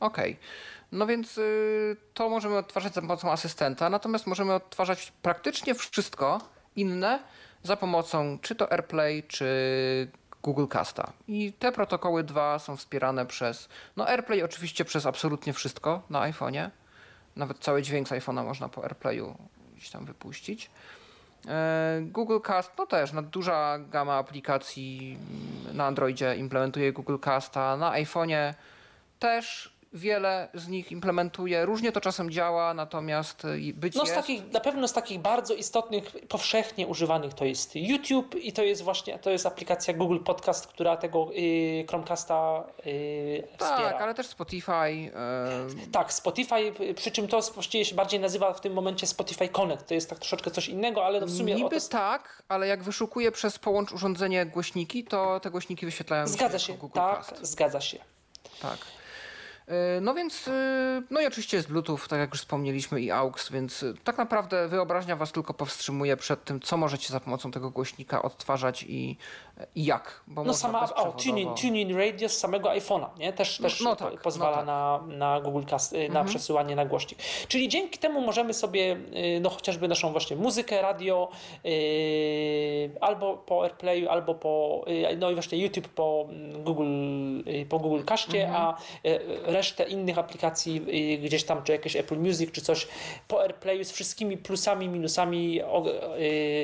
Okej. 0.00 0.32
Okay. 0.32 0.36
No 0.92 1.06
więc 1.06 1.40
to 2.14 2.28
możemy 2.28 2.56
odtwarzać 2.56 2.94
za 2.94 3.00
pomocą 3.00 3.32
asystenta, 3.32 3.90
natomiast 3.90 4.26
możemy 4.26 4.54
odtwarzać 4.54 5.12
praktycznie 5.22 5.74
wszystko 5.74 6.40
inne 6.80 7.18
za 7.62 7.76
pomocą 7.76 8.38
czy 8.42 8.54
to 8.54 8.72
AirPlay, 8.72 9.22
czy 9.22 9.46
Google 10.42 10.66
Casta. 10.66 11.12
I 11.28 11.52
te 11.52 11.72
protokoły 11.72 12.24
dwa 12.24 12.58
są 12.58 12.76
wspierane 12.76 13.26
przez, 13.26 13.68
no 13.96 14.08
AirPlay 14.08 14.42
oczywiście 14.42 14.84
przez 14.84 15.06
absolutnie 15.06 15.52
wszystko 15.52 16.02
na 16.10 16.20
iPhone'ie. 16.32 16.70
Nawet 17.36 17.58
cały 17.58 17.82
dźwięk 17.82 18.08
z 18.08 18.10
iPhone'a 18.10 18.44
można 18.44 18.68
po 18.68 18.82
AirPlayu 18.82 19.36
gdzieś 19.76 19.90
tam 19.90 20.04
wypuścić. 20.04 20.70
E, 21.48 22.00
Google 22.02 22.40
Cast, 22.40 22.72
no 22.78 22.86
też, 22.86 23.12
no 23.12 23.22
duża 23.22 23.78
gama 23.78 24.14
aplikacji 24.14 25.18
na 25.72 25.86
Androidzie 25.86 26.36
implementuje 26.36 26.92
Google 26.92 27.18
Casta, 27.18 27.76
na 27.76 27.90
iPhone'ie 27.92 28.54
też 29.18 29.77
wiele 29.92 30.48
z 30.54 30.68
nich 30.68 30.92
implementuje. 30.92 31.64
Różnie 31.64 31.92
to 31.92 32.00
czasem 32.00 32.30
działa, 32.30 32.74
natomiast 32.74 33.44
y, 33.44 33.74
być 33.74 33.94
no, 33.94 34.06
z 34.06 34.12
takich, 34.12 34.52
na 34.52 34.60
pewno 34.60 34.88
z 34.88 34.92
takich 34.92 35.18
bardzo 35.18 35.54
istotnych, 35.54 36.16
powszechnie 36.28 36.86
używanych 36.86 37.34
to 37.34 37.44
jest 37.44 37.76
YouTube 37.76 38.34
i 38.34 38.52
to 38.52 38.62
jest 38.62 38.82
właśnie 38.82 39.18
to 39.18 39.30
jest 39.30 39.46
aplikacja 39.46 39.94
Google 39.94 40.18
Podcast, 40.18 40.66
która 40.66 40.96
tego 40.96 41.30
y, 41.32 41.86
Chromecasta 41.88 42.64
y, 42.86 43.48
tak, 43.58 43.68
wspiera. 43.68 43.90
Tak, 43.92 44.02
ale 44.02 44.14
też 44.14 44.26
Spotify. 44.26 45.12
Y... 45.84 45.90
Tak, 45.92 46.12
Spotify, 46.12 46.72
przy 46.94 47.10
czym 47.10 47.28
to 47.28 47.40
właściwie 47.40 47.84
się 47.84 47.94
bardziej 47.94 48.20
nazywa 48.20 48.52
w 48.52 48.60
tym 48.60 48.72
momencie 48.72 49.06
Spotify 49.06 49.48
Connect. 49.48 49.86
To 49.86 49.94
jest 49.94 50.10
tak 50.10 50.18
troszeczkę 50.18 50.50
coś 50.50 50.68
innego, 50.68 51.04
ale 51.04 51.20
no 51.20 51.26
w 51.26 51.30
sumie... 51.30 51.54
Niby 51.54 51.80
to... 51.80 51.88
tak, 51.88 52.42
ale 52.48 52.66
jak 52.66 52.82
wyszukuję 52.82 53.32
przez 53.32 53.58
połącz 53.58 53.92
urządzenie 53.92 54.46
głośniki, 54.46 55.04
to 55.04 55.40
te 55.40 55.50
głośniki 55.50 55.86
wyświetlają 55.86 56.26
Zgadza 56.26 56.58
się, 56.58 56.72
się, 56.72 56.78
Google 56.78 56.94
tak, 56.94 57.34
zgadza 57.42 57.80
się. 57.80 57.98
Tak. 58.62 58.78
E, 59.68 60.00
no 60.00 60.14
więc, 60.14 60.48
e, 60.48 61.02
no 61.10 61.20
i 61.20 61.26
oczywiście 61.26 61.56
jest 61.56 61.68
Bluetooth, 61.68 61.98
tak 62.08 62.18
jak 62.18 62.30
już 62.30 62.40
wspomnieliśmy, 62.40 63.00
i 63.00 63.10
AUX, 63.10 63.50
więc 63.50 63.82
e, 63.82 63.94
tak 64.04 64.18
naprawdę 64.18 64.68
wyobraźnia 64.68 65.16
Was 65.16 65.32
tylko 65.32 65.54
powstrzymuje 65.54 66.16
przed 66.16 66.44
tym, 66.44 66.60
co 66.60 66.76
możecie 66.76 67.08
za 67.08 67.20
pomocą 67.20 67.50
tego 67.50 67.70
głośnika 67.70 68.22
odtwarzać 68.22 68.82
i, 68.82 69.16
i 69.74 69.84
jak. 69.84 70.20
Bo 70.26 70.44
no 70.44 70.54
sama 70.54 70.94
o, 70.94 71.12
tuning, 71.12 71.60
tuning 71.60 71.98
radio 71.98 72.28
z 72.28 72.38
samego 72.38 72.68
iPhone'a, 72.68 73.06
nie? 73.18 73.32
Też, 73.32 73.58
też 73.58 73.80
no, 73.80 73.90
no 73.90 73.96
tak, 73.96 74.20
pozwala 74.20 74.64
no 74.64 74.98
tak. 74.98 75.08
na, 75.08 75.16
na 75.16 75.40
Google 75.40 75.64
Cast, 75.70 75.92
na 75.92 75.98
mhm. 75.98 76.26
przesyłanie 76.26 76.76
na 76.76 76.84
głośnik. 76.84 77.18
Czyli 77.48 77.68
dzięki 77.68 77.98
temu 77.98 78.20
możemy 78.20 78.54
sobie, 78.54 78.96
no 79.40 79.50
chociażby 79.50 79.88
naszą 79.88 80.12
właśnie 80.12 80.36
muzykę, 80.36 80.82
radio, 80.82 81.28
yy, 81.64 81.70
albo 83.00 83.36
po 83.36 83.62
AirPlayu, 83.62 84.08
albo 84.08 84.34
po, 84.34 84.84
yy, 84.86 85.16
no 85.16 85.30
i 85.30 85.34
właśnie 85.34 85.58
YouTube 85.58 85.88
po 85.88 86.26
mm, 86.28 86.64
Google, 86.64 86.84
yy, 87.46 87.66
po 87.66 87.78
Google 87.78 88.02
mhm. 88.34 88.54
a 88.56 88.76
resztę 89.58 89.84
innych 89.84 90.18
aplikacji 90.18 90.74
y, 91.14 91.18
gdzieś 91.18 91.44
tam, 91.44 91.62
czy 91.64 91.72
jakieś 91.72 91.96
Apple 91.96 92.16
Music, 92.16 92.50
czy 92.52 92.60
coś 92.60 92.88
po 93.28 93.42
AirPlayu 93.42 93.84
z 93.84 93.92
wszystkimi 93.92 94.36
plusami, 94.36 94.88
minusami, 94.88 95.60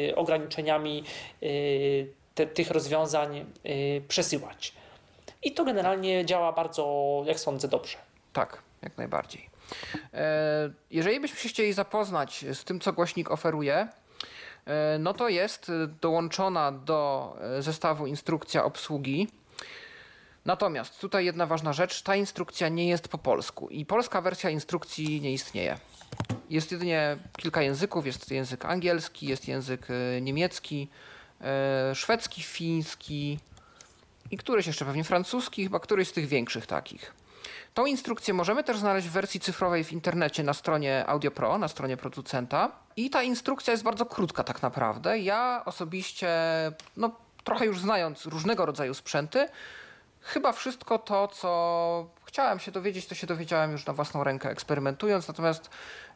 y, 0.09 0.17
ograniczeniami 0.17 1.05
y, 1.43 2.09
te, 2.35 2.47
tych 2.47 2.71
rozwiązań 2.71 3.45
przesyłać. 4.09 4.73
I 5.43 5.53
to 5.53 5.65
generalnie 5.65 6.25
działa 6.25 6.53
bardzo, 6.53 6.85
jak 7.27 7.41
sądzę, 7.41 7.69
dobrze. 7.69 7.97
Tak, 8.33 8.63
jak 8.83 8.99
najbardziej. 8.99 9.49
E, 10.15 10.71
jeżeli 10.91 11.21
byśmy 11.21 11.39
się 11.39 11.49
chcieli 11.49 11.73
zapoznać 11.73 12.45
z 12.53 12.65
tym, 12.65 12.81
co 12.81 12.93
głośnik 12.93 13.31
oferuje, 13.31 13.89
e, 14.67 14.99
no 14.99 15.15
to 15.15 15.29
jest 15.29 15.73
dołączona 16.01 16.73
do 16.73 17.33
e, 17.41 17.63
zestawu 17.63 18.07
instrukcja 18.07 18.65
obsługi 18.65 19.29
Natomiast 20.45 21.01
tutaj 21.01 21.25
jedna 21.25 21.47
ważna 21.47 21.73
rzecz, 21.73 22.03
ta 22.03 22.17
instrukcja 22.17 22.69
nie 22.69 22.89
jest 22.89 23.09
po 23.09 23.19
polsku 23.19 23.69
i 23.69 23.87
polska 23.87 24.21
wersja 24.21 24.51
instrukcji 24.51 25.21
nie 25.21 25.33
istnieje. 25.33 25.79
Jest 26.51 26.73
jedynie 26.73 27.17
kilka 27.37 27.63
języków, 27.63 28.07
jest 28.07 28.31
język 28.31 28.65
angielski, 28.65 29.27
jest 29.27 29.49
język 29.49 29.87
e, 29.91 30.21
niemiecki, 30.21 30.89
e, 31.41 31.95
szwedzki, 31.95 32.43
fiński 32.43 33.39
i 34.31 34.37
któryś 34.37 34.67
jeszcze 34.67 34.85
pewnie 34.85 35.05
francuski, 35.05 35.65
chyba 35.65 35.81
któryś 35.81 36.09
z 36.09 36.13
tych 36.13 36.29
większych 36.29 36.67
takich. 36.67 37.15
Tą 37.75 37.87
instrukcję 37.87 38.35
możemy 38.35 38.65
też 38.65 38.79
znaleźć 38.79 39.09
w 39.09 39.13
wersji 39.13 39.41
cyfrowej 39.41 39.85
w 39.85 39.93
internecie 39.93 40.43
na 40.43 40.55
stronie 40.55 41.07
Audio 41.07 41.31
Pro, 41.31 41.59
na 41.59 41.69
stronie 41.69 41.97
producenta. 41.97 42.73
I 42.97 43.11
ta 43.11 43.23
instrukcja 43.23 43.71
jest 43.71 43.83
bardzo 43.83 44.07
krótka 44.07 44.45
tak 44.45 44.63
naprawdę. 44.63 45.19
Ja 45.19 45.63
osobiście, 45.65 46.29
no 46.97 47.17
trochę 47.45 47.67
już 47.67 47.81
znając 47.81 48.27
różnego 48.27 48.67
rodzaju 48.67 48.95
sprzęty, 48.95 49.49
chyba 50.25 50.53
wszystko 50.53 50.99
to, 50.99 51.29
co 51.29 52.11
chciałem 52.25 52.59
się 52.59 52.73
dowiedzieć, 52.73 53.07
to 53.07 53.15
się 53.15 53.27
dowiedziałem 53.27 53.73
już 53.73 53.87
na 53.87 53.93
własną 53.93 54.25
rękę 54.25 54.51
eksperymentując, 54.51 55.29
natomiast 55.29 55.71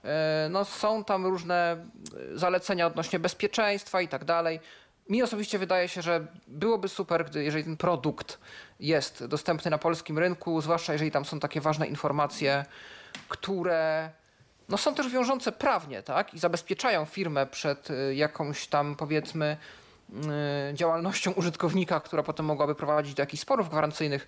e, 0.05 0.49
no, 0.51 0.64
są 0.64 1.05
tam 1.05 1.27
różne 1.27 1.87
e, 2.35 2.38
zalecenia 2.38 2.87
odnośnie 2.87 3.18
bezpieczeństwa 3.18 4.01
i 4.01 4.09
tak 4.09 4.25
dalej. 4.25 4.61
Mi 5.09 5.23
osobiście 5.23 5.59
wydaje 5.59 5.88
się, 5.88 6.03
że 6.03 6.27
byłoby 6.47 6.88
super, 6.88 7.25
gdy, 7.25 7.44
jeżeli 7.44 7.64
ten 7.64 7.77
produkt 7.77 8.38
jest 8.81 9.27
dostępny 9.27 9.71
na 9.71 9.79
polskim 9.79 10.18
rynku, 10.18 10.61
zwłaszcza 10.61 10.92
jeżeli 10.92 11.11
tam 11.11 11.25
są 11.25 11.40
takie 11.40 11.61
ważne 11.61 11.87
informacje, 11.87 12.64
które 13.29 14.11
no, 14.68 14.79
są 14.79 14.94
też 14.94 15.09
wiążące 15.09 15.53
prawnie, 15.53 16.03
tak? 16.03 16.35
I 16.35 16.38
zabezpieczają 16.38 17.05
firmę 17.05 17.47
przed 17.47 17.90
e, 17.90 18.14
jakąś 18.14 18.66
tam, 18.66 18.97
powiedzmy, 18.97 19.57
działalnością 20.75 21.33
użytkownika, 21.33 22.01
która 22.01 22.23
potem 22.23 22.47
mogłaby 22.47 22.75
prowadzić 22.75 23.14
do 23.14 23.23
jakichś 23.23 23.42
sporów 23.42 23.68
gwarancyjnych, 23.68 24.27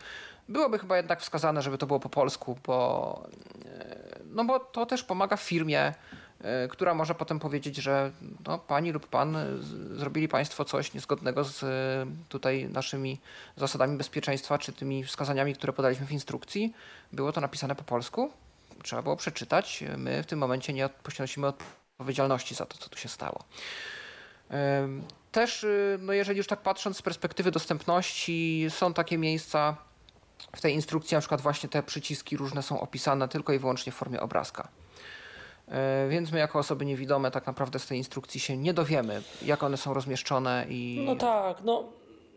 byłoby 0.49 0.79
chyba 0.79 0.97
jednak 0.97 1.21
wskazane, 1.21 1.63
żeby 1.63 1.79
to 1.79 1.87
było 1.87 2.01
po 2.01 2.09
polsku, 2.09 2.59
bo, 2.67 3.23
y, 3.65 4.21
no 4.25 4.45
bo 4.45 4.61
to 4.61 4.87
też 4.87 5.03
pomaga 5.03 5.37
firmie, 5.37 5.95
y, 6.65 6.69
która 6.69 6.95
może 6.95 7.15
potem 7.15 7.39
powiedzieć, 7.39 7.77
że 7.77 8.11
no, 8.47 8.59
pani 8.59 8.93
lub 8.93 9.07
pan 9.07 9.37
zrobili 9.93 10.29
państwo 10.29 10.65
coś 10.65 10.95
niezgodnego 10.95 11.45
z 11.45 11.65
tutaj 12.29 12.69
naszymi 12.69 13.19
zasadami 13.57 13.97
bezpieczeństwa, 13.97 14.59
czy 14.59 14.73
tymi 14.73 15.05
wskazaniami, 15.05 15.55
które 15.55 15.73
podaliśmy 15.73 16.07
w 16.07 16.13
instrukcji. 16.13 16.75
Było 17.13 17.33
to 17.33 17.41
napisane 17.41 17.75
po 17.75 17.85
polsku, 17.85 18.31
trzeba 18.83 19.03
było 19.03 19.17
przeczytać. 19.17 19.85
My 19.97 20.23
w 20.23 20.27
tym 20.27 20.39
momencie 20.39 20.73
nie 20.73 20.89
ponosimy 20.89 21.47
odpowiedzialności 21.47 22.55
za 22.55 22.67
to, 22.67 22.79
co 22.79 22.89
tu 22.89 22.99
się 22.99 23.09
stało. 23.09 23.45
Też, 25.33 25.65
y, 25.65 25.99
no 26.01 26.13
jeżeli 26.13 26.39
już 26.39 26.47
tak 26.47 26.61
patrząc 26.61 26.97
z 26.97 27.03
perspektywy 27.03 27.51
dostępności, 27.51 28.67
są 28.69 28.95
takie 28.95 29.19
miejsca 29.19 29.77
w 30.57 30.61
tej 30.61 30.75
instrukcji, 30.75 31.15
na 31.15 31.21
przykład 31.21 31.41
właśnie 31.41 31.69
te 31.69 31.83
przyciski 31.83 32.37
różne 32.37 32.63
są 32.63 32.81
opisane 32.81 33.29
tylko 33.29 33.53
i 33.53 33.59
wyłącznie 33.59 33.93
w 33.93 33.95
formie 33.95 34.21
obrazka. 34.21 34.69
E, 35.69 36.09
więc 36.09 36.33
my 36.33 36.39
jako 36.39 36.59
osoby 36.59 36.87
niewidome 36.87 37.31
tak 37.31 37.47
naprawdę 37.47 37.79
z 37.79 37.87
tej 37.87 37.99
instrukcji 37.99 38.41
się 38.41 38.57
nie 38.57 38.75
dowiemy, 38.75 39.23
jak 39.43 39.63
one 39.63 39.77
są 39.77 39.95
rozmieszczone 39.95 40.67
i... 40.69 41.03
No 41.07 41.17
tak, 41.17 41.57
no 41.65 41.85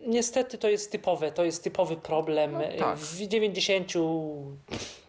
niestety 0.07 0.57
to 0.57 0.69
jest 0.69 0.91
typowe, 0.91 1.31
to 1.31 1.43
jest 1.43 1.63
typowy 1.63 1.95
problem. 1.95 2.51
No 2.51 2.59
tak. 2.79 2.97
W 2.97 3.27
90 3.27 3.93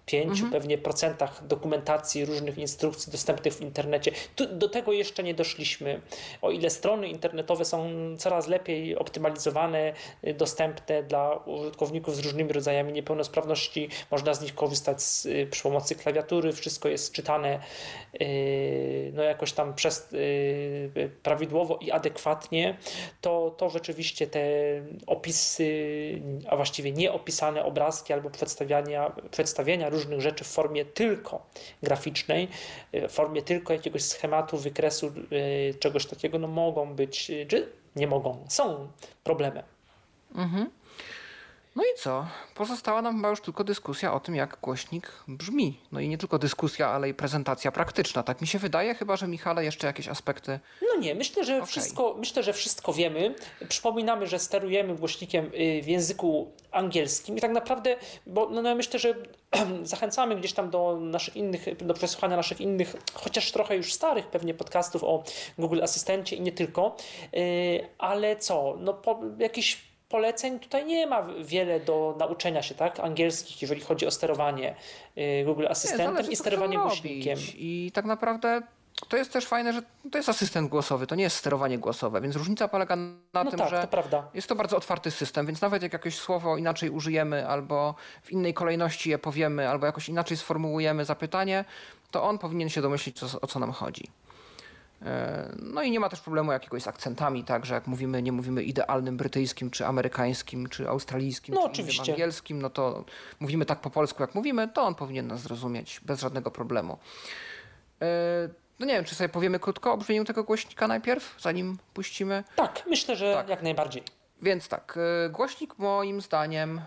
5 0.07 0.31
mhm. 0.31 0.51
pewnie 0.51 0.79
procentach 0.79 1.47
dokumentacji 1.47 2.25
różnych 2.25 2.59
instrukcji 2.59 3.13
dostępnych 3.13 3.55
w 3.55 3.61
internecie. 3.61 4.13
Tu, 4.37 4.47
do 4.47 4.69
tego 4.69 4.93
jeszcze 4.93 5.23
nie 5.23 5.35
doszliśmy. 5.35 6.01
O 6.43 6.51
ile 6.51 6.71
strony 6.71 7.09
internetowe 7.09 7.65
są 7.65 7.91
coraz 8.19 8.49
lepiej 8.49 8.97
optymalizowane, 8.97 9.93
y, 10.27 10.35
dostępne 10.35 11.03
dla 11.03 11.35
użytkowników 11.35 12.17
z 12.17 12.19
różnymi 12.19 12.53
rodzajami 12.53 12.93
niepełnosprawności, 12.93 13.89
można 14.11 14.35
z 14.35 14.43
nich 14.43 14.55
korzystać 14.55 15.03
z, 15.03 15.27
y, 15.27 15.49
przy 15.51 15.63
pomocy 15.63 15.95
klawiatury, 15.95 16.53
wszystko 16.53 16.89
jest 16.89 17.13
czytane 17.13 17.59
y, 18.21 19.13
no 19.15 19.23
jakoś 19.23 19.53
tam 19.53 19.75
przez, 19.75 20.15
prawidłowo 21.23 21.79
i 21.81 21.91
adekwatnie, 21.91 22.77
to, 23.21 23.55
to 23.59 23.71
rzeczywiście 23.71 24.27
te 24.27 24.41
opisy, 25.07 25.65
a 26.49 26.57
właściwie 26.57 26.93
nieopisane 26.93 27.65
obrazki 27.65 28.13
albo 28.13 28.31
przedstawiania, 28.31 29.13
przedstawienia 29.31 29.91
różnych 29.95 30.21
rzeczy 30.21 30.45
w 30.45 30.49
formie 30.49 30.85
tylko 30.85 31.47
graficznej, 31.83 32.49
w 32.93 33.13
formie 33.13 33.43
tylko 33.43 33.73
jakiegoś 33.73 34.03
schematu, 34.03 34.59
wykresu, 34.59 35.13
czegoś 35.81 36.07
takiego, 36.07 36.39
no 36.39 36.49
mogą 36.49 36.95
być, 36.95 37.31
czy 37.49 37.69
nie 37.97 38.07
mogą, 38.07 38.45
są 38.49 38.89
problemem. 39.25 39.65
Mhm. 40.35 40.71
No 41.77 41.83
i 41.83 41.99
co? 41.99 42.27
Pozostała 42.55 43.03
nam 43.03 43.17
chyba 43.17 43.29
już 43.29 43.41
tylko 43.41 43.65
dyskusja 43.65 44.15
o 44.15 44.21
tym, 44.21 44.35
jak 44.35 44.59
głośnik 44.63 45.13
brzmi. 45.29 45.81
No 45.93 46.01
i 46.01 46.09
nie 46.09 46.19
tylko 46.19 46.39
dyskusja, 46.39 46.89
ale 46.89 47.09
i 47.09 47.15
prezentacja 47.15 47.73
praktyczna. 47.73 48.23
Tak 48.23 48.41
mi 48.41 48.47
się 48.47 48.59
wydaje, 48.59 48.95
chyba 48.95 49.17
że 49.17 49.29
Michale 49.29 49.65
jeszcze 49.65 49.87
jakieś 49.87 50.09
aspekty. 50.09 50.61
No 50.83 51.01
nie, 51.01 51.15
myślę, 51.15 51.45
że, 51.45 51.57
okay. 51.57 51.67
wszystko, 51.67 52.15
myślę, 52.19 52.43
że 52.43 52.53
wszystko 52.53 52.93
wiemy. 52.93 53.35
Przypominamy, 53.69 54.27
że 54.27 54.39
sterujemy 54.39 54.95
głośnikiem 54.95 55.45
y, 55.45 55.83
w 55.83 55.87
języku 55.87 56.53
angielskim 56.71 57.39
i 57.39 57.41
tak 57.41 57.51
naprawdę, 57.51 57.97
bo 58.27 58.51
no, 58.51 58.63
no 58.63 58.75
myślę, 58.75 58.99
że 58.99 59.15
zachęcamy 59.83 60.37
gdzieś 60.37 60.53
tam 60.53 60.71
do 60.71 60.99
naszych 61.01 61.37
innych, 61.37 61.87
do 61.87 61.95
przesłuchania 61.95 62.37
naszych 62.37 62.61
innych, 62.61 62.97
chociaż 63.15 63.53
trochę 63.53 63.77
już 63.77 63.93
starych 63.93 64.27
pewnie 64.27 64.55
podcastów 64.55 65.05
o 65.05 65.23
Google 65.59 65.83
Asystencie 65.83 66.37
i 66.37 66.41
nie 66.41 66.53
tylko. 66.53 66.97
Y, 67.37 67.89
ale 67.99 68.37
co? 68.37 68.77
No 68.81 68.95
po, 68.95 69.21
jakiś 69.39 69.81
poleceń 70.09 70.59
tutaj 70.59 70.87
nie 70.87 71.07
ma 71.07 71.23
wiele 71.23 71.81
do 71.81 72.17
nauczenia 72.19 72.63
się, 72.63 72.75
tak? 72.75 73.01
Angielskich, 73.01 73.63
jeżeli 73.63 73.81
chodzi 73.81 74.07
o 74.07 74.11
sterowanie 74.11 74.75
y, 75.19 75.45
Google 75.45 75.67
Asystentem 75.69 76.27
nie, 76.27 76.33
i 76.33 76.37
sterowanie 76.37 76.79
głośnikiem. 76.79 77.39
I 77.55 77.91
tak 77.95 78.05
naprawdę 78.05 78.63
to 79.09 79.17
jest 79.17 79.33
też 79.33 79.47
fajne, 79.47 79.73
że 79.73 79.83
to 80.11 80.19
jest 80.19 80.29
asystent 80.29 80.71
głosowy, 80.71 81.07
to 81.07 81.15
nie 81.15 81.25
jest 81.25 81.37
sterowanie 81.37 81.79
głosowe, 81.79 82.21
więc 82.21 82.37
różnica 82.37 82.69
polega 82.69 82.97
na 82.97 83.45
no 83.45 83.51
tym, 83.51 83.59
tak, 83.59 83.71
że 83.71 83.89
to 84.11 84.31
jest 84.35 84.49
to 84.49 84.55
bardzo 84.55 84.77
otwarty 84.77 85.11
system, 85.11 85.47
więc 85.47 85.61
nawet 85.61 85.83
jak 85.83 85.93
jakieś 85.93 86.19
słowo 86.19 86.57
inaczej 86.57 86.91
użyjemy, 86.91 87.49
albo 87.49 87.95
w 88.23 88.31
innej 88.31 88.55
kolejności 88.55 89.11
je 89.11 89.19
powiemy, 89.19 89.69
albo 89.69 89.87
jakoś 89.87 90.09
inaczej 90.09 90.37
sformułujemy 90.37 91.05
zapytanie, 91.05 91.65
to 92.11 92.23
on 92.23 92.39
powinien 92.39 92.69
się 92.69 92.83
domyślić, 92.83 93.19
co, 93.19 93.41
o 93.41 93.47
co 93.47 93.59
nam 93.59 93.73
chodzi. 93.73 94.11
E, 95.03 95.55
no 95.63 95.83
i 95.83 95.91
nie 95.91 96.01
ma 96.01 96.09
też 96.09 96.21
problemu 96.21 96.53
jakiegoś 96.53 96.83
z 96.83 96.89
akcentami, 96.89 97.45
tak, 97.45 97.67
że 97.67 97.75
jak 97.75 97.87
mówimy, 97.87 98.23
nie 98.23 98.33
mówimy 98.33 98.63
idealnym 98.63 99.17
brytyjskim, 99.17 99.71
czy 99.71 99.87
amerykańskim, 99.87 100.69
czy 100.69 100.89
australijskim, 100.89 101.55
no, 101.55 101.61
czy 101.61 101.67
oczywiście. 101.67 102.13
angielskim, 102.13 102.63
no 102.63 102.71
to 102.71 103.05
mówimy 103.41 103.67
tak 103.67 103.81
po 103.81 103.91
polsku, 103.91 104.23
jak 104.23 104.35
mówimy, 104.35 104.69
to 104.69 104.83
on 104.83 104.95
powinien 104.95 105.27
nas 105.27 105.41
zrozumieć 105.41 106.01
bez 106.05 106.21
żadnego 106.21 106.51
problemu. 106.51 106.99
No 108.79 108.87
nie 108.87 108.95
wiem, 108.95 109.05
czy 109.05 109.15
sobie 109.15 109.29
powiemy 109.29 109.59
krótko 109.59 109.93
o 109.93 109.97
brzmieniu 109.97 110.25
tego 110.25 110.45
głośnika 110.45 110.89
najpierw, 110.89 111.35
zanim 111.41 111.79
puścimy? 111.95 112.45
Tak, 112.57 112.83
myślę, 112.87 113.17
że 113.17 113.35
tak. 113.35 113.49
jak 113.49 113.63
najbardziej. 113.63 114.03
Więc 114.43 114.69
tak, 114.69 114.99
e, 115.27 115.31
głośnik 115.31 115.79
moim 115.79 116.21
zdaniem 116.21 116.81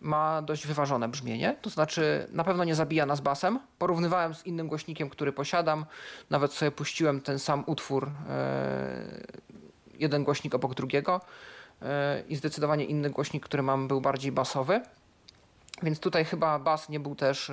ma 0.00 0.42
dość 0.42 0.66
wyważone 0.66 1.08
brzmienie, 1.08 1.56
to 1.62 1.70
znaczy 1.70 2.26
na 2.32 2.44
pewno 2.44 2.64
nie 2.64 2.74
zabija 2.74 3.06
nas 3.06 3.20
basem. 3.20 3.58
Porównywałem 3.78 4.34
z 4.34 4.46
innym 4.46 4.68
głośnikiem, 4.68 5.10
który 5.10 5.32
posiadam, 5.32 5.86
nawet 6.30 6.52
sobie 6.52 6.70
puściłem 6.70 7.20
ten 7.20 7.38
sam 7.38 7.64
utwór, 7.66 8.10
e, 8.28 9.20
jeden 9.94 10.24
głośnik 10.24 10.54
obok 10.54 10.74
drugiego 10.74 11.20
e, 11.82 12.22
i 12.28 12.36
zdecydowanie 12.36 12.84
inny 12.84 13.10
głośnik, 13.10 13.44
który 13.44 13.62
mam, 13.62 13.88
był 13.88 14.00
bardziej 14.00 14.32
basowy. 14.32 14.80
Więc 15.82 16.00
tutaj 16.00 16.24
chyba 16.24 16.58
bas 16.58 16.88
nie 16.88 17.00
był 17.00 17.14
też 17.14 17.52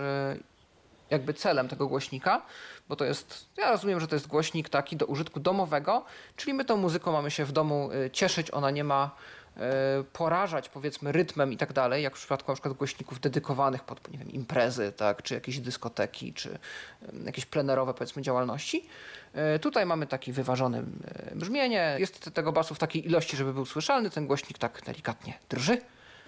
jakby 1.09 1.34
celem 1.34 1.68
tego 1.68 1.88
głośnika, 1.88 2.41
bo 2.89 2.95
to 2.95 3.05
jest, 3.05 3.45
ja 3.57 3.71
rozumiem, 3.71 3.99
że 3.99 4.07
to 4.07 4.15
jest 4.15 4.27
głośnik 4.27 4.69
taki 4.69 4.97
do 4.97 5.05
użytku 5.05 5.39
domowego, 5.39 6.05
czyli 6.35 6.53
my 6.53 6.65
tą 6.65 6.77
muzyką 6.77 7.11
mamy 7.11 7.31
się 7.31 7.45
w 7.45 7.51
domu 7.51 7.89
cieszyć, 8.11 8.51
ona 8.51 8.71
nie 8.71 8.83
ma 8.83 9.11
E, 9.59 10.03
porażać 10.13 10.69
powiedzmy 10.69 11.11
rytmem 11.11 11.53
i 11.53 11.57
tak 11.57 11.73
dalej, 11.73 12.03
jak 12.03 12.15
w 12.15 12.19
przypadku 12.19 12.51
na 12.51 12.55
przykład 12.55 12.73
głośników 12.73 13.19
dedykowanych 13.19 13.83
pod 13.83 14.11
nie 14.11 14.17
wiem, 14.17 14.31
imprezy, 14.31 14.91
tak, 14.91 15.23
czy 15.23 15.33
jakieś 15.33 15.59
dyskoteki, 15.59 16.33
czy 16.33 16.59
jakieś 17.25 17.45
plenerowe 17.45 17.93
powiedzmy 17.93 18.21
działalności. 18.21 18.85
E, 19.33 19.59
tutaj 19.59 19.85
mamy 19.85 20.07
taki 20.07 20.33
wyważony 20.33 20.77
e, 20.77 21.35
brzmienie. 21.35 21.95
Jest 21.99 22.29
tego 22.33 22.51
basu 22.51 22.75
w 22.75 22.79
takiej 22.79 23.05
ilości, 23.05 23.38
żeby 23.38 23.53
był 23.53 23.65
słyszalny. 23.65 24.09
Ten 24.09 24.27
głośnik 24.27 24.57
tak 24.57 24.81
delikatnie 24.85 25.33
drży. 25.49 25.81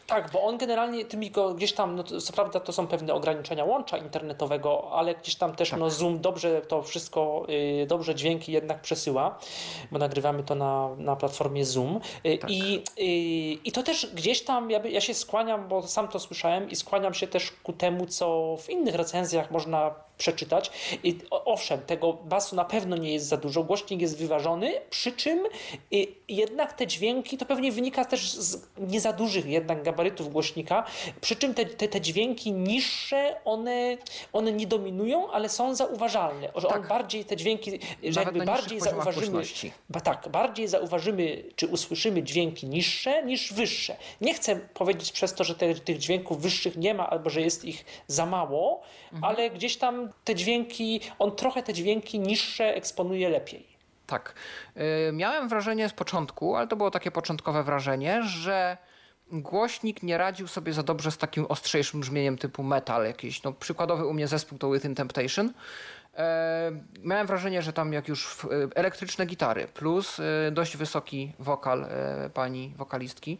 Tak, 0.09 0.31
bo 0.31 0.43
on 0.43 0.57
generalnie 0.57 1.05
tymi 1.05 1.31
go 1.31 1.53
gdzieś 1.53 1.73
tam, 1.73 1.95
no 1.95 2.03
co 2.03 2.33
prawda 2.33 2.59
to 2.59 2.73
są 2.73 2.87
pewne 2.87 3.13
ograniczenia 3.13 3.65
łącza 3.65 3.97
internetowego, 3.97 4.91
ale 4.91 5.15
gdzieś 5.15 5.35
tam 5.35 5.55
też 5.55 5.69
tak. 5.69 5.79
no, 5.79 5.89
Zoom 5.89 6.19
dobrze 6.19 6.61
to 6.61 6.83
wszystko, 6.83 7.45
y, 7.83 7.85
dobrze 7.87 8.15
dźwięki 8.15 8.51
jednak 8.51 8.81
przesyła, 8.81 9.39
bo 9.91 9.99
nagrywamy 9.99 10.43
to 10.43 10.55
na, 10.55 10.89
na 10.97 11.15
platformie 11.15 11.65
Zoom. 11.65 11.99
Y, 12.25 12.37
tak. 12.37 12.51
I, 12.51 12.83
y, 12.99 13.61
I 13.65 13.71
to 13.71 13.83
też 13.83 14.07
gdzieś 14.13 14.41
tam, 14.41 14.71
ja, 14.71 14.79
ja 14.87 15.01
się 15.01 15.13
skłaniam, 15.13 15.67
bo 15.67 15.87
sam 15.87 16.07
to 16.07 16.19
słyszałem 16.19 16.69
i 16.69 16.75
skłaniam 16.75 17.13
się 17.13 17.27
też 17.27 17.51
ku 17.51 17.73
temu, 17.73 18.05
co 18.05 18.57
w 18.59 18.69
innych 18.69 18.95
recenzjach 18.95 19.51
można 19.51 20.08
przeczytać. 20.19 20.71
I 21.03 21.17
owszem, 21.29 21.79
tego 21.81 22.13
basu 22.13 22.55
na 22.55 22.65
pewno 22.65 22.97
nie 22.97 23.13
jest 23.13 23.27
za 23.27 23.37
dużo, 23.37 23.63
głośnik 23.63 24.01
jest 24.01 24.17
wyważony, 24.17 24.73
przy 24.89 25.11
czym 25.11 25.39
jednak 26.27 26.73
te 26.73 26.87
dźwięki, 26.87 27.37
to 27.37 27.45
pewnie 27.45 27.71
wynika 27.71 28.05
też 28.05 28.31
z 28.31 28.67
nie 28.77 29.01
za 29.01 29.13
dużych 29.13 29.45
jednak 29.45 29.83
gabarytów 29.83 30.31
głośnika, 30.31 30.83
przy 31.21 31.35
czym 31.35 31.53
te, 31.53 31.65
te, 31.65 31.87
te 31.87 32.01
dźwięki 32.01 32.51
niższe, 32.51 33.35
one, 33.45 33.97
one 34.33 34.51
nie 34.51 34.67
dominują, 34.67 35.31
ale 35.31 35.49
są 35.49 35.75
zauważalne. 35.75 36.51
Że 36.55 36.67
tak. 36.67 36.77
on 36.77 36.87
bardziej 36.87 37.25
te 37.25 37.35
dźwięki, 37.35 37.79
że 38.03 38.19
jakby 38.19 38.45
bardziej 38.45 38.79
zauważymy, 38.79 39.43
ba, 39.89 40.01
tak, 40.01 40.29
bardziej 40.29 40.67
zauważymy, 40.67 41.43
czy 41.55 41.67
usłyszymy 41.67 42.23
dźwięki 42.23 42.67
niższe 42.67 43.23
niż 43.23 43.53
wyższe. 43.53 43.95
Nie 44.21 44.33
chcę 44.33 44.55
powiedzieć 44.55 45.11
przez 45.11 45.33
to, 45.33 45.43
że 45.43 45.55
te, 45.55 45.75
tych 45.75 45.97
dźwięków 45.97 46.41
wyższych 46.41 46.77
nie 46.77 46.93
ma, 46.93 47.09
albo 47.09 47.29
że 47.29 47.41
jest 47.41 47.65
ich 47.65 47.85
za 48.07 48.25
mało, 48.25 48.81
mhm. 49.13 49.23
ale 49.23 49.49
gdzieś 49.49 49.77
tam 49.77 50.08
te 50.23 50.35
dźwięki, 50.35 51.01
on 51.19 51.35
trochę 51.35 51.63
te 51.63 51.73
dźwięki 51.73 52.19
niższe 52.19 52.75
eksponuje 52.75 53.29
lepiej. 53.29 53.67
Tak. 54.07 54.33
Yy, 54.75 54.83
miałem 55.13 55.49
wrażenie 55.49 55.89
z 55.89 55.93
początku, 55.93 56.55
ale 56.55 56.67
to 56.67 56.75
było 56.75 56.91
takie 56.91 57.11
początkowe 57.11 57.63
wrażenie, 57.63 58.23
że 58.23 58.77
głośnik 59.31 60.03
nie 60.03 60.17
radził 60.17 60.47
sobie 60.47 60.73
za 60.73 60.83
dobrze 60.83 61.11
z 61.11 61.17
takim 61.17 61.45
ostrzejszym 61.45 61.99
brzmieniem 61.99 62.37
typu 62.37 62.63
metal 62.63 63.05
jakiś. 63.05 63.43
No, 63.43 63.53
przykładowy 63.53 64.05
u 64.05 64.13
mnie 64.13 64.27
zespół 64.27 64.57
to 64.57 64.71
Within 64.71 64.95
Temptation. 64.95 65.53
E, 66.17 66.71
miałem 67.03 67.27
wrażenie, 67.27 67.61
że 67.61 67.73
tam 67.73 67.93
jak 67.93 68.07
już 68.07 68.45
e, 68.45 68.47
elektryczne 68.75 69.25
gitary 69.25 69.67
plus 69.67 70.17
dość 70.51 70.77
wysoki 70.77 71.33
wokal 71.39 71.87
pani 72.33 72.73
wokalistki 72.77 73.37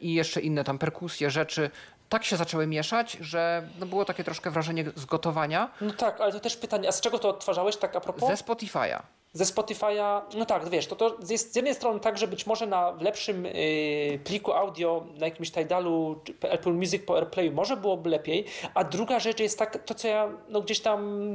i 0.00 0.14
jeszcze 0.14 0.40
inne 0.40 0.64
tam 0.64 0.78
perkusje, 0.78 1.30
rzeczy, 1.30 1.70
tak 2.08 2.24
się 2.24 2.36
zaczęły 2.36 2.66
mieszać, 2.66 3.12
że 3.20 3.68
no 3.78 3.86
było 3.86 4.04
takie 4.04 4.24
troszkę 4.24 4.50
wrażenie 4.50 4.84
zgotowania. 4.94 5.70
No 5.80 5.92
tak, 5.92 6.20
ale 6.20 6.32
to 6.32 6.40
też 6.40 6.56
pytanie, 6.56 6.88
a 6.88 6.92
z 6.92 7.00
czego 7.00 7.18
to 7.18 7.28
odtwarzałeś 7.28 7.76
tak 7.76 7.96
a 7.96 8.00
propos? 8.00 8.28
Ze 8.28 8.34
Spotify'a 8.34 9.02
ze 9.36 9.44
Spotify'a, 9.44 10.22
no 10.34 10.46
tak, 10.46 10.68
wiesz, 10.68 10.86
to, 10.86 10.96
to 10.96 11.16
jest 11.30 11.52
z 11.52 11.56
jednej 11.56 11.74
strony 11.74 12.00
tak, 12.00 12.18
że 12.18 12.28
być 12.28 12.46
może 12.46 12.66
na 12.66 12.90
lepszym 13.00 13.44
yy, 13.44 14.18
pliku 14.24 14.52
audio, 14.52 15.06
na 15.18 15.26
jakimś 15.26 15.50
Tidalu, 15.50 16.20
Apple 16.40 16.72
Music 16.72 17.02
po 17.06 17.16
AirPlayu 17.16 17.52
może 17.52 17.76
byłoby 17.76 18.10
lepiej, 18.10 18.44
a 18.74 18.84
druga 18.84 19.20
rzecz 19.20 19.40
jest 19.40 19.58
tak, 19.58 19.84
to 19.84 19.94
co 19.94 20.08
ja 20.08 20.28
no, 20.48 20.60
gdzieś 20.60 20.80
tam 20.80 21.28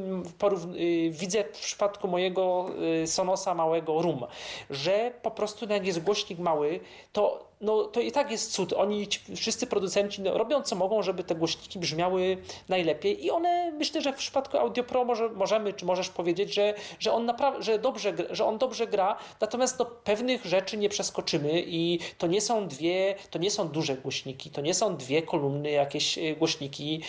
yy, 0.74 1.12
widzę 1.12 1.44
w 1.44 1.60
przypadku 1.60 2.08
mojego 2.08 2.66
yy, 3.00 3.08
Sonosa 3.08 3.56
małego 3.56 4.02
Room, 4.02 4.26
że 4.70 5.12
po 5.22 5.32
prostu 5.32 5.66
jak 5.70 5.86
jest 5.86 6.04
głośnik 6.04 6.40
mały, 6.40 6.80
to 7.14 7.51
no 7.62 7.84
to 7.84 8.00
i 8.00 8.12
tak 8.12 8.32
jest 8.32 8.52
cud. 8.52 8.74
Oni, 8.74 9.08
wszyscy 9.36 9.68
producenci 9.68 10.22
no, 10.22 10.38
robią 10.38 10.62
co 10.62 10.76
mogą, 10.76 11.02
żeby 11.02 11.24
te 11.24 11.36
głośniki 11.36 11.80
brzmiały 11.80 12.38
najlepiej 12.70 13.26
i 13.26 13.32
one, 13.32 13.72
myślę, 13.72 14.02
że 14.02 14.14
w 14.14 14.16
przypadku 14.16 14.58
Audio 14.58 14.84
Pro 14.84 15.06
może, 15.06 15.30
możemy, 15.30 15.74
czy 15.74 15.86
możesz 15.86 16.10
powiedzieć, 16.10 16.54
że, 16.54 16.74
że 17.00 17.14
on 17.14 17.26
naprawdę, 17.26 17.64
że 17.64 17.80
dobrze, 17.80 18.14
że 18.30 18.46
on 18.46 18.58
dobrze 18.58 18.88
gra, 18.88 19.18
natomiast 19.42 19.78
do 19.78 19.86
pewnych 19.86 20.46
rzeczy 20.46 20.78
nie 20.78 20.90
przeskoczymy 20.90 21.64
i 21.68 22.00
to 22.18 22.28
nie 22.28 22.42
są 22.42 22.68
dwie, 22.68 23.16
to 23.30 23.40
nie 23.40 23.52
są 23.52 23.68
duże 23.68 23.98
głośniki, 23.98 24.50
to 24.50 24.62
nie 24.62 24.74
są 24.74 24.98
dwie 24.98 25.22
kolumny 25.22 25.72
jakieś 25.72 26.18
y, 26.18 26.36
głośniki 26.36 27.02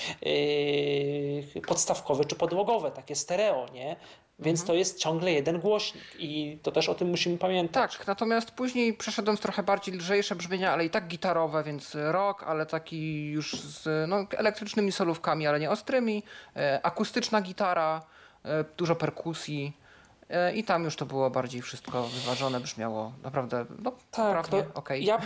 yy, 1.54 1.62
podstawkowe 1.62 2.24
czy 2.24 2.36
podłogowe, 2.36 2.90
takie 2.90 3.14
stereo, 3.14 3.66
nie? 3.74 3.96
Więc 4.42 4.60
mhm. 4.60 4.66
to 4.66 4.74
jest 4.74 4.98
ciągle 4.98 5.32
jeden 5.32 5.60
głośnik 5.60 6.04
i 6.18 6.58
to 6.62 6.72
też 6.72 6.88
o 6.88 6.94
tym 6.94 7.08
musimy 7.08 7.38
pamiętać. 7.38 7.96
Tak, 7.96 8.06
natomiast 8.06 8.50
później 8.50 8.94
przeszedłem 8.94 9.36
w 9.36 9.40
trochę 9.40 9.62
bardziej 9.62 9.94
lżejsze 9.94 10.36
brzmienia, 10.36 10.72
ale 10.72 10.84
i 10.84 10.90
tak 10.90 11.06
gitarowe, 11.06 11.64
więc 11.64 11.96
rock, 12.10 12.42
ale 12.42 12.66
taki 12.66 13.30
już 13.30 13.60
z 13.60 14.08
no, 14.08 14.26
elektrycznymi 14.30 14.92
solówkami, 14.92 15.46
ale 15.46 15.60
nie 15.60 15.70
ostrymi, 15.70 16.22
e, 16.56 16.80
akustyczna 16.82 17.40
gitara, 17.40 18.02
e, 18.44 18.64
dużo 18.76 18.96
perkusji. 18.96 19.76
E, 20.30 20.54
I 20.54 20.64
tam 20.64 20.84
już 20.84 20.96
to 20.96 21.06
było 21.06 21.30
bardziej 21.30 21.62
wszystko 21.62 22.02
wyważone, 22.02 22.60
brzmiało 22.60 23.12
naprawdę 23.22 23.66
no, 23.78 23.92
tak, 24.10 24.46
okej. 24.52 24.72
Okay. 24.74 25.00
Ja 25.00 25.20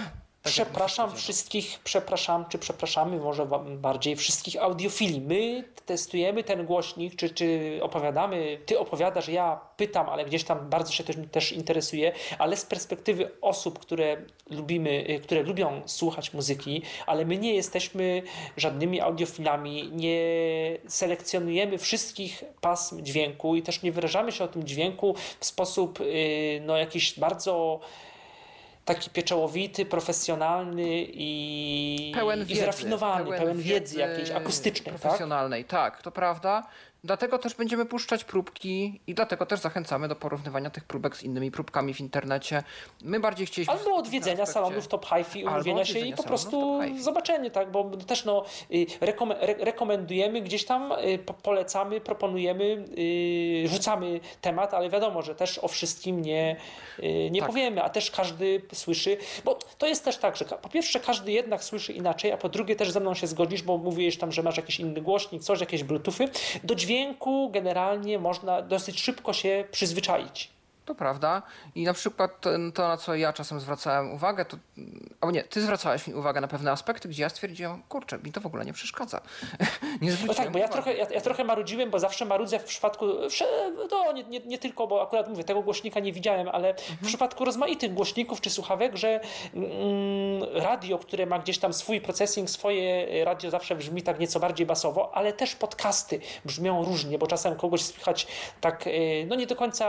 przepraszam 0.46 1.16
wszystkich, 1.16 1.78
przepraszam, 1.84 2.44
czy 2.48 2.58
przepraszamy 2.58 3.16
może 3.18 3.46
bardziej 3.76 4.16
wszystkich 4.16 4.62
audiofili. 4.62 5.20
My 5.20 5.64
testujemy 5.86 6.44
ten 6.44 6.66
głośnik, 6.66 7.16
czy, 7.16 7.30
czy 7.30 7.78
opowiadamy, 7.82 8.58
ty 8.66 8.78
opowiadasz, 8.78 9.28
ja 9.28 9.60
pytam, 9.76 10.08
ale 10.08 10.24
gdzieś 10.24 10.44
tam 10.44 10.70
bardzo 10.70 10.92
się 10.92 11.04
też, 11.04 11.16
też 11.32 11.52
interesuje, 11.52 12.12
ale 12.38 12.56
z 12.56 12.64
perspektywy 12.64 13.30
osób, 13.40 13.78
które 13.78 14.16
lubimy, 14.50 15.04
y, 15.10 15.20
które 15.20 15.42
lubią 15.42 15.82
słuchać 15.86 16.34
muzyki, 16.34 16.82
ale 17.06 17.24
my 17.24 17.38
nie 17.38 17.54
jesteśmy 17.54 18.22
żadnymi 18.56 19.00
audiofilami, 19.00 19.90
nie 19.92 20.20
selekcjonujemy 20.88 21.78
wszystkich 21.78 22.44
pasm 22.60 23.02
dźwięku 23.02 23.56
i 23.56 23.62
też 23.62 23.82
nie 23.82 23.92
wyrażamy 23.92 24.32
się 24.32 24.44
o 24.44 24.48
tym 24.48 24.64
dźwięku 24.64 25.14
w 25.40 25.46
sposób 25.46 26.00
y, 26.00 26.62
no, 26.66 26.76
jakiś 26.76 27.18
bardzo 27.18 27.80
taki 28.86 29.10
pieczołowity, 29.10 29.86
profesjonalny 29.86 31.06
i, 31.08 32.12
pełen 32.14 32.44
wiedzy, 32.44 32.52
i 32.52 32.56
zrafinowany, 32.64 33.24
pełen, 33.24 33.40
pełen 33.40 33.56
wiedzy, 33.56 33.74
wiedzy 33.74 33.98
jakiejś 33.98 34.30
akustycznej. 34.30 34.92
Tak? 34.92 35.00
Profesjonalnej, 35.00 35.64
tak? 35.64 35.94
tak, 35.94 36.02
to 36.02 36.10
prawda. 36.10 36.66
Dlatego 37.06 37.38
też 37.38 37.54
będziemy 37.54 37.86
puszczać 37.86 38.24
próbki 38.24 39.00
i 39.06 39.14
dlatego 39.14 39.46
też 39.46 39.60
zachęcamy 39.60 40.08
do 40.08 40.16
porównywania 40.16 40.70
tych 40.70 40.84
próbek 40.84 41.16
z 41.16 41.22
innymi 41.22 41.50
próbkami 41.50 41.94
w 41.94 42.00
internecie. 42.00 42.62
My 43.02 43.20
bardziej 43.20 43.46
chcieliśmy... 43.46 43.74
Albo 43.74 43.96
odwiedzenia 43.96 44.46
salonów 44.46 44.88
Top 44.88 45.06
Hi-Fi, 45.06 45.44
umówienia 45.44 45.84
się 45.84 45.98
i 45.98 46.14
po 46.14 46.22
prostu 46.22 46.80
zobaczenie, 47.00 47.50
tak? 47.50 47.70
Bo 47.70 47.84
też 47.84 48.24
no, 48.24 48.44
y, 48.70 48.86
rekomendujemy 49.58 50.40
gdzieś 50.40 50.64
tam, 50.64 50.92
y, 50.92 51.18
polecamy, 51.42 52.00
proponujemy, 52.00 52.84
y, 52.98 53.68
rzucamy 53.68 54.20
temat, 54.40 54.74
ale 54.74 54.90
wiadomo, 54.90 55.22
że 55.22 55.34
też 55.34 55.58
o 55.58 55.68
wszystkim 55.68 56.22
nie, 56.22 56.56
nie 57.30 57.40
tak. 57.40 57.50
powiemy, 57.50 57.82
a 57.82 57.88
też 57.88 58.10
każdy 58.10 58.62
słyszy, 58.72 59.16
bo 59.44 59.58
to 59.78 59.86
jest 59.86 60.04
też 60.04 60.16
tak, 60.16 60.36
że 60.36 60.44
po 60.44 60.68
pierwsze 60.68 61.00
każdy 61.00 61.32
jednak 61.32 61.64
słyszy 61.64 61.92
inaczej, 61.92 62.32
a 62.32 62.36
po 62.36 62.48
drugie 62.48 62.76
też 62.76 62.90
ze 62.90 63.00
mną 63.00 63.14
się 63.14 63.26
zgodzisz, 63.26 63.62
bo 63.62 63.78
mówisz 63.78 64.18
tam, 64.18 64.32
że 64.32 64.42
masz 64.42 64.56
jakiś 64.56 64.80
inny 64.80 65.00
głośnik, 65.00 65.42
coś, 65.42 65.60
jakieś 65.60 65.84
bluetoothy. 65.84 66.28
Do 66.64 66.74
dźwięku 66.74 66.95
generalnie 67.50 68.18
można 68.18 68.62
dosyć 68.62 69.00
szybko 69.00 69.32
się 69.32 69.64
przyzwyczaić. 69.70 70.55
To 70.86 70.94
prawda. 70.94 71.42
I 71.74 71.84
na 71.84 71.92
przykład 71.92 72.40
to, 72.74 72.88
na 72.88 72.96
co 72.96 73.14
ja 73.14 73.32
czasem 73.32 73.60
zwracałem 73.60 74.12
uwagę, 74.12 74.44
to. 74.44 74.56
Albo 75.20 75.32
nie, 75.32 75.44
ty 75.44 75.60
zwracałeś 75.60 76.06
mi 76.06 76.14
uwagę 76.14 76.40
na 76.40 76.48
pewne 76.48 76.70
aspekty, 76.70 77.08
gdzie 77.08 77.22
ja 77.22 77.28
stwierdziłem, 77.28 77.82
kurczę, 77.88 78.18
mi 78.18 78.32
to 78.32 78.40
w 78.40 78.46
ogóle 78.46 78.64
nie 78.64 78.72
przeszkadza. 78.72 79.20
nie 80.02 80.12
no 80.26 80.34
tak, 80.34 80.50
bo 80.50 80.58
ja 80.58 80.68
trochę, 80.68 80.94
ja, 80.94 81.06
ja, 81.10 81.20
trochę 81.20 81.44
marudziłem, 81.44 81.90
bo 81.90 81.98
zawsze 81.98 82.24
marudzę 82.24 82.58
w 82.58 82.64
przypadku. 82.64 83.06
No, 83.90 84.12
nie, 84.12 84.24
nie, 84.24 84.40
nie, 84.40 84.58
tylko, 84.58 84.86
bo 84.86 85.02
akurat 85.02 85.28
mówię, 85.28 85.44
tego 85.44 85.62
głośnika 85.62 86.00
nie 86.00 86.12
widziałem, 86.12 86.48
ale 86.48 86.68
mhm. 86.70 86.98
w 87.02 87.06
przypadku 87.06 87.44
rozmaitych 87.44 87.94
głośników 87.94 88.40
czy 88.40 88.50
słuchawek, 88.50 88.96
że 88.96 89.20
mm, 89.54 90.44
radio, 90.54 90.98
które 90.98 91.26
ma 91.26 91.38
gdzieś 91.38 91.58
tam 91.58 91.72
swój 91.72 92.00
processing, 92.00 92.50
swoje 92.50 93.24
radio 93.24 93.50
zawsze 93.50 93.76
brzmi 93.76 94.02
tak 94.02 94.20
nieco 94.20 94.40
bardziej 94.40 94.66
basowo, 94.66 95.14
ale 95.14 95.32
też 95.32 95.56
podcasty 95.56 96.20
brzmią 96.44 96.84
różnie, 96.84 97.18
bo 97.18 97.26
czasem 97.26 97.56
kogoś 97.56 97.82
słychać 97.82 98.26
tak, 98.60 98.86
e, 98.86 98.90
no 99.26 99.36
nie 99.36 99.46
do 99.46 99.56
końca 99.56 99.86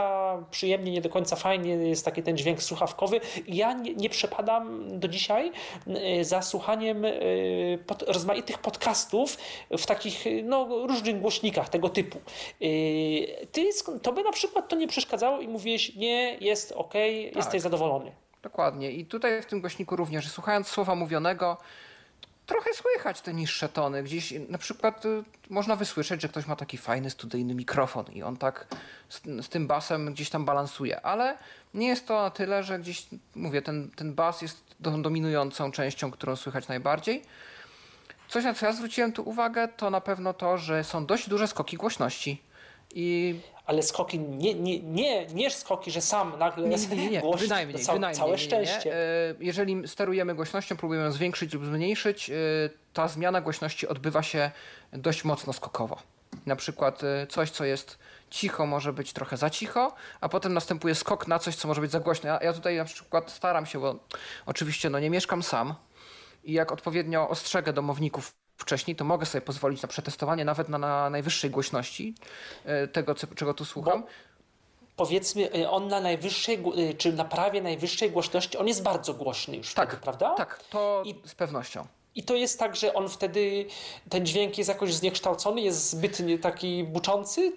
przyjemnie 0.50 0.87
nie 0.90 1.00
do 1.00 1.08
końca 1.08 1.36
fajnie 1.36 1.70
jest 1.70 2.04
taki 2.04 2.22
ten 2.22 2.36
dźwięk 2.36 2.62
słuchawkowy. 2.62 3.20
Ja 3.48 3.72
nie, 3.72 3.94
nie 3.94 4.10
przepadam 4.10 4.84
do 5.00 5.08
dzisiaj 5.08 5.52
y, 6.20 6.24
za 6.24 6.42
słuchaniem 6.42 7.04
y, 7.04 7.78
pod, 7.86 8.02
rozmaitych 8.02 8.58
podcastów 8.58 9.38
w 9.70 9.86
takich 9.86 10.24
no, 10.44 10.86
różnych 10.86 11.20
głośnikach 11.20 11.68
tego 11.68 11.88
typu. 11.88 12.18
Y, 12.62 13.46
ty, 13.52 13.68
to 14.02 14.12
by 14.12 14.22
na 14.22 14.32
przykład 14.32 14.68
to 14.68 14.76
nie 14.76 14.88
przeszkadzało 14.88 15.40
i 15.40 15.48
mówiłeś, 15.48 15.96
nie, 15.96 16.36
jest 16.40 16.72
ok, 16.72 16.92
tak. 16.92 17.36
jesteś 17.36 17.62
zadowolony. 17.62 18.12
Dokładnie. 18.42 18.90
I 18.92 19.06
tutaj 19.06 19.42
w 19.42 19.46
tym 19.46 19.60
głośniku 19.60 19.96
również, 19.96 20.30
słuchając 20.30 20.68
słowa 20.68 20.94
mówionego, 20.94 21.56
trochę 22.48 22.74
słychać 22.74 23.20
te 23.20 23.34
niższe 23.34 23.68
tony. 23.68 24.02
Gdzieś 24.02 24.34
na 24.48 24.58
przykład 24.58 25.04
y, 25.04 25.24
można 25.50 25.76
wysłyszeć, 25.76 26.22
że 26.22 26.28
ktoś 26.28 26.46
ma 26.46 26.56
taki 26.56 26.78
fajny 26.78 27.10
studyjny 27.10 27.54
mikrofon 27.54 28.04
i 28.12 28.22
on 28.22 28.36
tak 28.36 28.66
z, 29.08 29.22
z, 29.46 29.48
tym 29.48 29.66
basem 29.66 30.12
gdzieś 30.14 30.30
tam 30.30 30.44
balansuje, 30.44 31.00
ale 31.00 31.38
nie 31.74 31.88
jest 31.88 32.06
to 32.06 32.22
na 32.22 32.30
tyle, 32.30 32.62
że 32.64 32.78
gdzieś, 32.78 33.06
mówię, 33.34 33.62
ten, 33.62 33.90
ten 33.90 34.14
bas 34.14 34.42
jest 34.42 34.64
dominującą 34.80 35.70
częścią, 35.70 36.10
którą 36.10 36.36
słychać 36.36 36.68
najbardziej. 36.68 37.22
Coś, 38.28 38.44
na 38.44 38.54
co 38.54 38.66
ja 38.66 38.72
zwróciłem 38.72 39.12
tu 39.12 39.28
uwagę, 39.28 39.68
to 39.68 39.90
na 39.90 40.00
pewno 40.00 40.34
to, 40.34 40.58
że 40.58 40.84
są 40.84 41.06
dość 41.06 41.28
duże 41.28 41.48
skoki 41.48 41.76
głośności. 41.76 42.42
I 42.94 43.40
ale 43.68 43.82
skoki, 43.82 44.18
nie, 44.18 44.54
nie, 44.54 44.80
nie, 44.80 45.26
nie 45.26 45.50
skoki, 45.50 45.90
że 45.90 46.00
sam 46.00 46.38
nagle 46.38 46.68
nie, 46.68 46.76
nie, 46.76 46.96
nie, 46.96 47.10
nie. 47.10 47.22
Wynajmniej, 47.36 47.78
ca, 47.84 47.92
wynajmniej, 47.92 48.18
całe 48.18 48.38
szczęście. 48.38 48.94
E, 48.94 49.34
jeżeli 49.40 49.88
sterujemy 49.88 50.34
głośnością, 50.34 50.76
próbujemy 50.76 51.06
ją 51.06 51.12
zwiększyć 51.12 51.54
lub 51.54 51.64
zmniejszyć, 51.64 52.30
e, 52.30 52.34
ta 52.92 53.08
zmiana 53.08 53.40
głośności 53.40 53.88
odbywa 53.88 54.22
się 54.22 54.50
dość 54.92 55.24
mocno 55.24 55.52
skokowo. 55.52 55.98
Na 56.46 56.56
przykład 56.56 57.04
e, 57.04 57.26
coś, 57.26 57.50
co 57.50 57.64
jest 57.64 57.98
cicho, 58.30 58.66
może 58.66 58.92
być 58.92 59.12
trochę 59.12 59.36
za 59.36 59.50
cicho, 59.50 59.94
a 60.20 60.28
potem 60.28 60.54
następuje 60.54 60.94
skok 60.94 61.28
na 61.28 61.38
coś, 61.38 61.56
co 61.56 61.68
może 61.68 61.80
być 61.80 61.90
za 61.90 62.00
głośno. 62.00 62.28
Ja, 62.28 62.38
ja 62.42 62.52
tutaj 62.52 62.76
na 62.76 62.84
przykład 62.84 63.30
staram 63.30 63.66
się, 63.66 63.80
bo 63.80 63.98
oczywiście 64.46 64.90
no, 64.90 64.98
nie 64.98 65.10
mieszkam 65.10 65.42
sam 65.42 65.74
i 66.44 66.52
jak 66.52 66.72
odpowiednio 66.72 67.28
ostrzegę 67.28 67.72
domowników 67.72 68.32
wcześniej, 68.58 68.96
to 68.96 69.04
mogę 69.04 69.26
sobie 69.26 69.42
pozwolić 69.42 69.82
na 69.82 69.88
przetestowanie 69.88 70.44
nawet 70.44 70.68
na, 70.68 70.78
na 70.78 71.10
najwyższej 71.10 71.50
głośności 71.50 72.14
e, 72.64 72.88
tego, 72.88 73.14
czego 73.14 73.54
tu 73.54 73.64
słucham. 73.64 74.02
Bo 74.02 74.08
powiedzmy, 74.96 75.52
e, 75.52 75.70
on 75.70 75.88
na 75.88 76.00
najwyższej, 76.00 76.62
e, 76.90 76.94
czy 76.94 77.12
na 77.12 77.24
prawie 77.24 77.62
najwyższej 77.62 78.10
głośności, 78.10 78.58
on 78.58 78.68
jest 78.68 78.82
bardzo 78.82 79.14
głośny 79.14 79.56
już 79.56 79.74
tak, 79.74 79.88
wtedy, 79.88 80.02
prawda? 80.02 80.34
Tak, 80.34 80.62
to 80.70 81.02
I, 81.06 81.14
z 81.24 81.34
pewnością. 81.34 81.86
I 82.14 82.22
to 82.22 82.34
jest 82.34 82.58
tak, 82.58 82.76
że 82.76 82.94
on 82.94 83.08
wtedy, 83.08 83.66
ten 84.08 84.26
dźwięk 84.26 84.58
jest 84.58 84.68
jakoś 84.68 84.94
zniekształcony, 84.94 85.60
jest 85.60 85.90
zbyt 85.90 86.18
taki 86.42 86.84
buczący? 86.84 87.52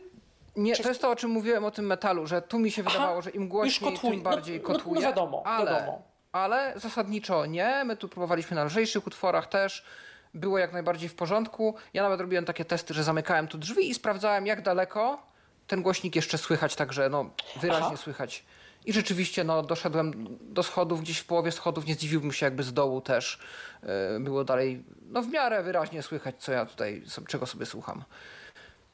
Nie, 0.56 0.76
Czy... 0.76 0.84
to 0.84 0.90
jest 0.90 1.02
to, 1.02 1.10
o 1.10 1.16
czym 1.16 1.32
mówiłem 1.32 1.66
o 1.66 1.72
tym 1.72 1.86
metalu, 1.86 2.28
że 2.28 2.42
tu 2.42 2.60
mi 2.60 2.72
się 2.72 2.84
wydawało, 2.84 3.12
Aha, 3.12 3.22
że 3.22 3.30
im 3.30 3.48
głośniej, 3.48 3.98
tym 3.98 4.16
no, 4.16 4.24
bardziej 4.24 4.60
no, 4.60 4.68
kotuje. 4.68 4.86
No, 4.86 4.94
no 4.94 5.02
wiadomo, 5.02 5.44
ale, 5.46 5.72
wiadomo. 5.72 6.02
Ale 6.32 6.74
zasadniczo 6.76 7.46
nie. 7.46 7.84
My 7.86 7.98
tu 7.98 8.10
próbowaliśmy 8.10 8.56
na 8.56 8.64
lżejszych 8.64 9.08
utworach 9.08 9.50
też 9.50 9.86
było 10.34 10.58
jak 10.58 10.74
najbardziej 10.74 11.10
w 11.10 11.16
porządku. 11.16 11.76
Ja 11.94 12.04
nawet 12.04 12.22
robiłem 12.22 12.46
takie 12.46 12.66
testy, 12.66 12.94
że 12.94 13.04
zamykałem 13.04 13.48
tu 13.48 13.58
drzwi 13.58 13.90
i 13.90 13.94
sprawdzałem, 13.94 14.46
jak 14.46 14.62
daleko 14.62 15.32
ten 15.68 15.82
głośnik 15.82 16.16
jeszcze 16.16 16.38
słychać, 16.38 16.76
także 16.76 17.10
no, 17.10 17.30
wyraźnie 17.62 17.86
Aha. 17.86 17.98
słychać. 17.98 18.44
I 18.86 18.94
rzeczywiście 18.94 19.44
no, 19.44 19.64
doszedłem 19.64 20.38
do 20.42 20.64
schodów, 20.64 21.02
gdzieś 21.02 21.18
w 21.18 21.26
połowie 21.26 21.52
schodów, 21.52 21.86
nie 21.86 21.94
zdziwiłbym 21.94 22.32
się, 22.32 22.46
jakby 22.46 22.64
z 22.64 22.74
dołu 22.74 23.02
też 23.02 23.40
yy, 23.84 23.90
było 24.20 24.44
dalej 24.44 24.84
no, 25.02 25.22
w 25.22 25.28
miarę 25.28 25.64
wyraźnie 25.64 26.04
słychać, 26.04 26.36
co 26.40 26.52
ja 26.52 26.66
tutaj, 26.66 27.04
czego 27.28 27.46
sobie 27.46 27.66
słucham. 27.66 28.04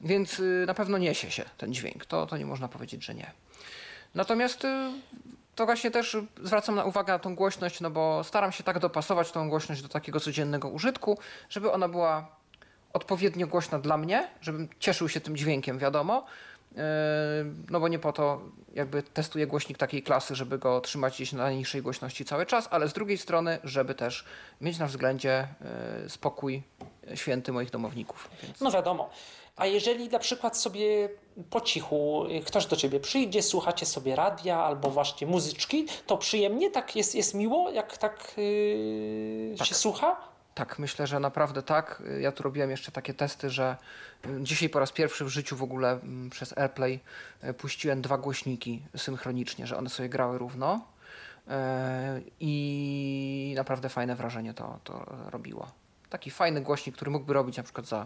Więc 0.02 0.40
yy, 0.40 0.64
na 0.68 0.74
pewno 0.74 0.98
niesie 0.98 1.32
się 1.32 1.46
ten 1.58 1.74
dźwięk, 1.74 2.06
to, 2.06 2.26
to 2.26 2.38
nie 2.38 2.46
można 2.46 2.68
powiedzieć, 2.68 3.06
że 3.06 3.16
nie. 3.16 3.32
Natomiast 4.16 4.64
yy, 4.64 4.92
to 5.58 5.66
właśnie 5.66 5.92
też 5.92 6.18
zwracam 6.44 6.76
na 6.76 6.84
uwagę 6.84 7.14
na 7.14 7.20
tą 7.20 7.36
głośność, 7.36 7.82
no 7.82 7.90
bo 7.90 8.24
staram 8.24 8.52
się 8.52 8.64
tak 8.64 8.80
dopasować 8.80 9.32
tą 9.32 9.50
głośność 9.50 9.82
do 9.82 9.90
takiego 9.90 10.20
codziennego 10.20 10.70
użytku, 10.70 11.18
żeby 11.50 11.72
ona 11.72 11.88
była 11.88 12.28
odpowiednio 12.94 13.48
głośna 13.48 13.80
dla 13.80 13.98
mnie, 13.98 14.30
żebym 14.42 14.70
cieszył 14.80 15.10
się 15.10 15.22
tym 15.22 15.38
dźwiękiem, 15.38 15.78
wiadomo. 15.78 16.26
Yy, 16.72 16.82
no 17.70 17.80
bo 17.80 17.88
nie 17.88 18.00
po 18.00 18.14
to 18.14 18.42
jakby 18.74 19.04
testuję 19.04 19.48
głośnik 19.48 19.78
takiej 19.78 20.04
klasy, 20.04 20.36
żeby 20.36 20.58
go 20.58 20.82
trzymać 20.82 21.16
gdzieś 21.16 21.34
na 21.34 21.44
najniższej 21.44 21.82
głośności 21.82 22.26
cały 22.26 22.46
czas, 22.46 22.68
ale 22.72 22.88
z 22.88 22.94
drugiej 22.94 23.18
strony, 23.18 23.60
żeby 23.64 23.96
też 23.96 24.26
mieć 24.62 24.80
na 24.80 24.88
względzie 24.88 25.48
yy, 26.02 26.10
spokój 26.10 26.64
święty 27.16 27.52
moich 27.52 27.70
domowników. 27.70 28.30
Więc... 28.44 28.62
No 28.62 28.72
wiadomo. 28.72 29.10
A 29.58 29.66
jeżeli 29.66 30.10
na 30.10 30.20
przykład 30.20 30.58
sobie 30.58 31.10
po 31.50 31.62
cichu 31.62 32.26
ktoś 32.46 32.66
do 32.66 32.76
ciebie 32.76 33.00
przyjdzie, 33.00 33.44
słuchacie 33.44 33.86
sobie 33.86 34.16
radia 34.16 34.60
albo 34.60 34.90
właśnie 34.90 35.28
muzyczki, 35.28 35.86
to 36.08 36.18
przyjemnie 36.18 36.72
tak 36.72 36.96
jest, 36.96 37.16
jest 37.16 37.34
miło, 37.34 37.70
jak 37.70 37.98
tak, 37.98 38.34
yy, 38.38 39.56
tak. 39.58 39.68
się 39.68 39.76
słucha? 39.76 40.18
Tak, 40.58 40.80
myślę, 40.80 41.08
że 41.08 41.20
naprawdę 41.20 41.64
tak. 41.64 42.04
Ja 42.20 42.32
tu 42.32 42.44
robiłem 42.44 42.72
jeszcze 42.72 42.92
takie 42.92 43.14
testy, 43.14 43.50
że 43.50 43.78
y, 44.26 44.30
dzisiaj 44.42 44.70
po 44.70 44.80
raz 44.80 44.92
pierwszy 44.92 45.26
w 45.26 45.30
życiu 45.30 45.56
w 45.56 45.64
ogóle 45.64 45.92
mm, 45.92 46.30
przez 46.30 46.58
AirPlay 46.58 47.00
y, 47.44 47.54
puściłem 47.54 48.02
dwa 48.02 48.18
głośniki 48.18 48.82
synchronicznie, 48.96 49.68
że 49.68 49.78
one 49.78 49.90
sobie 49.90 50.10
grały 50.10 50.38
równo. 50.38 50.82
Y, 51.48 51.52
I 52.40 53.54
naprawdę 53.56 53.90
fajne 53.90 54.16
wrażenie 54.16 54.54
to, 54.54 54.80
to 54.84 55.06
robiło. 55.30 55.68
Taki 56.10 56.32
fajny 56.32 56.62
głośnik, 56.62 56.96
który 56.96 57.12
mógłby 57.12 57.34
robić 57.34 57.58
na 57.58 57.64
przykład 57.64 57.86
za 57.88 58.06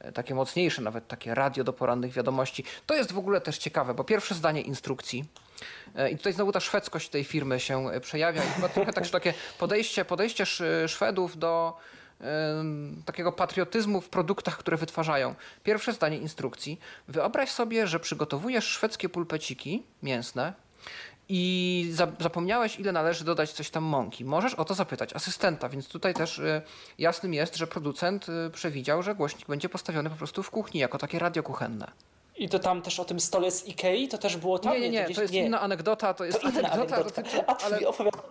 e, 0.00 0.12
takie 0.12 0.34
mocniejsze, 0.34 0.82
nawet 0.82 1.08
takie 1.08 1.34
radio 1.34 1.64
do 1.64 1.72
porannych 1.72 2.12
wiadomości. 2.12 2.64
To 2.86 2.94
jest 2.94 3.12
w 3.12 3.18
ogóle 3.18 3.40
też 3.40 3.58
ciekawe, 3.58 3.94
bo 3.94 4.04
pierwsze 4.04 4.34
zdanie 4.34 4.60
instrukcji 4.60 5.24
e, 5.96 6.10
i 6.10 6.16
tutaj 6.16 6.32
znowu 6.32 6.52
ta 6.52 6.60
szwedzkość 6.60 7.08
tej 7.08 7.24
firmy 7.24 7.60
się 7.60 7.90
e, 7.90 8.00
przejawia 8.00 8.44
i 8.44 8.48
chyba 8.48 8.68
trochę 8.68 8.92
tak, 8.92 9.08
takie 9.08 9.34
podejście, 9.58 10.04
podejście 10.04 10.42
Sz- 10.42 10.90
Szwedów 10.90 11.38
do 11.38 11.76
takiego 13.04 13.32
patriotyzmu 13.32 14.00
w 14.00 14.08
produktach, 14.08 14.58
które 14.58 14.76
wytwarzają. 14.76 15.34
Pierwsze 15.64 15.92
zdanie 15.92 16.18
instrukcji. 16.18 16.80
Wyobraź 17.08 17.50
sobie, 17.50 17.86
że 17.86 18.00
przygotowujesz 18.00 18.64
szwedzkie 18.64 19.08
pulpeciki 19.08 19.82
mięsne 20.02 20.52
i 21.32 21.88
za, 21.92 22.12
zapomniałeś, 22.20 22.80
ile 22.80 22.92
należy 22.92 23.24
dodać 23.24 23.52
coś 23.52 23.70
tam 23.70 23.84
mąki. 23.84 24.24
Możesz 24.24 24.54
o 24.54 24.64
to 24.64 24.74
zapytać 24.74 25.14
asystenta, 25.14 25.68
więc 25.68 25.88
tutaj 25.88 26.14
też 26.14 26.38
y, 26.38 26.62
jasnym 26.98 27.34
jest, 27.34 27.56
że 27.56 27.66
producent 27.66 28.26
y, 28.28 28.50
przewidział, 28.50 29.02
że 29.02 29.14
głośnik 29.14 29.48
będzie 29.48 29.68
postawiony 29.68 30.10
po 30.10 30.16
prostu 30.16 30.42
w 30.42 30.50
kuchni, 30.50 30.80
jako 30.80 30.98
takie 30.98 31.18
radio 31.18 31.42
kuchenne. 31.42 31.90
I 32.40 32.48
to 32.48 32.58
tam 32.58 32.82
też 32.82 33.00
o 33.00 33.04
tym 33.04 33.20
stole 33.20 33.50
z 33.50 33.68
Ikei, 33.68 34.08
to 34.08 34.18
też 34.18 34.36
było 34.36 34.58
tam? 34.58 34.72
nie, 34.72 34.80
nie, 34.80 34.90
nie, 34.90 35.04
gdzieś- 35.04 35.16
to 35.16 35.22
jest 35.22 35.34
inna 35.34 35.60
anegdota, 35.60 36.14
to 36.14 36.24
jest 36.24 36.40
To 36.40 36.48
inna 36.48 36.58
anegdota, 36.70 36.94
anegdota. 36.96 37.22
dotyczy, 37.22 37.46
A 37.46 37.56
ale 37.58 37.80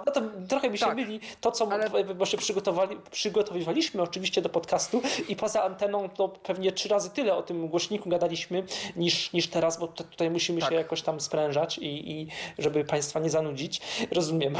no 0.05 0.11
to 0.11 0.21
trochę 0.49 0.69
mi 0.69 0.77
się 0.77 0.85
Tak. 0.85 0.95
myli 0.95 1.19
to, 1.41 1.51
co 1.51 1.71
Ale- 1.71 2.13
właśnie 2.13 2.39
przygotowali, 2.39 2.97
przygotowywaliśmy 3.11 4.01
oczywiście 4.01 4.41
do 4.41 4.49
podcastu 4.49 5.01
i 5.27 5.35
poza 5.35 5.63
anteną 5.63 6.09
to 6.09 6.27
pewnie 6.29 6.71
trzy 6.71 6.89
razy 6.89 7.09
tyle 7.09 7.35
o 7.35 7.43
tym 7.43 7.67
głośniku 7.67 8.09
gadaliśmy 8.09 8.63
niż, 8.95 9.33
niż 9.33 9.47
teraz, 9.47 9.79
bo 9.79 9.87
to, 9.87 10.03
tutaj 10.03 10.29
musimy 10.29 10.59
Tak. 10.61 10.69
się 10.69 10.75
jakoś 10.75 11.01
tam 11.01 11.19
sprężać 11.21 11.77
i, 11.77 12.11
i 12.11 12.27
żeby 12.57 12.85
Państwa 12.85 13.19
nie 13.19 13.29
zanudzić. 13.29 13.81
Rozumiem. 14.11 14.55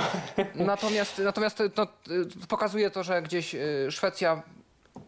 Natomiast, 0.56 1.18
natomiast 1.18 1.60
no, 1.78 1.84
y, 2.44 2.48
pokazuje 2.48 2.92
to, 2.92 3.04
że 3.04 3.22
gdzieś 3.22 3.56
y, 3.56 3.88
Szwecja 3.92 4.44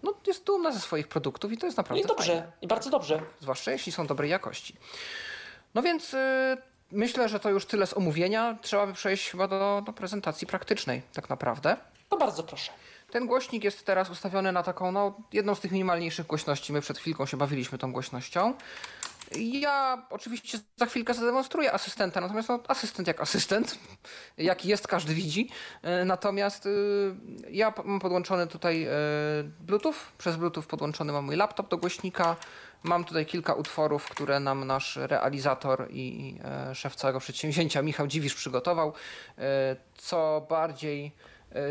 no, 0.04 0.14
jest 0.28 0.46
dumna 0.46 0.72
ze 0.72 0.80
swoich 0.80 1.08
produktów 1.08 1.52
i 1.52 1.58
to 1.58 1.66
jest 1.66 1.78
naprawdę 1.78 2.04
i 2.04 2.08
dobrze, 2.08 2.32
fajne. 2.32 2.52
i 2.62 2.68
bardzo 2.68 2.90
dobrze. 2.90 3.22
Zwłaszcza 3.40 3.72
jeśli 3.72 3.92
są 3.92 4.08
dobrej 4.08 4.30
jakości. 4.30 4.76
No 5.74 5.82
więc 5.82 6.14
y, 6.14 6.58
myślę, 6.92 7.30
że 7.30 7.40
to 7.40 7.50
już 7.50 7.66
tyle 7.66 7.88
z 7.88 7.98
omówienia. 7.98 8.58
Trzeba 8.62 8.88
by 8.88 8.94
przejść 8.94 9.30
chyba 9.30 9.48
do, 9.48 9.84
do 9.86 9.94
prezentacji 9.94 10.48
praktycznej 10.48 11.02
tak 11.14 11.30
naprawdę. 11.30 11.78
To 12.10 12.18
bardzo 12.18 12.44
proszę. 12.44 12.72
Ten 13.12 13.28
głośnik 13.28 13.64
jest 13.64 13.86
teraz 13.86 14.10
ustawiony 14.10 14.52
na 14.52 14.64
taką, 14.64 14.92
no, 14.92 15.14
jedną 15.34 15.56
z 15.56 15.60
tych 15.60 15.72
minimalniejszych 15.72 16.28
głośności. 16.28 16.74
My 16.74 16.82
przed 16.82 16.98
chwilką 16.98 17.26
się 17.26 17.38
bawiliśmy 17.38 17.78
tą 17.78 17.92
głośnością. 17.92 18.54
Ja 19.40 20.06
oczywiście 20.10 20.60
za 20.78 20.86
chwilkę 20.86 21.14
zademonstruję 21.14 21.74
asystenta, 21.74 22.22
natomiast 22.22 22.50
no, 22.50 22.60
asystent 22.68 23.08
jak 23.08 23.22
asystent, 23.22 23.78
jaki 24.38 24.70
jest, 24.70 24.88
każdy 24.88 25.14
widzi. 25.14 25.50
E, 25.82 26.06
Natomiast 26.06 26.66
y, 26.66 27.16
ja 27.50 27.74
mam 27.86 28.00
podłączony 28.00 28.48
tutaj 28.48 28.84
e, 28.84 28.90
Bluetooth, 29.60 29.96
przez 30.18 30.36
Bluetooth 30.36 30.64
podłączony 30.64 31.14
mam 31.14 31.26
mój 31.26 31.36
laptop 31.36 31.70
do 31.70 31.78
głośnika. 31.78 32.36
Mam 32.84 33.04
tutaj 33.04 33.26
kilka 33.26 33.54
utworów, 33.54 34.06
które 34.06 34.40
nam 34.40 34.68
nasz 34.68 34.96
realizator 34.96 35.88
i 35.90 36.36
e, 36.44 36.76
szef 36.76 36.96
całego 36.96 37.20
przedsięwzięcia 37.20 37.82
Michał 37.82 38.08
Dziwisz 38.08 38.36
przygotował. 38.36 38.94
E, 39.38 39.76
Co 39.96 40.46
bardziej 40.50 41.06
e, 41.06 41.12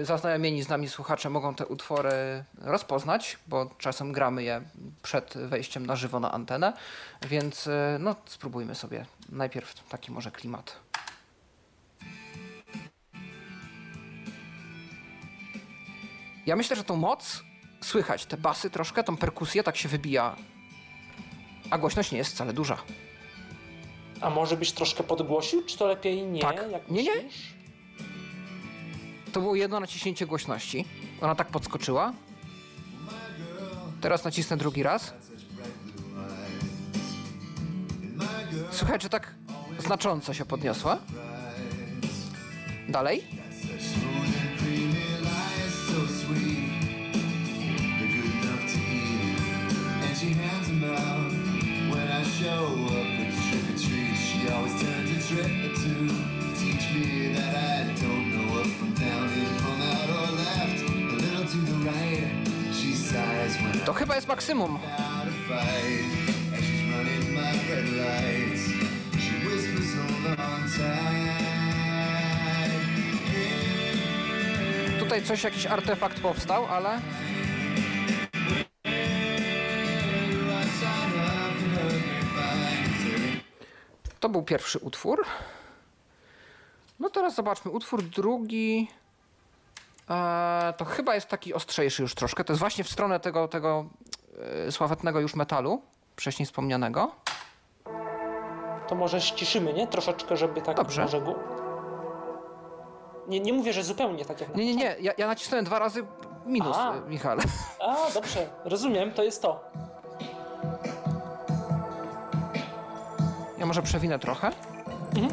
zaznajomieni 0.02 0.62
z 0.62 0.68
nami 0.68 0.88
słuchacze 0.88 1.30
mogą 1.30 1.54
te 1.54 1.66
utwory 1.66 2.44
rozpoznać, 2.58 3.38
bo 3.46 3.70
czasem 3.78 4.12
gramy 4.12 4.42
je 4.42 4.62
przed 5.02 5.34
wejściem 5.34 5.86
na 5.86 5.96
żywo 5.96 6.20
na 6.20 6.32
antenę, 6.32 6.72
więc 7.22 7.66
e, 7.66 7.96
no, 8.00 8.16
spróbujmy 8.26 8.74
sobie 8.74 9.06
najpierw 9.28 9.88
taki 9.88 10.12
może 10.12 10.30
klimat. 10.30 10.76
Ja 16.46 16.56
myślę, 16.56 16.76
że 16.76 16.84
tą 16.84 16.96
moc 16.96 17.42
słychać, 17.80 18.26
te 18.26 18.36
basy 18.36 18.70
troszkę, 18.70 19.04
tą 19.04 19.16
perkusję 19.16 19.62
tak 19.62 19.76
się 19.76 19.88
wybija, 19.88 20.36
a 21.70 21.78
głośność 21.78 22.12
nie 22.12 22.18
jest 22.18 22.32
wcale 22.32 22.52
duża. 22.52 22.76
A 24.20 24.30
może 24.30 24.56
byś 24.56 24.72
troszkę 24.72 25.02
podgłosił, 25.02 25.64
czy 25.64 25.78
to 25.78 25.86
lepiej 25.86 26.22
nie? 26.22 26.40
Tak. 26.40 26.64
Nie, 26.88 27.02
nie. 27.02 27.12
To 29.32 29.40
było 29.40 29.54
jedno 29.54 29.80
naciśnięcie 29.80 30.26
głośności. 30.26 30.84
Ona 31.20 31.34
tak 31.34 31.48
podskoczyła. 31.48 32.12
Teraz 34.00 34.24
nacisnę 34.24 34.56
drugi 34.56 34.82
raz. 34.82 35.14
Słuchaj, 38.70 38.98
czy 38.98 39.08
tak 39.08 39.34
znacząco 39.78 40.34
się 40.34 40.44
podniosła? 40.44 40.98
Dalej. 42.88 43.24
To 63.90 63.94
chyba 63.94 64.14
jest 64.14 64.28
maksimum. 64.28 64.78
Tutaj 74.98 75.22
coś, 75.22 75.44
jakiś 75.44 75.66
artefakt 75.66 76.20
powstał, 76.20 76.66
ale... 76.66 77.00
To 84.20 84.28
był 84.28 84.42
pierwszy 84.42 84.78
utwór. 84.78 85.24
No 87.00 87.10
teraz 87.10 87.34
zobaczmy, 87.34 87.70
utwór 87.70 88.02
drugi. 88.02 88.88
E, 90.10 90.74
to 90.76 90.84
chyba 90.84 91.14
jest 91.14 91.28
taki 91.28 91.54
ostrzejszy 91.54 92.02
już 92.02 92.14
troszkę. 92.14 92.44
To 92.44 92.52
jest 92.52 92.60
właśnie 92.60 92.84
w 92.84 92.90
stronę 92.90 93.20
tego, 93.20 93.48
tego 93.48 93.84
e, 94.66 94.72
sławetnego 94.72 95.20
już 95.20 95.34
metalu, 95.34 95.82
wcześniej 96.16 96.46
wspomnianego. 96.46 97.10
To 98.88 98.94
może 98.94 99.20
ściszymy, 99.20 99.72
nie? 99.72 99.86
Troszeczkę, 99.86 100.36
żeby 100.36 100.62
tak 100.62 100.76
Dobrze. 100.76 101.02
może. 101.02 101.20
Nie, 103.28 103.40
nie 103.40 103.52
mówię, 103.52 103.72
że 103.72 103.82
zupełnie 103.82 104.24
tak 104.24 104.40
jak 104.40 104.48
na 104.48 104.54
Nie, 104.56 104.64
nie, 104.64 104.74
nie, 104.76 104.96
ja, 105.00 105.12
ja 105.18 105.26
nacisnąłem 105.26 105.64
dwa 105.64 105.78
razy 105.78 106.06
minus, 106.46 106.76
A. 106.76 106.94
e, 106.94 107.00
Michale. 107.00 107.42
A, 107.80 108.10
dobrze, 108.14 108.46
rozumiem, 108.64 109.12
to 109.12 109.22
jest 109.22 109.42
to. 109.42 109.64
Ja 113.58 113.66
może 113.66 113.82
przewinę 113.82 114.18
trochę. 114.18 114.50
No, 115.12 115.28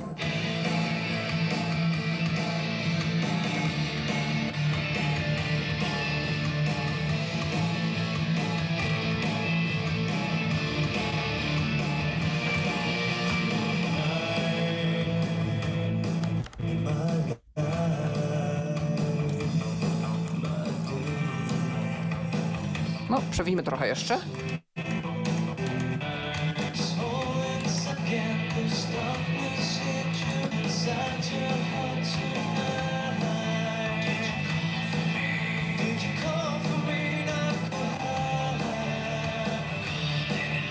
przewinimy 23.47 23.63
trochę 23.63 23.87
jeszcze. 23.87 24.19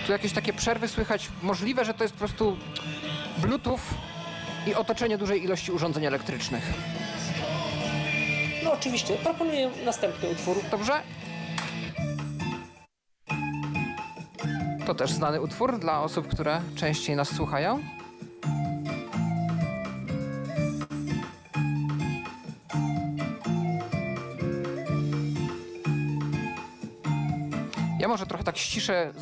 Tu 0.05 0.11
jakieś 0.11 0.33
takie 0.33 0.53
przerwy 0.53 0.87
słychać. 0.87 1.29
Możliwe, 1.41 1.85
że 1.85 1.93
to 1.93 2.03
jest 2.03 2.13
po 2.13 2.19
prostu 2.19 2.57
Bluetooth 3.37 3.79
i 4.67 4.75
otoczenie 4.75 5.17
dużej 5.17 5.43
ilości 5.43 5.71
urządzeń 5.71 6.05
elektrycznych. 6.05 6.73
No 8.63 8.73
oczywiście, 8.73 9.13
proponuję 9.13 9.71
następny 9.85 10.29
utwór. 10.29 10.57
Dobrze? 10.71 11.01
To 14.87 14.95
też 14.95 15.11
znany 15.11 15.41
utwór 15.41 15.79
dla 15.79 16.01
osób, 16.01 16.27
które 16.27 16.61
częściej 16.75 17.15
nas 17.15 17.29
słuchają. 17.29 17.79
Ja 27.99 28.07
może 28.07 28.25
trochę 28.25 28.43
tak 28.43 28.57
ściszę, 28.57 29.13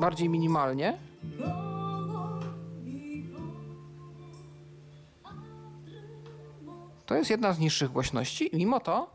bardziej 0.00 0.28
minimalnie. 0.28 0.98
To 7.06 7.14
jest 7.14 7.30
jedna 7.30 7.52
z 7.52 7.58
niższych 7.58 7.92
głośności, 7.92 8.50
mimo 8.52 8.80
to 8.80 9.10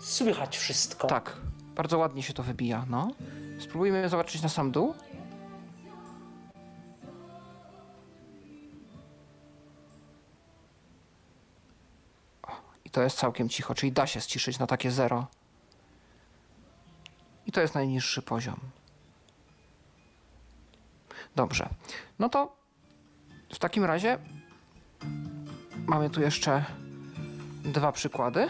Słychać 0.00 0.58
wszystko. 0.58 1.08
tak, 1.08 1.36
Bardzo 1.76 1.98
ładnie 1.98 2.22
się 2.22 2.32
to 2.32 2.42
wybija, 2.42 2.84
no. 2.90 3.10
Spróbujmy 3.58 4.08
zobaczyć 4.08 4.42
na 4.42 4.48
sam 4.48 4.70
dół. 4.70 4.94
O, 12.42 12.52
I 12.84 12.90
to 12.90 13.02
jest 13.02 13.18
całkiem 13.18 13.48
cicho, 13.48 13.74
czyli 13.74 13.92
da 13.92 14.06
się 14.06 14.20
ściszyć 14.20 14.58
na 14.58 14.66
takie 14.66 14.90
zero. 14.90 15.26
I 17.46 17.52
to 17.52 17.60
jest 17.60 17.74
najniższy 17.74 18.22
poziom. 18.22 18.60
Dobrze. 21.36 21.68
No 22.18 22.28
to 22.28 22.56
w 23.52 23.58
takim 23.58 23.84
razie 23.84 24.18
mamy 25.86 26.10
tu 26.10 26.20
jeszcze 26.20 26.64
dwa 27.64 27.92
przykłady. 27.92 28.48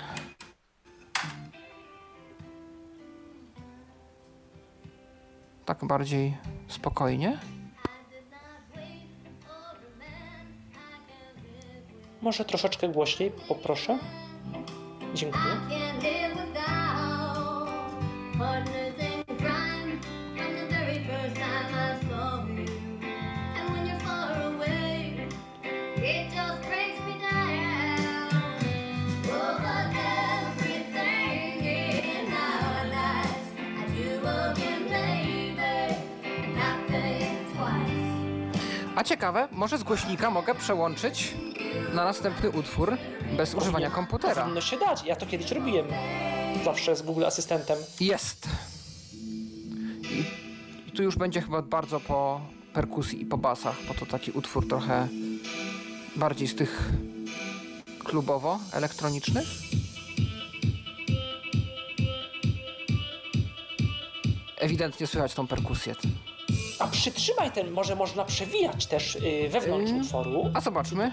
Tak 5.68 5.84
bardziej 5.84 6.36
spokojnie. 6.68 7.38
Może 12.22 12.44
troszeczkę 12.44 12.88
głośniej, 12.88 13.30
poproszę. 13.48 13.98
Dziękuję. 15.14 15.52
A 38.98 39.04
ciekawe, 39.04 39.48
może 39.52 39.78
z 39.78 39.82
głośnika 39.82 40.30
mogę 40.30 40.54
przełączyć 40.54 41.34
na 41.94 42.04
następny 42.04 42.50
utwór 42.50 42.96
bez 43.36 43.54
używania 43.54 43.90
komputera. 43.90 44.42
Powinno 44.42 44.60
się 44.60 44.78
dać. 44.78 45.04
Ja 45.04 45.16
to 45.16 45.26
kiedyś 45.26 45.50
robiłem. 45.50 45.86
Zawsze 46.64 46.96
z 46.96 47.02
Google 47.02 47.24
Asystentem. 47.24 47.78
Jest. 48.00 48.48
I, 50.02 50.24
I 50.88 50.92
tu 50.92 51.02
już 51.02 51.16
będzie 51.16 51.40
chyba 51.40 51.62
bardzo 51.62 52.00
po 52.00 52.40
perkusji 52.72 53.22
i 53.22 53.26
po 53.26 53.38
basach, 53.38 53.76
bo 53.88 53.94
to 53.94 54.06
taki 54.06 54.30
utwór 54.30 54.68
trochę 54.68 55.08
bardziej 56.16 56.48
z 56.48 56.54
tych 56.54 56.90
klubowo-elektronicznych. 58.04 59.46
Ewidentnie 64.56 65.06
słychać 65.06 65.34
tą 65.34 65.46
perkusję. 65.46 65.94
A 66.78 66.86
przytrzymaj 66.88 67.50
ten, 67.50 67.70
może 67.70 67.96
można 67.96 68.24
przewijać 68.24 68.86
też 68.86 69.16
y, 69.16 69.48
wewnątrz 69.48 69.92
Yy. 69.92 69.98
utworu. 70.00 70.50
A 70.54 70.60
zobaczmy. 70.60 71.12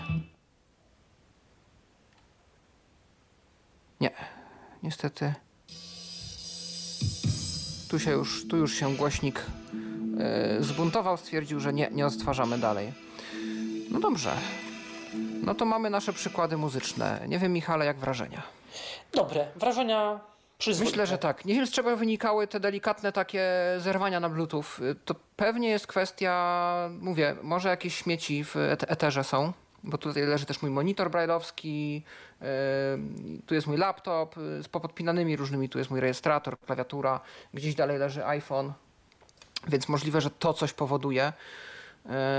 Nie, 4.01 4.11
niestety. 4.83 5.33
Tu 7.89 7.99
się 7.99 8.11
już, 8.11 8.47
tu 8.47 8.57
już 8.57 8.73
się 8.73 8.95
głośnik 8.95 9.45
e, 10.19 10.63
zbuntował, 10.63 11.17
stwierdził, 11.17 11.59
że 11.59 11.73
nie, 11.73 11.89
nie 11.91 12.05
odtwarzamy 12.05 12.57
dalej. 12.57 12.93
No 13.91 13.99
dobrze. 13.99 14.33
No 15.43 15.55
to 15.55 15.65
mamy 15.65 15.89
nasze 15.89 16.13
przykłady 16.13 16.57
muzyczne. 16.57 17.25
Nie 17.27 17.39
wiem, 17.39 17.53
Michale, 17.53 17.85
jak 17.85 17.97
wrażenia? 17.97 18.41
Dobre, 19.13 19.47
wrażenia 19.55 20.19
przyzwoite. 20.57 20.91
Myślę, 20.91 21.07
że 21.07 21.17
tak. 21.17 21.45
Nie 21.45 21.53
wiem, 21.55 21.67
z 21.67 21.71
czego 21.71 21.97
wynikały 21.97 22.47
te 22.47 22.59
delikatne 22.59 23.11
takie 23.11 23.49
zerwania 23.77 24.19
na 24.19 24.29
Bluetooth. 24.29 24.63
To 25.05 25.15
pewnie 25.35 25.69
jest 25.69 25.87
kwestia, 25.87 26.89
mówię, 26.99 27.35
może 27.43 27.69
jakieś 27.69 27.95
śmieci 27.95 28.43
w 28.43 28.55
et- 28.55 28.91
eterze 28.91 29.23
są, 29.23 29.53
bo 29.83 29.97
tutaj 29.97 30.23
leży 30.23 30.45
też 30.45 30.61
mój 30.61 30.71
monitor 30.71 31.11
brajlowski, 31.11 32.03
yy, 32.41 32.47
tu 33.45 33.55
jest 33.55 33.67
mój 33.67 33.77
laptop 33.77 34.37
yy, 34.37 34.63
z 34.63 34.67
popodpinanymi 34.67 35.35
różnymi, 35.35 35.69
tu 35.69 35.77
jest 35.77 35.91
mój 35.91 35.99
rejestrator, 35.99 36.59
klawiatura, 36.59 37.19
gdzieś 37.53 37.75
dalej 37.75 37.97
leży 37.97 38.25
iPhone, 38.25 38.73
więc 39.67 39.89
możliwe, 39.89 40.21
że 40.21 40.29
to 40.29 40.53
coś 40.53 40.73
powoduje. 40.73 41.33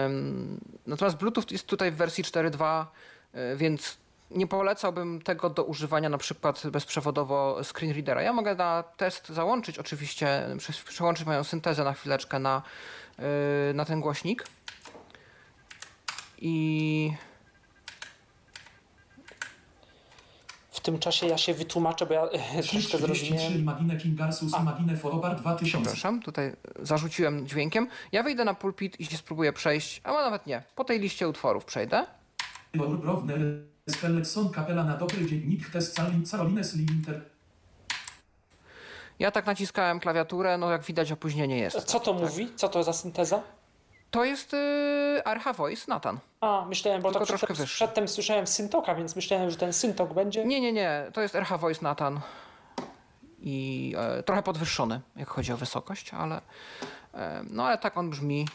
Ym, 0.07 0.61
Natomiast 0.87 1.17
Bluetooth 1.17 1.45
jest 1.51 1.67
tutaj 1.67 1.91
w 1.91 1.97
wersji 1.97 2.25
4.2, 2.25 2.85
y, 3.35 3.57
więc 3.57 3.97
nie 4.31 4.47
polecałbym 4.47 5.22
tego 5.22 5.51
do 5.51 5.64
używania 5.64 6.09
na 6.09 6.18
przykład 6.18 6.62
bezprzewodowo 6.66 7.61
screen 7.64 7.93
readera. 7.95 8.22
Ja 8.22 8.33
mogę 8.33 8.55
na 8.55 8.83
test 8.97 9.29
załączyć 9.29 9.79
oczywiście, 9.79 10.47
prze- 10.59 10.85
przełączyć 10.89 11.27
moją 11.27 11.45
syntezę 11.45 11.85
na 11.85 11.93
chwileczkę 11.93 12.39
na, 12.39 12.62
yy, 13.18 13.24
na 13.74 13.85
ten 13.85 14.01
głośnik. 14.01 14.47
I 16.39 17.12
W 20.70 20.81
tym 20.81 20.99
czasie 20.99 21.27
ja 21.27 21.39
się 21.39 21.55
wytłumaczę, 21.55 22.07
bo 22.07 22.14
ja 22.14 22.27
troszkę 22.29 22.62
33 22.62 22.99
zrozumiałem. 22.99 23.55
Imagine 23.59 23.97
Kingarsus 23.97 24.53
Imagine 24.61 24.97
Forobar 24.97 25.37
2000. 25.41 25.79
przepraszam, 25.83 26.22
tutaj 26.22 26.53
zarzuciłem 26.83 27.47
dźwiękiem. 27.49 27.89
Ja 28.12 28.22
wyjdę 28.22 28.45
na 28.45 28.55
pulpit 28.55 29.01
i 29.01 29.07
się 29.07 29.16
spróbuję 29.16 29.53
przejść, 29.53 30.01
a 30.05 30.12
nawet 30.12 30.47
nie, 30.47 30.62
po 30.74 30.85
tej 30.85 31.01
liście 31.01 31.29
utworów 31.29 31.64
przejdę. 31.64 32.07
Browner, 33.87 33.99
Spelletson 33.99 34.51
Kapela 34.51 34.84
na 34.84 34.97
dobry 34.97 35.26
dzień, 35.26 35.43
Nick 35.47 35.70
Test 35.70 36.01
Carolines 36.24 36.74
Limiter. 36.74 37.20
Ja 39.18 39.30
tak 39.30 39.47
naciskałem 39.47 40.01
klawiaturę, 40.01 40.59
no 40.59 40.70
jak 40.70 40.82
widać 40.82 41.12
opóźnienie 41.12 41.59
jest. 41.59 41.84
Co 41.84 42.01
to 42.01 42.12
mówi? 42.12 42.49
Co 42.57 42.68
to 42.68 42.82
za 42.84 42.93
synteza? 42.93 43.43
To 44.11 44.24
jest 44.24 44.53
yy, 44.53 45.22
RH 45.24 45.53
Voice 45.57 45.84
Nathan. 45.89 46.18
A, 46.41 46.64
myślałem, 46.68 47.03
bo 47.03 47.09
Tylko 47.09 47.18
tak 47.18 47.28
troszkę 47.28 47.47
przedtem, 47.47 47.64
wyższy. 47.64 47.76
przedtem 47.76 48.09
słyszałem 48.09 48.47
syntoka, 48.47 48.95
więc 48.95 49.16
myślałem, 49.16 49.51
że 49.51 49.57
ten 49.57 49.72
syntok 49.72 50.14
będzie. 50.14 50.45
Nie, 50.45 50.61
nie, 50.61 50.72
nie. 50.72 51.07
To 51.12 51.20
jest 51.22 51.34
RH 51.34 51.59
Voice 51.59 51.80
Nathan. 51.82 52.20
I 53.41 53.95
e, 53.99 54.22
trochę 54.22 54.43
podwyższony, 54.43 55.01
jak 55.16 55.28
chodzi 55.28 55.53
o 55.53 55.57
wysokość, 55.57 56.14
ale. 56.14 56.41
E, 57.14 57.43
no 57.51 57.64
ale 57.64 57.78
tak 57.78 57.97
on 57.97 58.11
brzmi. 58.11 58.49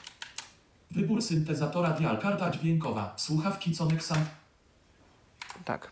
Wybór 0.92 1.22
syntezatora 1.22 1.90
dial, 1.90 2.18
karta 2.18 2.52
dźwiękowa, 2.52 3.14
słuchawki 3.18 3.76
Conek 3.76 4.04
Sound. 4.04 4.41
Tak. 5.66 5.92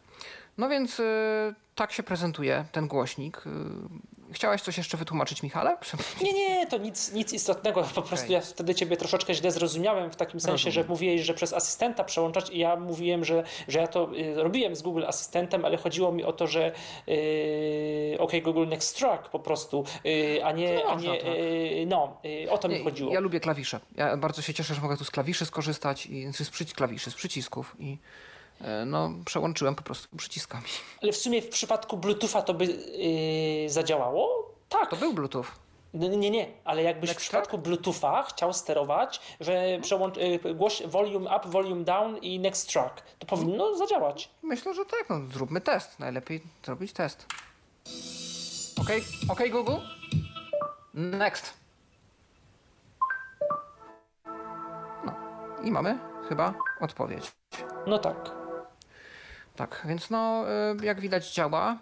No 0.58 0.70
więc 0.70 1.00
e, 1.00 1.04
tak 1.76 1.92
się 1.92 2.04
prezentuje 2.04 2.66
ten 2.72 2.88
głośnik. 2.88 3.38
E, 3.38 3.50
chciałeś 4.34 4.62
coś 4.62 4.78
jeszcze 4.78 4.98
wytłumaczyć, 4.98 5.44
Michale? 5.44 5.78
Nie, 6.22 6.34
nie, 6.34 6.68
to 6.68 6.78
nic, 6.78 7.14
nic 7.14 7.34
istotnego. 7.34 7.84
Po 7.96 8.02
prostu 8.02 8.32
ja 8.32 8.42
wtedy 8.42 8.76
ciebie 8.76 8.98
troszeczkę 8.98 9.34
źle 9.34 9.52
zrozumiałem 9.52 10.12
w 10.12 10.16
takim 10.16 10.40
sensie, 10.40 10.72
że 10.72 10.84
mówiłeś, 10.84 11.22
że 11.22 11.34
przez 11.34 11.54
asystenta 11.54 12.04
przełączać 12.04 12.50
i 12.50 12.60
ja 12.60 12.76
mówiłem, 12.76 13.26
że, 13.26 13.44
że 13.68 13.80
ja 13.80 13.88
to 13.88 14.10
y, 14.18 14.44
robiłem 14.44 14.76
z 14.76 14.82
Google 14.82 15.04
Asystentem, 15.08 15.66
ale 15.66 15.78
chodziło 15.78 16.12
mi 16.12 16.24
o 16.24 16.34
to, 16.34 16.48
że 16.48 16.72
y, 17.08 18.18
OK 18.20 18.32
Google 18.44 18.68
Next 18.68 18.98
Track 18.98 19.30
po 19.30 19.40
prostu, 19.40 19.84
y, 20.06 20.40
a 20.46 20.52
nie, 20.52 20.76
No 20.76 20.92
a 20.92 20.96
nie 20.96 21.18
tak. 21.18 21.28
y, 21.28 21.86
no, 21.88 22.18
y, 22.46 22.52
o 22.52 22.58
to 22.58 22.68
mi 22.68 22.76
Nie, 22.76 22.84
chodziło. 22.84 23.14
Ja 23.14 23.20
lubię 23.20 23.40
klawisze. 23.40 23.80
Ja 23.96 24.18
bardzo 24.18 24.42
się 24.42 24.54
cieszę, 24.54 24.74
że 24.76 24.82
mogę 24.82 24.98
tu 24.98 25.04
z 25.04 25.12
klawiszy 25.12 25.46
skorzystać, 25.46 26.06
i, 26.06 26.28
przyci- 26.28 26.74
klawiszy, 26.74 27.12
z 27.12 27.16
przycisków 27.16 27.76
i 27.80 27.98
no, 28.86 29.12
przełączyłem 29.26 29.76
po 29.76 29.84
prostu 29.84 30.18
przyciskami. 30.18 30.66
Ale 31.02 31.12
w 31.12 31.18
sumie 31.18 31.42
w 31.42 31.50
przypadku 31.50 31.98
Bluetootha 31.98 32.42
to 32.42 32.54
by 32.54 32.64
y, 32.66 33.70
zadziałało? 33.70 34.50
Tak. 34.70 34.90
To 34.90 34.96
był 34.96 35.14
Bluetooth. 35.14 35.46
No, 35.94 36.08
Nie, 36.08 36.30
nie, 36.30 36.48
ale 36.66 36.84
jakbyś 36.84 37.10
w 37.10 37.14
Next 37.14 37.22
przypadku 37.26 37.58
Bluetootha 37.58 38.24
chciał 38.24 38.54
sterować, 38.54 39.22
że 39.40 39.80
przełącz, 39.82 40.18
y, 40.18 40.40
głoś 40.56 40.84
volume 40.86 41.38
up, 41.38 41.50
volume 41.50 41.84
down 41.84 42.18
i 42.18 42.40
next 42.40 42.70
track, 42.70 43.02
to 43.20 43.26
powinno 43.26 43.76
zadziałać. 43.78 44.30
Myślę, 44.44 44.74
że 44.74 44.86
tak. 44.86 45.10
No, 45.10 45.16
zróbmy 45.34 45.62
test. 45.62 46.00
Najlepiej 46.00 46.42
zrobić 46.66 46.94
test. 46.94 47.26
OK, 48.82 48.90
OK 49.30 49.40
Google? 49.52 49.78
Next. 50.94 51.54
No 55.06 55.14
i 55.64 55.72
mamy 55.72 56.00
chyba 56.30 56.54
odpowiedź. 56.82 57.32
No 57.88 58.00
tak. 58.00 58.39
Tak, 59.60 59.86
więc 59.86 60.10
no 60.10 60.46
y, 60.82 60.86
jak 60.86 61.00
widać 61.00 61.34
działa. 61.34 61.78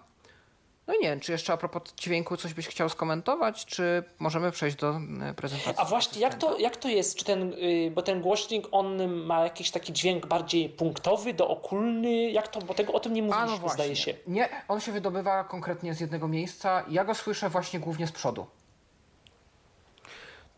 No 0.87 0.93
i 0.93 0.99
nie 0.99 1.09
wiem, 1.09 1.19
czy 1.19 1.31
jeszcze 1.31 1.53
a 1.53 1.57
propos 1.57 1.81
dźwięku 1.97 2.37
coś 2.37 2.53
byś 2.53 2.67
chciał 2.67 2.89
skomentować, 2.89 3.65
czy 3.65 4.03
możemy 4.19 4.51
przejść 4.51 4.77
do 4.77 4.99
y, 5.31 5.33
prezentacji? 5.33 5.75
A 5.77 5.85
właśnie, 5.85 6.21
jak 6.21 6.35
to, 6.35 6.57
jak 6.57 6.77
to 6.77 6.87
jest? 6.87 7.17
Czy 7.17 7.25
ten, 7.25 7.53
y, 7.53 7.91
bo 7.95 8.01
ten 8.01 8.21
głośnik, 8.21 8.67
on 8.71 9.07
ma 9.25 9.43
jakiś 9.43 9.71
taki 9.71 9.93
dźwięk 9.93 10.25
bardziej 10.25 10.69
punktowy, 10.69 11.33
dookulny? 11.33 12.31
Jak 12.31 12.47
to? 12.47 12.59
Bo 12.61 12.73
tego 12.73 12.93
o 12.93 12.99
tym 12.99 13.13
nie 13.13 13.21
A 13.21 13.25
mówiliśmy, 13.25 13.51
no 13.51 13.57
właśnie. 13.57 13.75
zdaje 13.75 13.95
się. 13.95 14.13
Nie, 14.27 14.49
on 14.67 14.79
się 14.79 14.91
wydobywa 14.91 15.43
konkretnie 15.43 15.93
z 15.93 15.99
jednego 15.99 16.27
miejsca. 16.27 16.83
Ja 16.89 17.05
go 17.05 17.15
słyszę 17.15 17.49
właśnie 17.49 17.79
głównie 17.79 18.07
z 18.07 18.11
przodu. 18.11 18.45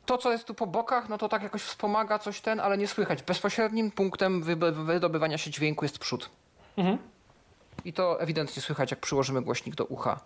To, 0.06 0.18
co 0.18 0.32
jest 0.32 0.46
tu 0.46 0.54
po 0.54 0.68
bokach, 0.68 1.10
no 1.10 1.18
to 1.18 1.30
tak 1.30 1.44
jakoś 1.44 1.62
wspomaga 1.62 2.20
coś 2.20 2.42
ten, 2.42 2.60
ale 2.60 2.78
nie 2.78 2.88
słychać. 2.88 3.24
Bezpośrednim 3.24 3.92
punktem 3.92 4.44
wydobywania 4.86 5.38
się 5.38 5.52
dźwięku 5.52 5.86
jest 5.86 6.00
przód. 6.00 6.30
Mhm. 6.80 6.98
I 7.86 7.94
to 7.94 8.22
ewidentnie 8.22 8.62
słychać, 8.62 8.92
jak 8.92 9.00
przyłożymy 9.00 9.42
głośnik 9.42 9.76
do 9.76 9.86
ucha. 9.86 10.20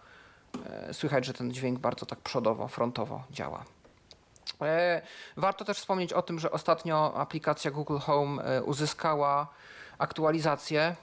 e, 0.65 0.93
słychać, 0.93 1.25
że 1.25 1.33
ten 1.33 1.53
dźwięk 1.53 1.79
bardzo 1.79 2.05
tak 2.05 2.19
przodowo, 2.19 2.67
frontowo 2.67 3.23
działa. 3.31 3.63
E, 4.61 5.01
Warto 5.37 5.65
też 5.65 5.77
wspomnieć 5.77 6.13
o 6.13 6.21
tym, 6.21 6.39
że 6.39 6.51
ostatnio 6.51 7.13
aplikacja 7.15 7.71
Google 7.71 7.97
Home 7.97 8.43
e, 8.43 8.63
uzyskała 8.63 9.47
aktualizację 9.97 10.95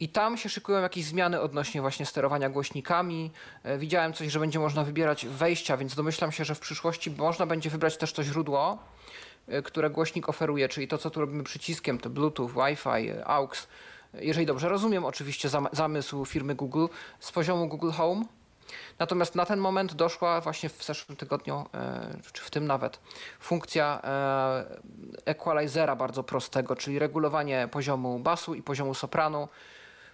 i 0.00 0.08
tam 0.08 0.36
się 0.36 0.48
szykują 0.48 0.80
jakieś 0.80 1.04
zmiany 1.04 1.40
odnośnie 1.40 1.80
właśnie 1.80 2.06
sterowania 2.06 2.50
głośnikami. 2.50 3.30
Widziałem 3.78 4.12
coś, 4.12 4.28
że 4.32 4.40
będzie 4.40 4.58
można 4.58 4.84
wybierać 4.84 5.26
wejścia, 5.26 5.76
więc 5.76 5.94
domyślam 5.94 6.32
się, 6.32 6.44
że 6.44 6.54
w 6.54 6.60
przyszłości 6.60 7.10
można 7.10 7.46
będzie 7.46 7.70
wybrać 7.70 7.96
też 7.96 8.12
to 8.12 8.24
źródło, 8.24 8.78
które 9.64 9.90
głośnik 9.90 10.28
oferuje, 10.28 10.68
czyli 10.68 10.88
to, 10.88 10.98
co 10.98 11.10
tu 11.10 11.20
robimy 11.20 11.44
przyciskiem, 11.44 11.98
to 11.98 12.10
Bluetooth, 12.10 12.48
Wi-Fi, 12.48 13.22
AUX. 13.24 13.66
Jeżeli 14.14 14.46
dobrze 14.46 14.68
rozumiem, 14.68 15.04
oczywiście 15.04 15.48
zam- 15.48 15.68
zamysł 15.72 16.24
firmy 16.24 16.54
Google 16.54 16.86
z 17.20 17.32
poziomu 17.32 17.68
Google 17.68 17.90
Home. 17.90 18.24
Natomiast 18.98 19.34
na 19.34 19.46
ten 19.46 19.58
moment 19.58 19.94
doszła 19.94 20.40
właśnie 20.40 20.68
w 20.68 20.84
zeszłym 20.84 21.16
tygodniu, 21.16 21.66
e, 21.74 22.16
czy 22.32 22.42
w 22.42 22.50
tym 22.50 22.66
nawet, 22.66 23.00
funkcja 23.40 24.00
e, 24.04 24.64
equalizera 25.24 25.96
bardzo 25.96 26.22
prostego, 26.22 26.76
czyli 26.76 26.98
regulowanie 26.98 27.68
poziomu 27.70 28.18
basu 28.18 28.54
i 28.54 28.62
poziomu 28.62 28.94
sopranu. 28.94 29.48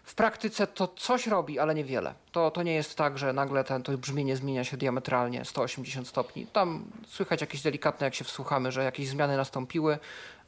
W 0.04 0.14
praktyce 0.14 0.66
to 0.66 0.88
coś 0.88 1.26
robi, 1.26 1.58
ale 1.58 1.74
niewiele. 1.74 2.14
To, 2.32 2.50
to 2.50 2.62
nie 2.62 2.74
jest 2.74 2.96
tak, 2.96 3.18
że 3.18 3.32
nagle 3.32 3.64
ten, 3.64 3.82
to 3.82 3.98
brzmienie 3.98 4.36
zmienia 4.36 4.64
się 4.64 4.76
diametralnie 4.76 5.44
180 5.44 6.08
stopni. 6.08 6.46
Tam 6.46 6.84
słychać 7.06 7.40
jakieś 7.40 7.62
delikatne, 7.62 8.04
jak 8.04 8.14
się 8.14 8.24
wsłuchamy, 8.24 8.72
że 8.72 8.84
jakieś 8.84 9.08
zmiany 9.08 9.36
nastąpiły, 9.36 9.98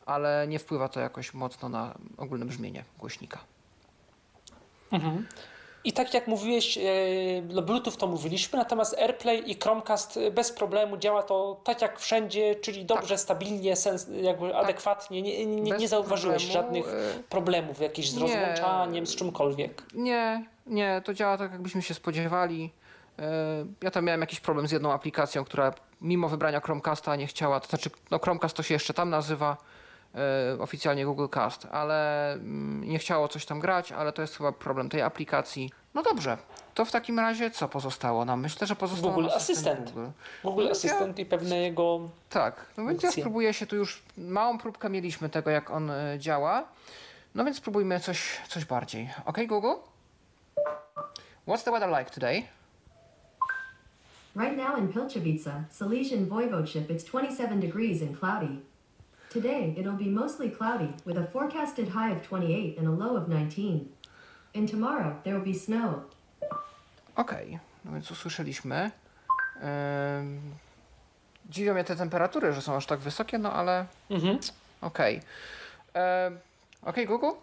ale 0.07 0.47
nie 0.49 0.59
wpływa 0.59 0.89
to 0.89 1.01
jakoś 1.01 1.35
mocno 1.35 1.69
na 1.69 1.95
ogólne 2.17 2.45
brzmienie 2.45 2.85
głośnika. 2.99 3.39
I 5.87 5.93
tak 5.93 6.15
jak 6.15 6.27
mówiłeś, 6.27 6.79
e, 6.79 6.83
no 7.49 7.63
Bluetooth 7.63 7.97
to 7.99 8.07
mówiliśmy, 8.07 8.59
natomiast 8.59 8.99
AirPlay 8.99 9.51
i 9.51 9.55
Chromecast 9.63 10.17
e, 10.17 10.31
bez 10.31 10.53
problemu 10.53 10.97
działa 10.97 11.23
to 11.23 11.61
tak 11.65 11.83
jak 11.83 12.01
wszędzie, 12.01 12.55
czyli 12.55 12.85
dobrze, 12.85 13.19
stabilnie, 13.19 13.77
sens, 13.77 14.07
jakby 14.23 14.57
adekwatnie. 14.57 15.23
Nie, 15.23 15.47
nie, 15.47 15.73
nie 15.73 15.89
zauważyłeś 15.89 16.45
problemu, 16.45 16.67
żadnych 16.67 16.89
e, 16.89 17.23
problemów 17.29 17.81
jakichś 17.81 18.09
z 18.09 18.17
nie. 18.17 18.23
rozłączaniem, 18.23 19.07
z 19.07 19.17
czymkolwiek. 19.17 19.83
Nie, 19.95 20.47
nie, 20.67 21.03
to 21.05 21.15
działa 21.15 21.39
tak, 21.39 21.53
jakbyśmy 21.53 21.83
się 21.83 21.95
spodziewali. 21.95 22.71
Ja 23.83 23.91
tam 23.91 24.05
miałem 24.05 24.21
jakiś 24.21 24.41
problem 24.41 24.69
z 24.69 24.73
jedną 24.73 24.93
aplikacją, 24.93 25.45
która 25.45 25.73
mimo 26.01 26.29
wybrania 26.29 26.61
Chromecasta 26.61 27.17
nie 27.17 27.27
chciała, 27.27 27.61
to 27.61 27.69
znaczy, 27.69 27.91
no 28.11 28.19
Chromecast 28.19 28.57
to 28.57 28.63
się 28.63 28.75
jeszcze 28.75 28.95
tam 28.95 29.11
nazywa, 29.11 29.57
oficjalnie 30.59 31.05
Google 31.05 31.29
Cast, 31.29 31.67
ale 31.73 32.33
mm, 32.33 32.85
nie 32.89 32.99
chciało 32.99 33.29
coś 33.29 33.47
tam 33.47 33.61
grać, 33.61 33.93
ale 33.93 34.13
to 34.13 34.23
jest 34.23 34.37
chyba 34.37 34.53
problem 34.53 34.89
tej 34.89 35.03
aplikacji. 35.03 35.71
No 35.95 36.03
dobrze, 36.03 36.39
to 36.75 36.85
w 36.85 36.91
takim 36.93 37.19
razie 37.19 37.51
co 37.51 37.69
pozostało 37.69 38.25
nam? 38.25 38.41
Myślę, 38.41 38.67
że 38.67 38.77
pozostało 38.77 39.13
Google 39.15 39.29
Assistant. 39.29 39.91
Google. 39.93 40.09
Google 40.45 40.65
Ja- 40.65 40.71
Assistant 40.71 41.19
i 41.19 41.27
pewne 41.27 41.59
jego 41.59 42.01
Tak, 42.31 42.67
no 42.77 42.87
więc 42.87 43.03
ja 43.03 43.13
spróbuję 43.13 43.55
się 43.55 43.67
tu 43.67 43.77
już, 43.77 44.03
małą 44.19 44.59
próbkę 44.59 44.91
mieliśmy 44.91 45.29
tego, 45.29 45.51
jak 45.51 45.71
on 45.71 45.91
y, 45.91 46.19
działa. 46.19 46.65
No 47.35 47.45
więc 47.45 47.57
spróbujmy 47.57 48.01
coś, 48.01 48.41
coś 48.49 48.65
bardziej. 48.65 49.11
Ok, 49.25 49.39
Google? 49.47 49.75
What's 51.49 51.65
the 51.65 51.71
weather 51.71 51.89
like 51.99 52.11
today? 52.11 52.43
Right 54.37 54.57
now 54.57 54.79
in 54.79 54.89
Pilchowice, 54.89 55.65
Silesian 55.79 56.27
Voivodeship, 56.27 56.91
it's 56.91 57.05
27 57.05 57.61
degrees 57.61 58.03
and 58.03 58.19
cloudy. 58.21 58.61
Today, 59.43 59.75
it'll 59.77 59.97
be 59.99 60.11
mostly 60.11 60.51
cloudy, 60.51 60.89
with 61.05 61.19
a 61.19 61.27
forecasted 61.27 61.89
high 61.89 62.11
of 62.17 62.23
28 62.23 62.79
and 62.79 62.89
a 62.89 62.91
low 62.91 63.17
of 63.17 63.29
19. 63.29 63.81
And 64.55 64.71
tomorrow, 64.71 65.15
there 65.25 65.35
will 65.35 65.45
be 65.53 65.59
snow. 65.59 66.01
Okej, 67.17 67.59
no 67.85 67.93
więc 67.93 68.11
usłyszeliśmy. 68.11 68.91
Ym, 70.19 70.41
dziwią 71.51 71.75
mnie 71.75 71.85
te 71.85 71.97
temperatury, 71.97 72.53
że 72.53 72.63
są 72.63 72.77
aż 72.77 72.87
tak 72.87 73.01
wysokie, 73.01 73.39
no 73.39 73.53
ale 73.53 73.87
Mhm. 74.11 74.39
okej. 74.81 75.21
Ym, 76.27 76.39
Okej, 76.83 77.07
Google? 77.07 77.27
Uh, 77.29 77.37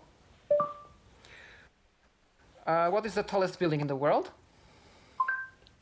what 2.91 3.05
is 3.05 3.13
the 3.13 3.23
tallest 3.23 3.57
building 3.59 3.81
in 3.81 3.87
the 3.87 3.97
world? 3.99 4.31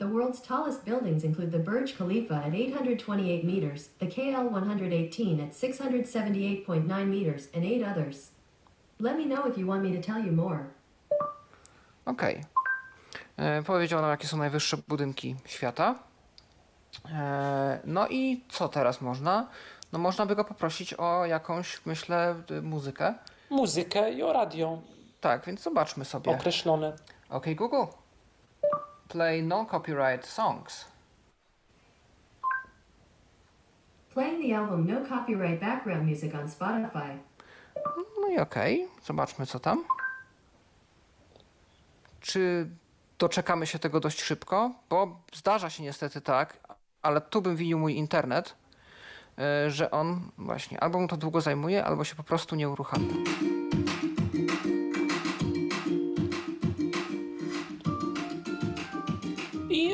The 0.01 0.07
world's 0.07 0.41
tallest 0.41 0.83
buildings 0.85 1.23
include 1.23 1.51
the 1.51 1.59
Burj 1.59 1.93
Khalifa 1.97 2.35
at 2.35 2.53
828 2.55 3.43
meters, 3.43 3.89
the 3.99 4.07
KL 4.07 4.49
118 4.51 5.39
at 5.39 5.51
678.9 5.53 7.07
meters, 7.07 7.47
and 7.55 7.63
eight 7.63 7.83
others. 7.83 8.31
Let 8.99 9.15
me 9.17 9.25
know 9.25 9.45
if 9.51 9.57
you 9.57 9.67
want 9.67 9.83
me 9.83 9.91
to 10.01 10.01
tell 10.13 10.25
you 10.25 10.31
more. 10.31 10.59
Okej. 12.05 12.41
E, 13.37 13.63
Powiedział 13.63 14.01
nam, 14.01 14.09
jakie 14.09 14.27
są 14.27 14.37
najwyższe 14.37 14.77
budynki 14.87 15.35
świata. 15.45 15.95
E, 17.11 17.79
No 17.85 18.07
i 18.07 18.43
co 18.49 18.69
teraz 18.69 19.01
można? 19.01 19.47
No 19.93 19.99
można 19.99 20.25
by 20.25 20.35
go 20.35 20.43
poprosić 20.43 20.93
o 20.93 21.25
jakąś, 21.25 21.85
myślę, 21.85 22.35
muzykę. 22.61 23.13
muzykę 23.49 24.13
i 24.13 24.23
o 24.23 24.33
radio 24.33 24.81
Tak, 25.21 25.45
więc 25.45 25.61
zobaczmy 25.61 26.05
sobie. 26.05 26.31
określone. 26.31 26.93
Ok, 27.29 27.45
Google. 27.55 28.00
Play 29.11 29.43
non-copyright 29.43 30.25
songs. 30.25 30.85
Playing 34.13 34.41
the 34.41 34.57
album 34.57 34.87
No 34.87 35.09
Copyright 35.09 35.59
Background 35.59 36.07
Music 36.09 36.35
on 36.35 36.49
Spotify. 36.49 37.17
No 38.21 38.27
i 38.27 38.37
okej, 38.37 38.87
zobaczmy 39.03 39.45
co 39.45 39.59
tam. 39.59 39.83
Czy 42.19 42.69
doczekamy 43.19 43.67
się 43.67 43.79
tego 43.79 43.99
dość 43.99 44.21
szybko? 44.21 44.71
Bo 44.89 45.19
zdarza 45.33 45.69
się 45.69 45.83
niestety 45.83 46.21
tak, 46.21 46.57
ale 47.01 47.21
tu 47.21 47.41
bym 47.41 47.55
winił 47.55 47.79
mój 47.79 47.95
internet, 47.95 48.55
y, 49.67 49.71
że 49.71 49.91
on 49.91 50.31
właśnie 50.37 50.79
albo 50.79 50.99
mu 50.99 51.07
to 51.07 51.17
długo 51.17 51.41
zajmuje, 51.41 51.85
albo 51.85 52.03
się 52.03 52.15
po 52.15 52.23
prostu 52.23 52.55
nie 52.55 52.69
uruchamia. 52.69 53.13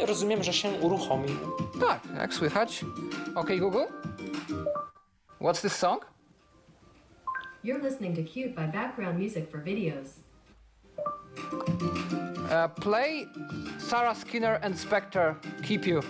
Rozumiem, 0.08 0.44
że 0.44 0.54
się 0.54 0.70
uruchomił. 0.70 1.36
Tak, 1.80 2.02
jak 2.18 2.34
słychać. 2.34 2.86
Ok, 3.36 3.48
Google? 3.60 3.86
What's 5.42 5.62
this 5.62 5.76
song? 5.76 6.06
You're 7.64 7.84
listening 7.84 8.16
to 8.16 8.24
Cute 8.24 8.56
by 8.56 8.68
Background 8.68 9.20
Music 9.20 9.52
for 9.52 9.64
Videos. 9.64 10.20
Uh, 12.50 12.68
play 12.82 13.28
Sarah 13.78 14.18
Skinner 14.18 14.60
and 14.62 14.80
Spectre, 14.80 15.36
Keep 15.64 15.86
You. 15.88 16.02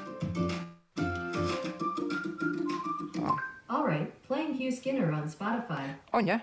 Alright, 3.69 4.27
playing 4.27 4.53
Hugh 4.53 4.71
Skinner 4.71 5.11
on 5.11 5.27
Spotify. 5.29 5.95
O 6.13 6.19
nie. 6.21 6.39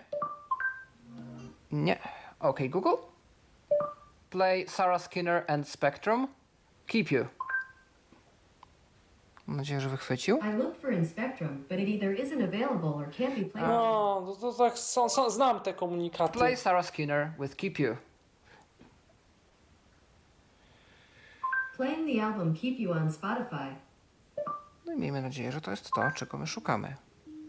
Nie. 1.71 1.99
Ok, 2.41 2.61
Google. 2.71 2.99
Play 4.31 4.67
Sarah 4.67 4.99
Skinner 4.99 5.45
and 5.49 5.67
Spectrum. 5.67 6.29
Keep 6.87 7.11
you. 7.13 7.29
Mam 9.47 9.57
nadzieję, 9.57 9.81
że 9.81 9.89
wychwycił. 9.89 10.39
I 10.39 10.57
looked 10.57 10.81
for 10.81 10.93
in 10.93 11.09
Spectrum, 11.09 11.65
but 11.69 11.79
it 11.79 11.89
either 11.89 12.17
isn't 12.17 12.45
available 12.45 12.89
or 12.89 13.09
can't 13.11 13.39
be 13.39 13.45
played. 13.45 13.69
No, 13.69 14.37
to, 14.41 14.53
to 14.53 14.59
tak 14.59 14.79
są, 14.79 15.09
są, 15.09 15.31
znam 15.31 15.61
te 15.61 15.75
komunikaty. 15.75 16.39
Play 16.39 16.57
Sarah 16.57 16.87
Skinner 16.87 17.31
with 17.41 17.57
Keep 17.57 17.79
You. 17.79 17.97
Playing 21.77 22.07
the 22.07 22.25
album 22.25 22.55
Keep 22.55 22.79
You 22.81 22.93
on 22.93 23.13
Spotify. 23.13 23.75
No 24.87 24.93
i 24.93 24.97
miejmy 24.99 25.23
nadzieję, 25.23 25.53
że 25.53 25.61
to 25.61 25.71
jest 25.71 25.91
to, 25.91 26.11
czego 26.15 26.39
my 26.39 26.47
szukamy. 26.47 26.95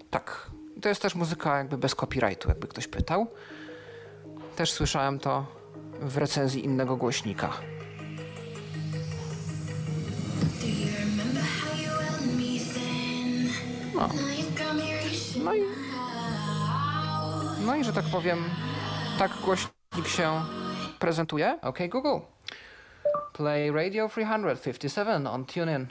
Tak. 0.10 0.50
I 0.78 0.82
To 0.82 0.90
jest 0.90 1.02
też 1.02 1.16
muzyka 1.16 1.58
jakby 1.58 1.78
bez 1.78 1.96
copyrightu, 1.96 2.50
jakby 2.50 2.68
ktoś 2.68 2.88
pytał. 2.88 3.28
Też 4.56 4.72
słyszałem 4.72 5.20
to 5.20 5.46
w 6.00 6.18
recenzji 6.18 6.66
innego 6.66 6.96
głośnika. 6.96 7.54
No. 13.96 14.10
No 15.44 15.54
i, 15.54 15.62
no 17.66 17.76
i 17.76 17.84
że 17.84 17.94
tak 17.94 18.06
powiem, 18.06 18.44
tak 19.20 19.32
głośnik 19.32 20.08
się 20.08 20.42
prezentuje. 21.00 21.60
Ok, 21.62 21.80
Google. 21.90 22.20
Play 23.34 23.72
Radio 23.72 24.10
357 24.10 25.28
on 25.28 25.46
TuneIn. 25.46 25.88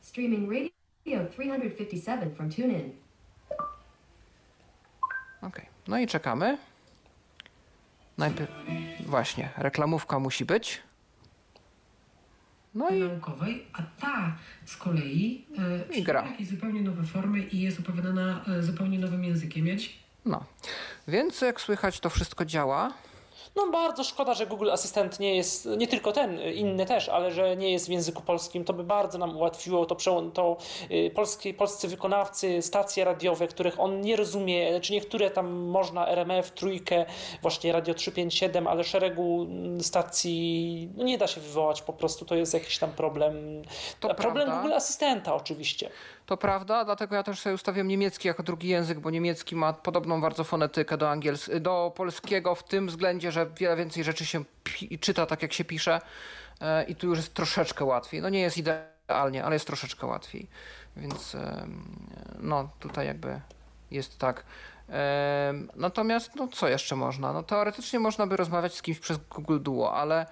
Streaming 0.00 0.52
Radio 0.52 1.28
357 1.30 2.34
from 2.34 2.50
TuneIn. 2.50 2.92
Ok, 5.42 5.60
no 5.88 5.98
i 5.98 6.06
czekamy. 6.06 6.58
Najpierw, 8.18 8.50
właśnie, 9.06 9.50
reklamówka 9.56 10.18
musi 10.18 10.44
być. 10.44 10.87
No 12.78 12.90
i 12.90 13.00
naukowej, 13.00 13.66
a 13.72 13.82
ta 14.00 14.36
z 14.64 14.76
kolei 14.76 15.44
e, 15.98 16.02
gra. 16.02 16.26
jakieś 16.26 16.48
zupełnie 16.48 16.82
nowe 16.82 17.02
formy 17.02 17.38
i 17.42 17.60
jest 17.60 17.80
opowiadana 17.80 18.44
e, 18.48 18.62
zupełnie 18.62 18.98
nowym 18.98 19.24
językiem. 19.24 19.78
Ci 19.78 19.98
No, 20.24 20.44
więc 21.08 21.40
jak 21.40 21.60
słychać, 21.60 22.00
to 22.00 22.10
wszystko 22.10 22.44
działa. 22.44 22.92
No 23.56 23.70
bardzo 23.70 24.04
szkoda, 24.04 24.34
że 24.34 24.46
Google 24.46 24.70
Asystent 24.70 25.20
nie 25.20 25.36
jest, 25.36 25.68
nie 25.76 25.88
tylko 25.88 26.12
ten, 26.12 26.40
inny 26.40 26.86
też, 26.86 27.08
ale 27.08 27.30
że 27.30 27.56
nie 27.56 27.72
jest 27.72 27.86
w 27.86 27.90
języku 27.90 28.22
polskim. 28.22 28.64
To 28.64 28.72
by 28.72 28.84
bardzo 28.84 29.18
nam 29.18 29.36
ułatwiło 29.36 29.86
to, 29.86 29.96
to 30.34 30.56
y, 30.90 31.10
polskie, 31.14 31.54
polscy 31.54 31.88
wykonawcy, 31.88 32.62
stacje 32.62 33.04
radiowe, 33.04 33.48
których 33.48 33.80
on 33.80 34.00
nie 34.00 34.16
rozumie, 34.16 34.80
czy 34.80 34.92
niektóre 34.92 35.30
tam 35.30 35.52
można 35.52 36.08
RMF, 36.08 36.50
trójkę, 36.50 37.06
właśnie 37.42 37.72
Radio 37.72 37.94
357, 37.94 38.66
ale 38.66 38.84
szeregu 38.84 39.42
mm, 39.42 39.80
stacji 39.80 40.88
no 40.96 41.04
nie 41.04 41.18
da 41.18 41.26
się 41.26 41.40
wywołać 41.40 41.82
po 41.82 41.92
prostu, 41.92 42.24
to 42.24 42.34
jest 42.34 42.54
jakiś 42.54 42.78
tam 42.78 42.92
problem. 42.92 43.62
To 44.00 44.14
problem 44.14 44.46
prawda. 44.46 44.62
Google 44.62 44.74
Asystenta 44.74 45.34
oczywiście. 45.34 45.90
To 46.28 46.36
prawda, 46.36 46.84
dlatego 46.84 47.14
ja 47.16 47.22
też 47.22 47.40
sobie 47.40 47.54
ustawiłem 47.54 47.88
niemiecki 47.88 48.28
jako 48.28 48.42
drugi 48.42 48.68
język, 48.68 49.00
bo 49.00 49.10
niemiecki 49.10 49.56
ma 49.56 49.72
podobną 49.72 50.20
bardzo 50.20 50.44
fonetykę 50.44 50.96
do, 50.96 51.06
angiels- 51.06 51.60
do 51.60 51.92
polskiego 51.96 52.54
w 52.54 52.62
tym 52.64 52.86
względzie, 52.86 53.32
że 53.32 53.46
wiele 53.46 53.76
więcej 53.76 54.04
rzeczy 54.04 54.26
się 54.26 54.44
czyta 55.00 55.26
tak, 55.26 55.42
jak 55.42 55.52
się 55.52 55.64
pisze 55.64 56.00
e, 56.60 56.84
i 56.84 56.96
tu 56.96 57.06
już 57.06 57.18
jest 57.18 57.34
troszeczkę 57.34 57.84
łatwiej. 57.84 58.22
No 58.22 58.28
nie 58.28 58.40
jest 58.40 58.56
idealnie, 58.58 59.44
ale 59.44 59.54
jest 59.54 59.66
troszeczkę 59.66 60.06
łatwiej. 60.06 60.48
Więc 60.96 61.34
em, 61.34 61.96
no 62.40 62.68
tutaj 62.80 63.06
jakby 63.06 63.40
jest 63.90 64.18
tak. 64.18 64.44
Em, 64.88 65.68
Natomiast, 65.76 66.36
no 66.36 66.48
co 66.48 66.68
jeszcze 66.68 66.96
można? 66.96 67.32
No 67.32 67.42
teoretycznie 67.42 67.98
można 67.98 68.26
by 68.26 68.36
rozmawiać 68.36 68.74
z 68.74 68.82
kimś 68.82 68.98
przez 68.98 69.18
Google 69.18 69.60
Duo, 69.60 69.94
ale 69.94 70.26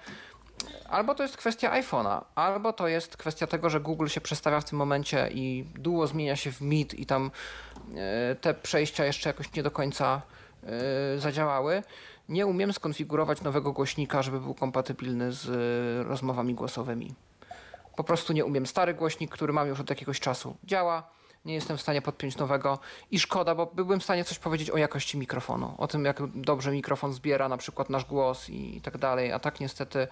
albo 0.89 1.15
to 1.15 1.23
jest 1.23 1.37
kwestia 1.37 1.81
iPhone'a, 1.81 2.21
albo 2.35 2.73
to 2.73 2.87
jest 2.87 3.17
kwestia 3.17 3.47
tego, 3.47 3.69
że 3.69 3.79
Google 3.79 4.07
się 4.07 4.21
przestawia 4.21 4.59
w 4.59 4.65
tym 4.65 4.77
momencie 4.77 5.29
i 5.31 5.65
Duo 5.75 6.07
zmienia 6.07 6.35
się 6.35 6.51
w 6.51 6.61
Meet 6.61 6.93
i 6.93 7.05
tam 7.05 7.31
e, 7.95 8.35
te 8.35 8.53
przejścia 8.53 9.05
jeszcze 9.05 9.29
jakoś 9.29 9.53
nie 9.53 9.63
do 9.63 9.71
końca 9.71 10.21
e, 10.63 11.19
zadziałały. 11.19 11.83
Nie 12.29 12.45
umiem 12.45 12.73
skonfigurować 12.73 13.41
nowego 13.41 13.71
głośnika, 13.71 14.21
żeby 14.21 14.39
był 14.39 14.53
kompatybilny 14.53 15.31
z 15.31 15.49
e, 15.49 16.09
rozmowami 16.09 16.53
głosowymi. 16.53 17.13
Po 17.95 18.03
prostu 18.03 18.33
nie 18.33 18.45
umiem. 18.45 18.65
Stary 18.65 18.93
głośnik, 18.93 19.31
który 19.31 19.53
mam 19.53 19.67
już 19.67 19.79
od 19.79 19.89
jakiegoś 19.89 20.19
czasu, 20.19 20.57
działa. 20.63 21.16
Nie 21.47 21.53
jestem 21.53 21.77
w 21.77 21.81
stanie 21.81 22.01
podpiąć 22.01 22.37
nowego 22.37 22.79
i 23.11 23.19
szkoda, 23.19 23.55
bo 23.55 23.65
byłbym 23.65 23.99
w 23.99 24.03
stanie 24.03 24.23
coś 24.23 24.39
powiedzieć 24.39 24.69
o 24.69 24.77
jakości 24.77 25.17
mikrofonu, 25.17 25.75
o 25.77 25.87
tym, 25.87 26.05
jak 26.05 26.21
dobrze 26.35 26.71
mikrofon 26.71 27.13
zbiera 27.13 27.49
na 27.49 27.57
przykład 27.57 27.89
nasz 27.89 28.05
głos 28.05 28.49
i 28.49 28.81
tak 28.81 28.97
dalej. 28.97 29.31
A 29.31 29.39
tak 29.39 29.59
niestety 29.59 30.07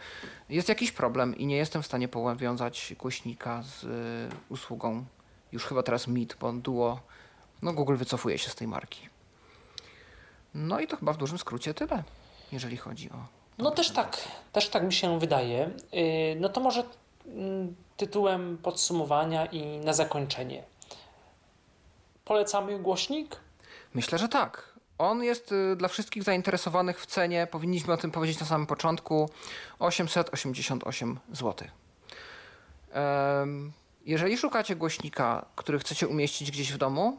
jest 0.50 0.70
jakiś 0.70 0.92
problem 0.92 1.38
i 1.38 1.46
nie 1.46 1.58
jestem 1.58 1.84
w 1.84 1.86
stanie 1.86 2.08
powiązać 2.08 2.96
głośnika 3.00 3.64
z 3.64 3.84
y, 3.84 4.36
usługą 4.50 5.06
już 5.52 5.66
chyba 5.66 5.84
teraz 5.84 6.08
Meet, 6.08 6.38
bo 6.40 6.54
Duo, 6.54 7.00
no 7.62 7.74
Google 7.74 7.96
wycofuje 7.96 8.38
się 8.38 8.50
z 8.50 8.56
tej 8.56 8.68
marki. 8.68 9.10
No 10.54 10.80
i 10.80 10.88
to 10.88 10.98
chyba 10.98 11.14
w 11.14 11.18
dużym 11.18 11.38
skrócie 11.38 11.74
tyle, 11.74 12.04
jeżeli 12.52 12.78
chodzi 12.78 13.10
o. 13.10 13.26
No 13.58 13.72
też 13.72 13.92
tak, 13.92 14.18
też 14.52 14.70
tak 14.70 14.84
mi 14.84 14.94
się 14.94 15.20
wydaje. 15.20 15.70
Yy, 15.92 16.02
No 16.40 16.50
to 16.50 16.62
może 16.62 16.84
mm, 17.28 17.76
tytułem 17.98 18.58
podsumowania 18.58 19.46
i 19.46 19.80
na 19.80 19.94
zakończenie. 19.94 20.64
Polecamy 22.26 22.80
głośnik? 22.80 23.36
Myślę, 23.94 24.18
że 24.18 24.30
tak. 24.30 24.76
On 24.98 25.24
jest 25.24 25.52
y, 25.52 25.76
dla 25.76 25.88
wszystkich 25.88 26.24
zainteresowanych 26.24 27.02
w 27.02 27.06
cenie, 27.06 27.48
powinniśmy 27.52 27.94
o 27.94 27.98
tym 27.98 28.12
powiedzieć 28.12 28.40
na 28.40 28.46
samym 28.46 28.68
początku, 28.68 29.30
888 29.80 31.20
zł. 31.32 31.68
Jeżeli 34.06 34.38
szukacie 34.38 34.76
głośnika, 34.76 35.46
który 35.56 35.80
chcecie 35.80 36.08
umieścić 36.08 36.52
gdzieś 36.52 36.74
w 36.74 36.78
domu, 36.78 37.18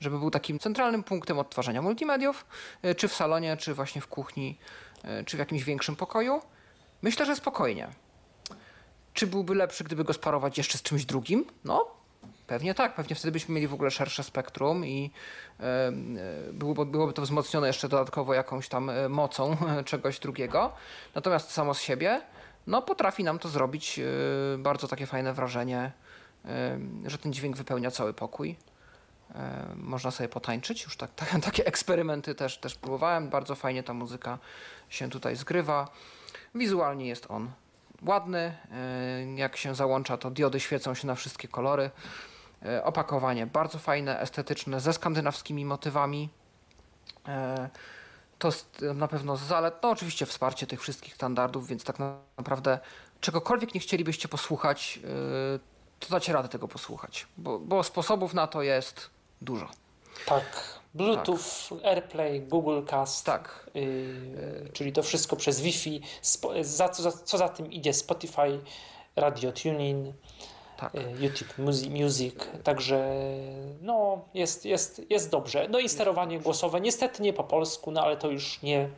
żeby 0.00 0.18
był 0.18 0.30
takim 0.30 0.58
centralnym 0.58 1.02
punktem 1.02 1.38
odtwarzania 1.38 1.82
multimediów, 1.82 2.46
y, 2.84 2.94
czy 2.94 3.08
w 3.08 3.14
salonie, 3.14 3.56
czy 3.56 3.74
właśnie 3.74 4.00
w 4.00 4.06
kuchni, 4.06 4.58
y, 5.20 5.24
czy 5.24 5.36
w 5.36 5.40
jakimś 5.40 5.64
większym 5.64 5.96
pokoju, 5.96 6.42
myślę, 7.02 7.26
że 7.26 7.36
spokojnie. 7.36 7.88
Czy 9.14 9.26
byłby 9.26 9.54
lepszy, 9.54 9.84
gdyby 9.84 10.04
go 10.04 10.12
sparować 10.12 10.58
jeszcze 10.58 10.78
z 10.78 10.82
czymś 10.82 11.04
drugim? 11.04 11.44
No, 11.64 11.97
pewnie 12.46 12.74
tak. 12.74 12.94
Pewnie 12.94 13.16
wtedy 13.16 13.32
byśmy 13.32 13.54
mieli 13.54 13.68
w 13.68 13.74
ogóle 13.74 13.90
szersze 13.90 14.22
spektrum 14.24 14.86
i 14.86 15.10
e, 15.60 15.92
byłoby, 16.52 16.86
byłoby 16.86 17.12
to 17.12 17.22
wzmocnione 17.22 17.66
jeszcze 17.66 17.88
dodatkowo 17.88 18.34
jakąś 18.34 18.68
tam 18.68 18.90
e, 18.90 19.08
mocą 19.08 19.56
czegoś 19.84 20.18
drugiego. 20.18 20.72
Natomiast 21.14 21.50
samo 21.50 21.74
z 21.74 21.80
siebie, 21.80 22.20
no 22.66 22.82
potrafi 22.82 23.24
nam 23.24 23.38
to 23.38 23.48
zrobić 23.48 23.98
e, 23.98 24.02
bardzo 24.58 24.88
takie 24.88 25.06
fajne 25.06 25.32
wrażenie, 25.32 25.92
że 27.06 27.18
ten 27.18 27.32
dźwięk 27.32 27.56
wypełnia 27.56 27.90
cały 27.90 28.14
pokój. 28.14 28.56
Można 29.76 30.10
sobie 30.10 30.28
potańczyć, 30.28 30.84
już 30.84 30.96
tak, 30.96 31.14
tak, 31.20 31.28
takie 31.44 31.66
eksperymenty 31.66 32.34
też, 32.34 32.58
też 32.58 32.74
próbowałem. 32.74 33.28
Bardzo 33.28 33.54
fajnie 33.54 33.82
ta 33.82 33.94
muzyka 33.94 34.38
się 34.88 35.10
tutaj 35.10 35.36
zgrywa. 35.36 35.88
Wizualnie 36.54 37.08
jest 37.08 37.26
on 37.30 37.50
ładny. 38.06 38.56
e, 38.72 39.34
Jak 39.34 39.56
się 39.56 39.74
załącza, 39.74 40.16
to 40.16 40.30
diody 40.30 40.60
świecą 40.60 40.94
się 40.94 41.06
na 41.06 41.14
wszystkie 41.14 41.48
kolory. 41.48 41.90
E, 42.64 42.84
Opakowanie 42.84 43.46
bardzo 43.46 43.78
fajne, 43.78 44.20
estetyczne, 44.20 44.80
ze 44.80 44.92
skandynawskimi 44.92 45.64
motywami. 45.64 46.28
E, 47.28 47.68
To 48.38 48.50
na 48.94 49.08
pewno 49.08 49.36
z 49.36 49.42
zalet. 49.42 49.74
No 49.82 49.90
oczywiście 49.90 50.26
wsparcie 50.26 50.66
tych 50.66 50.80
wszystkich 50.80 51.14
standardów, 51.14 51.66
więc 51.68 51.84
tak 51.84 51.98
na- 51.98 52.16
naprawdę 52.36 52.78
czegokolwiek 53.20 53.74
nie 53.74 53.80
chcielibyście 53.80 54.28
posłuchać, 54.28 55.00
to 56.00 56.08
dacie 56.08 56.32
radę 56.32 56.48
tego 56.48 56.68
posłuchać, 56.68 57.26
bo, 57.36 57.58
bo 57.58 57.82
sposobów 57.82 58.34
na 58.34 58.46
to 58.46 58.62
jest 58.62 59.10
dużo. 59.42 59.68
Tak. 60.26 60.78
Bluetooth, 60.94 61.78
AirPlay, 61.84 62.40
Google 62.40 62.82
Cast. 62.90 63.26
Tak. 63.26 63.70
Yy, 63.74 64.70
czyli 64.72 64.92
to 64.92 65.02
wszystko 65.02 65.36
przez 65.36 65.60
Wi-Fi. 65.60 66.00
Spo, 66.22 66.52
za, 66.60 66.88
co, 66.88 67.02
za, 67.02 67.12
co 67.12 67.38
za 67.38 67.48
tym 67.48 67.72
idzie 67.72 67.92
Spotify, 67.92 68.60
Radio 69.16 69.52
Tuning, 69.52 70.14
Tak. 70.76 70.94
yy, 70.94 71.02
YouTube 71.20 71.58
Music, 71.58 71.88
Music. 71.88 72.34
Także 72.64 73.10
no, 73.80 74.24
jest, 74.34 74.64
jest, 74.64 75.02
jest 75.10 75.30
dobrze. 75.30 75.68
No 75.70 75.78
i 75.78 75.88
sterowanie 75.88 76.40
głosowe. 76.40 76.80
Niestety 76.80 77.22
nie 77.22 77.32
po 77.32 77.44
polsku, 77.44 77.90
no 77.90 78.02
ale 78.02 78.16
to 78.16 78.30
już 78.30 78.62
nie 78.62 78.88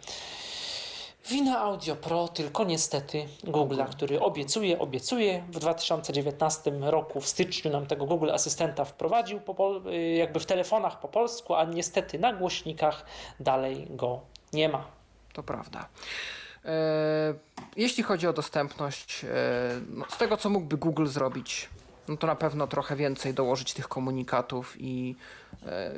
wina 1.31 1.59
Audio 1.59 1.97
Pro, 1.97 2.29
tylko 2.29 2.65
niestety 2.65 3.27
Google'a, 3.45 3.89
który 3.89 4.21
obiecuje, 4.21 4.79
obiecuje. 4.79 5.45
W 5.49 5.59
2019 5.59 6.71
roku, 6.81 7.21
w 7.21 7.27
styczniu 7.27 7.71
nam 7.71 7.87
tego 7.87 8.07
Google 8.07 8.31
Asystenta 8.31 8.85
wprowadził 8.85 9.41
po, 9.41 9.81
yy, 9.85 10.11
jakby 10.11 10.41
w 10.41 10.47
telefonach 10.47 11.01
po 11.01 11.09
polsku, 11.09 11.55
a 11.55 11.65
niestety 11.65 12.19
na 12.19 12.33
głośnikach 12.33 13.05
dalej 13.41 13.87
go 13.91 14.21
nie 14.53 14.69
ma. 14.69 14.85
To 15.33 15.43
prawda. 15.43 15.89
E, 16.65 17.35
Jeśli 17.77 18.03
chodzi 18.03 18.27
o 18.27 18.33
dostępność, 18.33 19.25
e, 19.25 19.29
no, 19.89 20.05
z 20.09 20.17
tego 20.17 20.37
co 20.37 20.51
mógłby 20.51 20.77
Google 20.77 21.07
zrobić, 21.07 21.69
no 22.09 22.17
to 22.17 22.27
na 22.27 22.37
pewno 22.37 22.67
trochę 22.67 22.97
więcej 22.97 23.35
dołożyć 23.35 23.73
tych 23.75 23.89
komunikatów 23.89 24.77
i 24.79 25.17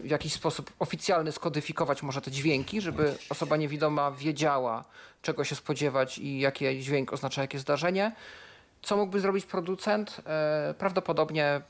w 0.03 0.07
jakiś 0.11 0.33
sposób 0.33 0.73
oficjalny 0.79 1.33
skodyfikować 1.33 2.03
może 2.03 2.21
te 2.21 2.31
dźwięki, 2.31 2.81
żeby 2.81 3.15
osoba 3.29 3.57
niewidoma 3.57 4.11
wiedziała, 4.11 4.85
czego 5.23 5.45
się 5.45 5.55
spodziewać 5.55 6.19
i 6.19 6.39
jaki 6.39 6.81
dźwięk 6.81 7.13
oznacza 7.13 7.43
jakie 7.43 7.59
zdarzenie. 7.59 8.13
Co 8.83 8.97
mógłby 8.97 9.21
zrobić 9.21 9.47
producent? 9.47 10.21
E, 10.27 10.75
Prawdopodobnie 10.79 11.61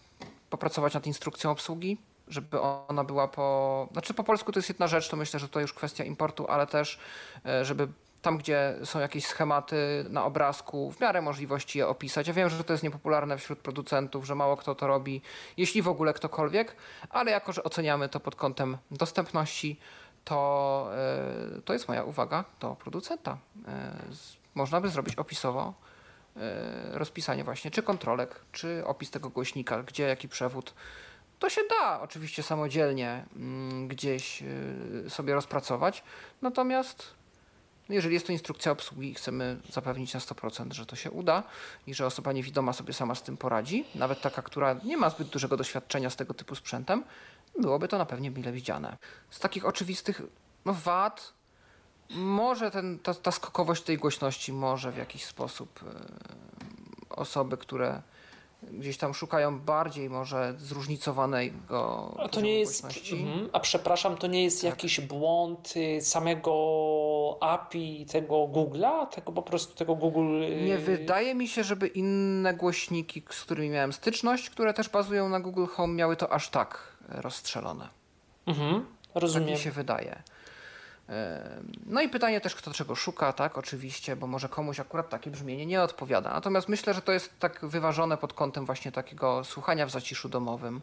popracować 0.50 0.94
nad 0.94 1.06
instrukcją 1.06 1.50
obsługi, 1.50 1.98
żeby 2.28 2.60
ona 2.60 3.04
była 3.04 3.28
po. 3.28 3.88
Znaczy 3.92 4.14
po 4.14 4.24
polsku 4.24 4.52
to 4.52 4.58
jest 4.58 4.68
jedna 4.68 4.86
rzecz, 4.86 5.08
to 5.08 5.16
myślę, 5.16 5.40
że 5.40 5.48
to 5.48 5.60
już 5.60 5.72
kwestia 5.72 6.04
importu, 6.04 6.46
ale 6.48 6.66
też, 6.66 6.98
e, 7.46 7.64
żeby 7.64 7.88
tam, 8.22 8.38
gdzie 8.38 8.74
są 8.84 9.00
jakieś 9.00 9.26
schematy 9.26 10.04
na 10.10 10.24
obrazku, 10.24 10.92
w 10.92 11.00
miarę 11.00 11.22
możliwości 11.22 11.78
je 11.78 11.88
opisać. 11.88 12.28
Ja 12.28 12.34
wiem, 12.34 12.48
że 12.48 12.64
to 12.64 12.72
jest 12.72 12.82
niepopularne 12.82 13.38
wśród 13.38 13.58
producentów, 13.58 14.26
że 14.26 14.34
mało 14.34 14.56
kto 14.56 14.74
to 14.74 14.86
robi, 14.86 15.22
jeśli 15.56 15.82
w 15.82 15.88
ogóle 15.88 16.12
ktokolwiek, 16.12 16.76
ale 17.10 17.30
jako, 17.30 17.52
że 17.52 17.64
oceniamy 17.64 18.08
to 18.08 18.20
pod 18.20 18.36
kątem 18.36 18.78
dostępności, 18.90 19.80
to, 20.24 20.90
e, 21.56 21.62
to 21.62 21.72
jest 21.72 21.88
moja 21.88 22.04
uwaga 22.04 22.44
do 22.60 22.76
producenta. 22.76 23.38
E, 23.68 23.92
Można 24.54 24.80
by 24.80 24.88
zrobić 24.88 25.14
opisowo 25.14 25.74
e, 26.36 26.98
rozpisanie 26.98 27.44
właśnie, 27.44 27.70
czy 27.70 27.82
kontrolek, 27.82 28.40
czy 28.52 28.82
opis 28.86 29.10
tego 29.10 29.30
głośnika, 29.30 29.82
gdzie 29.82 30.02
jaki 30.04 30.28
przewód. 30.28 30.74
To 31.38 31.50
się 31.50 31.60
da 31.70 32.00
oczywiście 32.00 32.42
samodzielnie 32.42 33.24
mm, 33.36 33.88
gdzieś 33.88 34.42
sobie 35.08 35.34
rozpracować, 35.34 36.02
natomiast 36.42 37.21
jeżeli 37.92 38.14
jest 38.14 38.26
to 38.26 38.32
instrukcja 38.32 38.72
obsługi 38.72 39.10
i 39.10 39.14
chcemy 39.14 39.60
zapewnić 39.72 40.14
na 40.14 40.20
100%, 40.20 40.72
że 40.72 40.86
to 40.86 40.96
się 40.96 41.10
uda 41.10 41.42
i 41.86 41.94
że 41.94 42.06
osoba 42.06 42.32
niewidoma 42.32 42.72
sobie 42.72 42.92
sama 42.92 43.14
z 43.14 43.22
tym 43.22 43.36
poradzi, 43.36 43.84
nawet 43.94 44.20
taka, 44.20 44.42
która 44.42 44.76
nie 44.84 44.96
ma 44.96 45.10
zbyt 45.10 45.28
dużego 45.28 45.56
doświadczenia 45.56 46.10
z 46.10 46.16
tego 46.16 46.34
typu 46.34 46.54
sprzętem, 46.54 47.04
byłoby 47.58 47.88
to 47.88 47.98
na 47.98 48.06
pewno 48.06 48.30
mile 48.30 48.52
widziane. 48.52 48.96
Z 49.30 49.38
takich 49.38 49.66
oczywistych 49.66 50.22
no, 50.64 50.74
wad, 50.74 51.32
może 52.10 52.70
ten, 52.70 52.98
ta, 52.98 53.14
ta 53.14 53.32
skokowość 53.32 53.82
tej 53.82 53.98
głośności 53.98 54.52
może 54.52 54.92
w 54.92 54.96
jakiś 54.96 55.24
sposób 55.24 55.82
y, 55.82 55.86
osoby, 57.16 57.56
które 57.56 58.02
gdzieś 58.70 58.96
tam 58.96 59.14
szukają 59.14 59.60
bardziej 59.60 60.10
może 60.10 60.54
zróżnicowanego 60.58 62.14
A 62.18 62.28
to 62.28 62.40
nie 62.40 62.58
jest. 62.58 62.84
Mhm. 63.12 63.48
A 63.52 63.60
przepraszam, 63.60 64.16
to 64.16 64.26
nie 64.26 64.44
jest 64.44 64.62
Tak. 64.62 64.70
jakiś 64.70 65.00
błąd 65.00 65.74
y, 65.76 66.00
samego 66.00 66.52
API 67.40 68.06
tego 68.06 68.34
Google'a, 68.34 69.06
tego 69.06 69.32
po 69.32 69.42
prostu 69.42 69.74
tego 69.74 69.94
Google... 69.94 70.42
y, 70.42 70.62
Nie 70.64 70.78
wydaje 70.78 71.34
mi 71.34 71.48
się, 71.48 71.64
żeby 71.64 71.86
inne 71.86 72.54
głośniki, 72.54 73.22
z 73.30 73.40
którymi 73.42 73.70
miałem 73.70 73.92
styczność, 73.92 74.50
które 74.50 74.74
też 74.74 74.88
bazują 74.88 75.28
na 75.28 75.40
Google 75.40 75.66
Home, 75.66 75.94
miały 75.94 76.16
to 76.16 76.32
aż 76.32 76.48
tak 76.48 76.96
e, 77.08 77.22
rozstrzelone. 77.22 77.88
Mhm, 78.46 78.86
Tak 79.14 79.22
rozumiem. 79.22 79.50
mi 79.50 79.58
się 79.58 79.70
wydaje. 79.70 80.22
No 81.86 82.00
i 82.00 82.08
pytanie 82.08 82.40
też, 82.40 82.54
kto 82.54 82.72
czego 82.72 82.94
szuka, 82.94 83.32
tak, 83.32 83.58
oczywiście, 83.58 84.16
bo 84.16 84.26
może 84.26 84.48
komuś 84.48 84.80
akurat 84.80 85.08
takie 85.08 85.30
brzmienie 85.30 85.66
nie 85.66 85.82
odpowiada. 85.82 86.30
Natomiast 86.30 86.68
myślę, 86.68 86.94
że 86.94 87.02
to 87.02 87.12
jest 87.12 87.38
tak 87.38 87.66
wyważone 87.66 88.16
pod 88.16 88.32
kątem 88.32 88.66
właśnie 88.66 88.92
takiego 88.92 89.44
słuchania 89.44 89.86
w 89.86 89.90
zaciszu 89.90 90.28
domowym. 90.28 90.80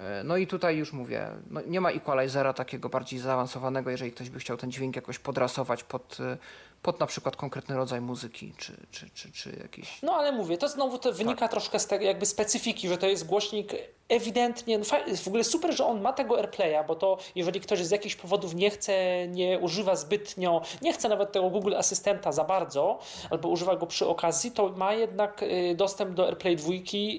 E, 0.00 0.24
No 0.24 0.36
i 0.36 0.46
tutaj 0.46 0.76
już 0.76 0.92
mówię, 0.92 1.28
no 1.50 1.60
nie 1.66 1.80
ma 1.80 1.90
equalizera 1.90 2.52
takiego 2.52 2.88
bardziej 2.88 3.18
zaawansowanego, 3.18 3.90
jeżeli 3.90 4.12
ktoś 4.12 4.30
by 4.30 4.38
chciał 4.38 4.56
ten 4.56 4.70
dźwięk 4.72 4.96
jakoś 4.96 5.18
podrasować 5.18 5.84
pod, 5.84 6.16
e, 6.20 6.36
pod 6.82 7.00
na 7.00 7.06
przykład 7.06 7.36
konkretny 7.36 7.76
rodzaj 7.76 8.00
muzyki, 8.00 8.52
czy, 8.56 8.72
czy, 8.90 9.10
czy, 9.10 9.32
czy 9.32 9.58
jakiś... 9.62 10.02
No 10.02 10.12
ale 10.14 10.32
mówię, 10.32 10.58
to 10.58 10.68
znowu 10.68 10.98
to 10.98 11.12
wynika 11.12 11.40
Tak. 11.40 11.50
troszkę 11.50 11.78
z 11.78 11.86
tego 11.86 12.04
jakby 12.04 12.26
specyfiki, 12.26 12.88
że 12.88 12.98
to 12.98 13.06
jest 13.06 13.26
głośnik 13.26 13.72
ewidentnie, 14.08 14.78
no 14.78 14.84
w 15.16 15.28
ogóle 15.28 15.44
super, 15.44 15.76
że 15.76 15.86
on 15.86 16.00
ma 16.00 16.12
tego 16.12 16.38
AirPlaya, 16.38 16.84
bo 16.86 16.94
to 16.94 17.18
jeżeli 17.34 17.60
ktoś 17.60 17.84
z 17.84 17.90
jakichś 17.90 18.16
powodów 18.16 18.54
nie 18.54 18.70
chce, 18.70 19.28
nie 19.28 19.58
używa 19.58 19.96
zbytnio, 19.96 20.62
nie 20.82 20.92
chce 20.92 21.08
nawet 21.08 21.32
tego 21.32 21.50
Google 21.50 21.74
Asystenta 21.76 22.32
za 22.32 22.44
bardzo, 22.44 22.98
albo 23.30 23.48
używa 23.48 23.76
go 23.76 23.86
przy 23.86 24.06
okazji, 24.06 24.50
to 24.52 24.68
ma 24.68 24.94
jednak 24.94 25.42
y, 25.42 25.74
dostęp 25.76 26.14
do 26.14 26.26
AirPlay 26.26 26.56
2 26.56 26.72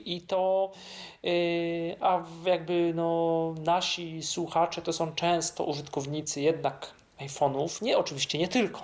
i 0.05 0.21
to 0.27 0.71
a 1.99 2.17
w- 2.19 2.45
jakby 2.45 2.91
no 2.95 3.53
nasi 3.59 4.23
słuchacze 4.23 4.81
to 4.81 4.93
są 4.93 5.11
często 5.15 5.63
użytkownicy 5.63 6.41
jednak 6.41 6.91
iPhone'ów, 7.19 7.81
nie 7.81 7.97
oczywiście 7.97 8.37
nie 8.37 8.47
tylko, 8.47 8.81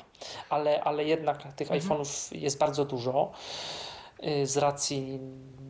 ale, 0.50 0.84
ale 0.84 1.04
jednak 1.06 1.54
tych 1.54 1.68
iPhone'ów 1.70 2.36
jest 2.38 2.58
bardzo 2.58 2.86
dużo 2.86 3.32
y, 4.28 4.46
z 4.48 4.58
racji 4.58 5.20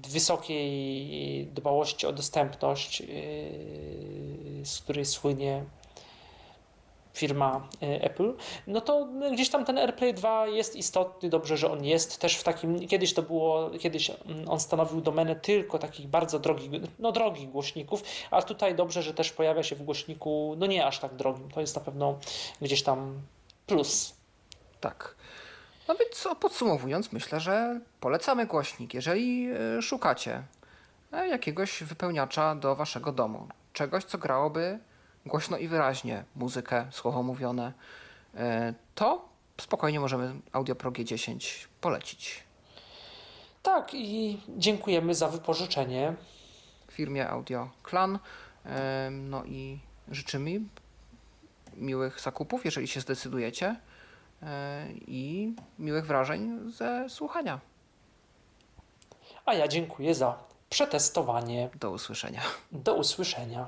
wysokiej 0.08 1.48
dbałości 1.48 2.08
o 2.08 2.14
dostępność, 2.14 3.02
y, 3.02 3.06
z 4.64 4.82
której 4.82 5.06
słynie 5.06 5.64
firma 7.18 7.68
y, 7.84 8.02
Apple, 8.02 8.34
no 8.68 8.82
to 8.82 9.08
gdzieś 9.34 9.50
tam 9.50 9.66
ten 9.66 9.78
AirPlay 9.78 10.14
2 10.14 10.48
jest 10.48 10.76
istotny, 10.76 11.30
dobrze, 11.30 11.58
że 11.58 11.72
on 11.72 11.86
jest 11.86 12.18
też 12.18 12.38
w 12.38 12.44
takim, 12.44 12.88
kiedyś 12.88 13.14
to 13.14 13.22
było, 13.22 13.70
kiedyś 13.80 14.10
mm, 14.10 14.50
on 14.50 14.60
stanowił 14.60 15.02
domenę 15.02 15.36
tylko 15.36 15.80
takich 15.80 16.08
bardzo 16.08 16.40
drogich, 16.40 16.72
no 17.00 17.12
drogich 17.12 17.50
głośników, 17.50 18.04
a 18.32 18.42
tutaj 18.42 18.76
dobrze, 18.76 19.04
że 19.04 19.14
też 19.14 19.32
pojawia 19.32 19.64
się 19.64 19.76
w 19.76 19.84
głośniku, 19.84 20.56
no 20.58 20.66
nie 20.66 20.86
aż 20.86 21.00
tak 21.00 21.16
drogim, 21.16 21.52
to 21.52 21.62
jest 21.62 21.76
na 21.76 21.82
pewno 21.82 22.20
gdzieś 22.62 22.84
tam 22.84 23.22
plus. 23.68 24.16
Tak. 24.82 25.16
No 25.88 25.96
więc 25.96 26.28
podsumowując, 26.40 27.12
myślę, 27.12 27.40
że 27.40 27.80
polecamy 28.00 28.46
głośnik, 28.46 28.94
jeżeli 28.94 29.50
e, 29.78 29.82
szukacie 29.82 30.44
e, 31.12 31.28
jakiegoś 31.28 31.84
wypełniacza 31.84 32.56
do 32.56 32.76
waszego 32.76 33.12
domu. 33.12 33.48
Czegoś, 33.74 34.04
co 34.04 34.18
grałoby 34.18 34.80
głośno 35.28 35.58
i 35.58 35.68
wyraźnie 35.68 36.24
muzykę, 36.36 36.88
słowo 36.92 37.24
mówione, 37.24 37.74
e, 38.36 38.74
to 38.96 39.30
spokojnie 39.62 40.00
możemy 40.00 40.36
Audio 40.52 40.76
Pro 40.76 40.92
G10 40.92 41.68
polecić 41.82 42.44
Tak 43.64 43.94
i 43.94 44.42
dziękujemy 44.58 45.16
za 45.16 45.28
wypożyczenie. 45.28 46.14
firmie 46.92 47.30
Audio 47.30 47.70
Clan. 47.90 48.20
E, 48.66 49.10
No 49.12 49.46
i 49.46 49.80
życzymy 50.12 50.60
miłych 51.76 52.20
zakupów, 52.22 52.66
jeżeli 52.66 52.88
się 52.88 53.02
zdecydujecie 53.02 53.76
e, 54.44 54.88
i 55.08 55.54
miłych 55.80 56.06
wrażeń 56.06 56.72
ze 56.72 57.10
słuchania. 57.10 57.60
A 59.46 59.54
ja 59.54 59.68
dziękuję 59.68 60.16
za 60.16 60.38
przetestowanie. 60.70 61.70
Do 61.80 61.92
usłyszenia. 61.92 62.42
Do 62.72 62.96
usłyszenia. 62.96 63.68